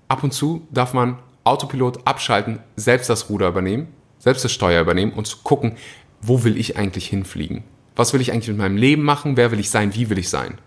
Ab 0.07 0.22
und 0.22 0.33
zu 0.33 0.66
darf 0.70 0.95
man 0.95 1.18
Autopilot 1.43 2.07
abschalten, 2.07 2.61
selbst 2.76 3.11
das 3.11 3.28
Ruder 3.28 3.49
übernehmen 3.49 3.89
selbst 4.20 4.45
das 4.45 4.53
Steuer 4.53 4.83
übernehmen 4.83 5.12
und 5.12 5.26
zu 5.26 5.39
gucken, 5.39 5.76
wo 6.20 6.45
will 6.45 6.57
ich 6.57 6.76
eigentlich 6.76 7.09
hinfliegen? 7.09 7.64
Was 7.97 8.12
will 8.12 8.20
ich 8.20 8.31
eigentlich 8.31 8.49
mit 8.49 8.59
meinem 8.59 8.76
Leben 8.76 9.03
machen? 9.03 9.37
Wer 9.37 9.51
will 9.51 9.59
ich 9.59 9.70
sein? 9.70 9.95
Wie 9.95 10.09
will 10.09 10.18
ich 10.18 10.28
sein? 10.28 10.59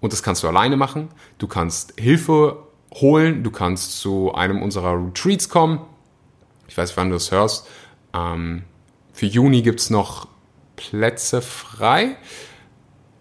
Und 0.00 0.12
das 0.12 0.22
kannst 0.22 0.42
du 0.42 0.48
alleine 0.48 0.76
machen. 0.76 1.08
Du 1.38 1.46
kannst 1.46 1.94
Hilfe 1.98 2.64
holen. 2.94 3.42
Du 3.42 3.50
kannst 3.50 4.00
zu 4.00 4.34
einem 4.34 4.62
unserer 4.62 4.94
Retreats 4.94 5.48
kommen. 5.48 5.80
Ich 6.68 6.76
weiß, 6.76 6.96
wann 6.96 7.10
du 7.10 7.16
es 7.16 7.30
hörst. 7.30 7.66
Ähm, 8.14 8.64
für 9.12 9.26
Juni 9.26 9.62
gibt 9.62 9.80
es 9.80 9.90
noch 9.90 10.28
Plätze 10.76 11.42
frei. 11.42 12.16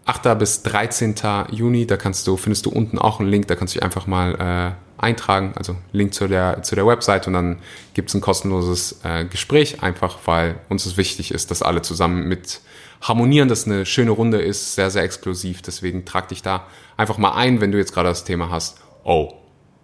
8. 0.06 0.40
bis 0.40 0.64
13. 0.64 1.16
Juni, 1.52 1.86
da 1.86 1.98
kannst 1.98 2.26
du, 2.26 2.36
findest 2.36 2.66
du 2.66 2.72
unten 2.72 2.98
auch 2.98 3.20
einen 3.20 3.30
Link, 3.30 3.48
da 3.48 3.56
kannst 3.56 3.76
du 3.76 3.80
dich 3.80 3.84
einfach 3.84 4.08
mal 4.08 4.76
äh, 4.76 4.89
eintragen, 5.00 5.54
also 5.56 5.76
Link 5.92 6.14
zu 6.14 6.28
der, 6.28 6.64
zu 6.64 6.76
der 6.76 6.86
Website 6.86 7.28
und 7.28 7.34
dann 7.34 7.60
gibt 7.94 8.10
es 8.10 8.16
ein 8.16 8.22
kostenloses 8.22 9.00
äh, 9.04 9.26
Gespräch, 9.26 9.82
einfach 9.82 10.18
weil 10.26 10.60
uns 10.70 10.86
es 10.86 10.98
wichtig 10.98 11.32
ist, 11.32 11.52
dass 11.52 11.62
alle 11.62 11.82
zusammen 11.82 12.28
mit 12.28 12.62
harmonieren, 13.02 13.48
dass 13.48 13.66
eine 13.66 13.86
schöne 13.86 14.12
Runde 14.12 14.42
ist, 14.42 14.76
sehr, 14.76 14.92
sehr 14.92 15.04
exklusiv. 15.04 15.62
Deswegen 15.62 16.06
trag 16.06 16.28
dich 16.28 16.42
da 16.42 16.68
einfach 16.98 17.18
mal 17.18 17.32
ein, 17.32 17.62
wenn 17.62 17.72
du 17.72 17.78
jetzt 17.78 17.94
gerade 17.94 18.10
das 18.10 18.26
Thema 18.26 18.50
hast, 18.50 18.80
oh, 19.04 19.34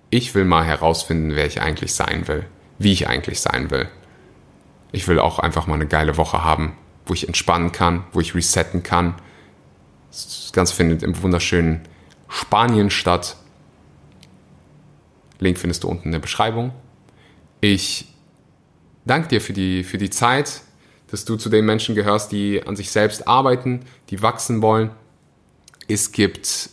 ich 0.10 0.36
will 0.36 0.46
mal 0.46 0.64
herausfinden, 0.64 1.36
wer 1.36 1.46
ich 1.46 1.62
eigentlich 1.62 1.94
sein 1.94 2.28
will, 2.28 2.46
wie 2.78 2.92
ich 2.92 3.08
eigentlich 3.08 3.40
sein 3.40 3.72
will. 3.72 3.88
Ich 4.92 5.08
will 5.08 5.20
auch 5.20 5.40
einfach 5.40 5.68
mal 5.68 5.76
eine 5.76 5.88
geile 5.88 6.18
Woche 6.18 6.44
haben, 6.44 6.78
wo 7.06 7.14
ich 7.14 7.28
entspannen 7.28 7.72
kann, 7.72 8.04
wo 8.12 8.20
ich 8.20 8.36
resetten 8.36 8.84
kann. 8.84 9.16
Das 10.12 10.52
Ganze 10.54 10.76
findet 10.76 11.04
im 11.04 11.22
wunderschönen 11.22 11.82
Spanien 12.30 12.90
statt 12.90 13.38
Link 15.40 15.58
findest 15.58 15.84
du 15.84 15.88
unten 15.88 16.06
in 16.06 16.12
der 16.12 16.20
Beschreibung. 16.20 16.72
Ich 17.62 18.08
danke 19.06 19.28
dir 19.30 19.42
für 19.42 19.54
die, 19.54 19.84
für 19.84 19.98
die 19.98 20.10
Zeit, 20.10 20.62
dass 21.12 21.26
du 21.26 21.36
zu 21.36 21.50
den 21.50 21.66
Menschen 21.66 21.96
gehörst, 21.96 22.32
die 22.32 22.64
an 22.66 22.76
sich 22.76 22.92
selbst 22.92 23.28
arbeiten, 23.28 23.82
die 24.10 24.22
wachsen 24.22 24.62
wollen. 24.62 24.92
Es 25.88 26.12
gibt 26.12 26.70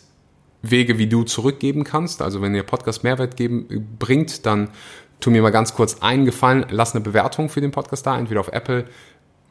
Wege, 0.62 0.98
wie 0.98 1.08
du 1.08 1.24
zurückgeben 1.24 1.84
kannst. 1.84 2.22
Also 2.22 2.40
wenn 2.40 2.52
der 2.52 2.62
Podcast 2.62 3.04
Mehrwert 3.04 3.36
geben, 3.36 3.66
bringt, 3.98 4.46
dann 4.46 4.70
tu 5.20 5.30
mir 5.30 5.42
mal 5.42 5.50
ganz 5.50 5.74
kurz 5.74 6.02
einen 6.02 6.24
Gefallen, 6.24 6.66
lass 6.70 6.94
eine 6.94 7.02
Bewertung 7.02 7.48
für 7.48 7.60
den 7.60 7.70
Podcast 7.70 8.06
da, 8.06 8.18
entweder 8.18 8.40
auf 8.40 8.48
Apple 8.48 8.86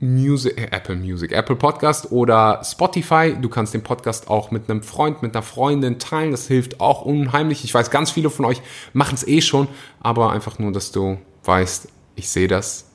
Music, 0.02 0.58
äh, 0.60 0.76
Apple 0.76 0.96
Music, 0.96 1.32
Apple 1.32 1.56
Podcast 1.56 2.12
oder 2.12 2.62
Spotify. 2.66 3.36
Du 3.40 3.50
kannst 3.50 3.74
den 3.74 3.84
Podcast 3.84 4.30
auch 4.30 4.52
mit 4.52 4.70
einem 4.70 4.82
Freund, 4.82 5.22
mit 5.22 5.36
einer 5.36 5.44
Freundin 5.44 6.00
teilen. 6.00 6.32
Das 6.32 6.48
hilft 6.48 6.82
auch 6.82 7.04
unheimlich. 7.04 7.64
Ich 7.64 7.74
weiß, 7.74 7.92
ganz 7.92 8.12
viele 8.12 8.30
von 8.30 8.46
euch 8.46 8.62
machen 8.94 9.14
es 9.14 9.26
eh 9.28 9.42
schon, 9.42 9.68
aber 10.00 10.32
einfach 10.32 10.60
nur, 10.60 10.72
dass 10.72 10.92
du 10.92 11.20
weißt, 11.44 11.88
ich 12.16 12.30
sehe 12.30 12.48
das. 12.48 12.88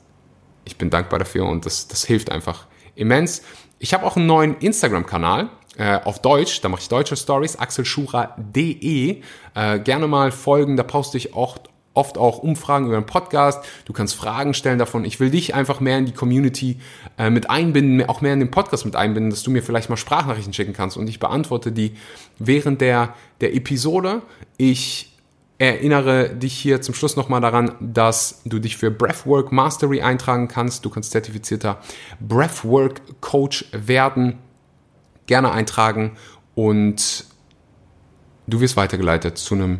Ich 0.65 0.77
bin 0.77 0.89
dankbar 0.89 1.19
dafür 1.19 1.45
und 1.45 1.65
das, 1.65 1.87
das 1.87 2.03
hilft 2.03 2.29
einfach 2.29 2.67
immens. 2.95 3.41
Ich 3.79 3.93
habe 3.93 4.05
auch 4.05 4.17
einen 4.17 4.25
neuen 4.25 4.57
Instagram-Kanal 4.57 5.49
äh, 5.77 5.99
auf 6.03 6.21
Deutsch, 6.21 6.59
da 6.61 6.67
mache 6.67 6.81
ich 6.81 6.89
deutsche 6.89 7.15
Stories, 7.15 7.55
axelschura.de. 7.55 9.21
Äh, 9.55 9.79
gerne 9.79 10.07
mal 10.07 10.31
folgen, 10.31 10.75
da 10.75 10.83
poste 10.83 11.17
ich 11.17 11.33
auch 11.33 11.57
oft 11.97 12.17
auch 12.17 12.37
Umfragen 12.37 12.85
über 12.85 12.95
den 12.95 13.05
Podcast. 13.05 13.65
Du 13.85 13.91
kannst 13.91 14.15
Fragen 14.15 14.53
stellen 14.53 14.79
davon. 14.79 15.03
Ich 15.03 15.19
will 15.19 15.31
dich 15.31 15.55
einfach 15.55 15.79
mehr 15.79 15.97
in 15.97 16.05
die 16.05 16.13
Community 16.13 16.77
äh, 17.17 17.29
mit 17.29 17.49
einbinden, 17.49 18.07
auch 18.07 18.21
mehr 18.21 18.33
in 18.33 18.39
den 18.39 18.51
Podcast 18.51 18.85
mit 18.85 18.95
einbinden, 18.95 19.31
dass 19.31 19.43
du 19.43 19.51
mir 19.51 19.63
vielleicht 19.63 19.89
mal 19.89 19.97
Sprachnachrichten 19.97 20.53
schicken 20.53 20.73
kannst 20.73 20.95
und 20.95 21.09
ich 21.09 21.19
beantworte 21.19 21.71
die 21.71 21.93
während 22.37 22.79
der, 22.81 23.15
der 23.41 23.55
Episode. 23.55 24.21
Ich 24.57 25.11
erinnere 25.57 26.29
dich 26.29 26.53
hier 26.53 26.81
zum 26.81 26.93
Schluss 26.93 27.15
nochmal 27.15 27.41
daran, 27.41 27.71
dass 27.79 28.41
du 28.45 28.59
dich 28.59 28.77
für 28.77 28.91
Breathwork 28.91 29.51
Mastery 29.51 30.01
eintragen 30.01 30.47
kannst. 30.47 30.85
Du 30.85 30.91
kannst 30.91 31.11
zertifizierter 31.11 31.79
Breathwork 32.19 33.01
Coach 33.21 33.65
werden. 33.71 34.37
Gerne 35.25 35.51
eintragen 35.51 36.15
und 36.55 37.25
du 38.45 38.61
wirst 38.61 38.77
weitergeleitet 38.77 39.37
zu 39.37 39.55
einem 39.55 39.79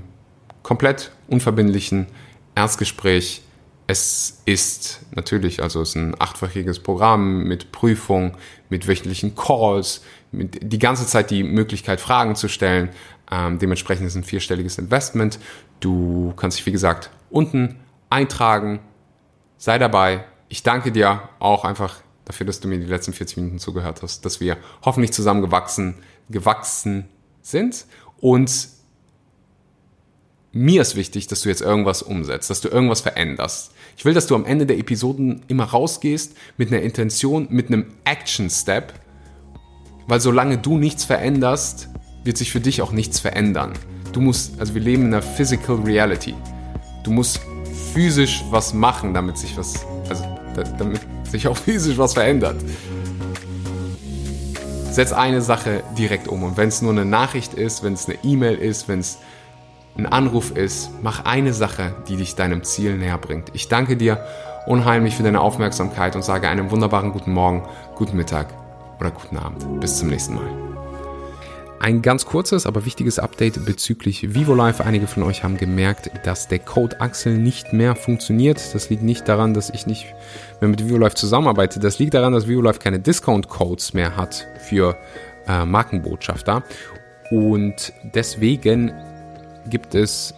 komplett 0.62 1.12
unverbindlichen 1.28 2.08
Erstgespräch. 2.56 3.42
Es 3.86 4.42
ist 4.46 5.00
natürlich, 5.16 5.64
also 5.64 5.82
es 5.82 5.90
ist 5.90 5.96
ein 5.96 6.20
achtfachiges 6.20 6.80
Programm 6.80 7.44
mit 7.44 7.72
Prüfung, 7.72 8.36
mit 8.70 8.88
wöchentlichen 8.88 9.36
Calls, 9.36 10.04
mit 10.32 10.60
die 10.62 10.80
ganze 10.80 11.06
Zeit 11.06 11.32
die 11.32 11.44
Möglichkeit, 11.44 12.02
Fragen 12.02 12.36
zu 12.36 12.50
stellen. 12.50 12.90
Ähm, 13.32 13.60
dementsprechend 13.60 14.06
ist 14.06 14.14
es 14.14 14.18
ein 14.18 14.24
vierstelliges 14.24 14.78
Investment. 14.78 15.40
Du 15.80 16.34
kannst 16.36 16.58
dich, 16.58 16.66
wie 16.66 16.72
gesagt, 16.72 17.12
unten 17.30 17.80
eintragen. 18.10 18.80
Sei 19.58 19.78
dabei. 19.78 20.26
Ich 20.50 20.64
danke 20.64 20.92
dir 20.92 21.30
auch 21.40 21.64
einfach 21.64 22.02
dafür, 22.26 22.46
dass 22.46 22.60
du 22.60 22.68
mir 22.68 22.78
die 22.78 22.86
letzten 22.86 23.14
40 23.14 23.38
Minuten 23.38 23.60
zugehört 23.60 24.02
hast, 24.02 24.26
dass 24.26 24.40
wir 24.40 24.58
hoffentlich 24.84 25.14
zusammen 25.14 25.42
gewachsen, 25.42 25.96
gewachsen 26.30 27.08
sind. 27.42 27.86
Und 28.20 28.70
mir 30.58 30.82
ist 30.82 30.96
wichtig, 30.96 31.28
dass 31.28 31.42
du 31.42 31.50
jetzt 31.50 31.62
irgendwas 31.62 32.02
umsetzt, 32.02 32.50
dass 32.50 32.62
du 32.62 32.70
irgendwas 32.70 33.02
veränderst. 33.02 33.72
Ich 33.96 34.06
will, 34.06 34.14
dass 34.14 34.28
du 34.28 34.36
am 34.36 34.46
Ende 34.46 34.66
der 34.66 34.78
Episoden 34.78 35.44
immer 35.48 35.66
rausgehst 35.66 36.36
mit 36.58 36.72
einer 36.72 36.82
Intention, 36.82 37.48
mit 37.50 37.68
einem 37.68 37.86
Action 38.06 38.50
Step, 38.50 38.94
weil 40.08 40.20
solange 40.20 40.58
du 40.58 40.78
nichts 40.78 41.06
veränderst, 41.06 41.90
wird 42.24 42.38
sich 42.38 42.52
für 42.52 42.60
dich 42.60 42.82
auch 42.82 42.92
nichts 42.92 43.20
verändern. 43.20 43.74
Du 44.14 44.22
musst, 44.22 44.60
also 44.60 44.74
wir 44.74 44.82
leben 44.82 45.04
in 45.04 45.14
einer 45.14 45.22
Physical 45.22 45.78
Reality. 45.78 46.34
Du 47.04 47.12
musst 47.12 47.40
physisch 47.94 48.44
was 48.50 48.74
machen, 48.74 49.14
damit 49.14 49.38
sich 49.38 49.56
was, 49.58 49.86
also 50.10 50.24
damit 50.78 51.02
sich 51.30 51.48
auch 51.48 51.58
physisch 51.58 51.98
was 51.98 52.14
verändert. 52.14 52.56
Setz 54.92 55.14
eine 55.14 55.42
Sache 55.42 55.84
direkt 55.98 56.28
um 56.28 56.42
und 56.42 56.58
wenn 56.58 56.70
es 56.70 56.82
nur 56.82 56.92
eine 56.92 57.06
Nachricht 57.06 57.54
ist, 57.54 57.84
wenn 57.84 57.94
es 57.94 58.08
eine 58.08 58.18
E-Mail 58.24 58.56
ist, 58.56 58.88
wenn 58.88 59.00
es 59.00 59.20
ein 59.98 60.06
Anruf 60.06 60.52
ist, 60.52 60.92
mach 61.02 61.26
eine 61.26 61.54
Sache, 61.54 61.96
die 62.08 62.18
dich 62.18 62.36
deinem 62.36 62.64
Ziel 62.64 62.98
näher 62.98 63.18
bringt. 63.18 63.50
Ich 63.54 63.68
danke 63.68 63.98
dir 63.98 64.24
unheimlich 64.68 65.16
für 65.16 65.24
deine 65.24 65.42
Aufmerksamkeit 65.42 66.16
und 66.16 66.24
sage 66.24 66.50
einen 66.50 66.70
wunderbaren 66.70 67.12
guten 67.12 67.32
Morgen, 67.32 67.64
guten 67.96 68.16
Mittag 68.16 68.54
oder 69.00 69.12
guten 69.12 69.38
Abend. 69.38 69.80
Bis 69.80 69.98
zum 69.98 70.10
nächsten 70.10 70.36
Mal. 70.36 70.48
Ein 71.80 72.02
ganz 72.02 72.26
kurzes, 72.26 72.66
aber 72.66 72.86
wichtiges 72.86 73.20
Update 73.20 73.64
bezüglich 73.66 74.34
VivoLife. 74.34 74.84
Einige 74.84 75.08
von 75.08 75.24
euch 75.24 75.44
haben 75.44 75.58
gemerkt, 75.58 76.10
dass 76.26 76.48
der 76.48 76.60
Code 76.60 77.00
Axel 77.02 77.38
nicht 77.38 77.72
mehr 77.72 77.96
funktioniert. 77.96 78.74
Das 78.74 78.90
liegt 78.90 79.04
nicht 79.04 79.28
daran, 79.28 79.54
dass 79.54 79.70
ich 79.70 79.86
nicht 79.86 80.08
mehr 80.60 80.70
mit 80.70 80.84
VivoLife 80.84 81.16
zusammenarbeite. 81.16 81.80
Das 81.80 82.00
liegt 82.00 82.16
daran, 82.16 82.34
dass 82.34 82.48
VivoLife 82.48 82.80
keine 82.80 83.00
Discount-Codes 83.00 83.94
mehr 83.94 84.18
hat 84.18 84.48
für 84.60 84.98
äh, 85.48 85.66
Markenbotschafter. 85.66 86.64
Und 87.30 87.94
deswegen 88.04 88.92
gibt 89.70 89.96
es 89.96 90.34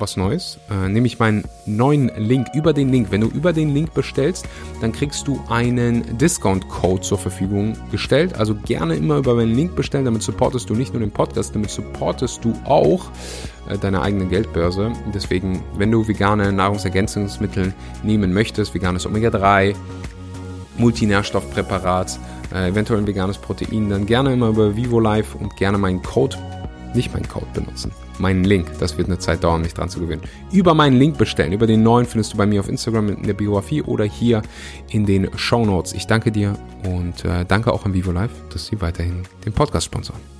was 0.00 0.16
Neues, 0.16 0.58
äh, 0.70 0.88
nämlich 0.88 1.18
meinen 1.18 1.44
neuen 1.64 2.10
Link. 2.16 2.48
Über 2.54 2.72
den 2.72 2.90
Link, 2.90 3.10
wenn 3.10 3.20
du 3.20 3.28
über 3.28 3.52
den 3.52 3.74
Link 3.74 3.94
bestellst, 3.94 4.46
dann 4.80 4.92
kriegst 4.92 5.26
du 5.26 5.40
einen 5.48 6.18
Discount-Code 6.18 7.00
zur 7.00 7.18
Verfügung 7.18 7.76
gestellt. 7.90 8.34
Also 8.38 8.54
gerne 8.54 8.94
immer 8.94 9.16
über 9.16 9.34
meinen 9.34 9.54
Link 9.54 9.74
bestellen, 9.74 10.04
damit 10.04 10.22
supportest 10.22 10.68
du 10.70 10.74
nicht 10.74 10.92
nur 10.92 11.00
den 11.00 11.10
Podcast, 11.10 11.54
damit 11.54 11.70
supportest 11.70 12.44
du 12.44 12.54
auch 12.64 13.10
äh, 13.68 13.78
deine 13.78 14.02
eigene 14.02 14.26
Geldbörse. 14.26 14.92
Deswegen, 15.14 15.62
wenn 15.76 15.90
du 15.90 16.06
vegane 16.06 16.52
Nahrungsergänzungsmittel 16.52 17.74
nehmen 18.02 18.32
möchtest, 18.32 18.74
veganes 18.74 19.06
Omega-3, 19.06 19.74
Multinährstoffpräparat, 20.78 22.18
äh, 22.54 22.68
eventuell 22.68 23.00
ein 23.00 23.06
veganes 23.06 23.38
Protein, 23.38 23.88
dann 23.88 24.06
gerne 24.06 24.32
immer 24.32 24.48
über 24.48 24.76
VivoLife 24.76 25.38
und 25.38 25.56
gerne 25.56 25.78
meinen 25.78 26.02
Code, 26.02 26.36
nicht 26.94 27.12
meinen 27.12 27.28
Code 27.28 27.46
benutzen 27.54 27.92
meinen 28.18 28.44
Link. 28.44 28.78
Das 28.78 28.96
wird 28.98 29.08
eine 29.08 29.18
Zeit 29.18 29.44
dauern, 29.44 29.62
mich 29.62 29.74
dran 29.74 29.88
zu 29.88 30.00
gewöhnen. 30.00 30.22
Über 30.52 30.74
meinen 30.74 30.98
Link 30.98 31.18
bestellen. 31.18 31.52
Über 31.52 31.66
den 31.66 31.82
neuen 31.82 32.06
findest 32.06 32.32
du 32.32 32.36
bei 32.36 32.46
mir 32.46 32.60
auf 32.60 32.68
Instagram 32.68 33.10
in 33.10 33.22
der 33.22 33.34
Biografie 33.34 33.82
oder 33.82 34.04
hier 34.04 34.42
in 34.90 35.06
den 35.06 35.30
Show 35.36 35.64
Notes. 35.64 35.92
Ich 35.92 36.06
danke 36.06 36.32
dir 36.32 36.58
und 36.84 37.24
äh, 37.24 37.44
danke 37.46 37.72
auch 37.72 37.84
an 37.84 37.94
Vivo 37.94 38.12
Live, 38.12 38.32
dass 38.52 38.66
sie 38.66 38.80
weiterhin 38.80 39.22
den 39.44 39.52
Podcast 39.52 39.86
sponsoren. 39.86 40.35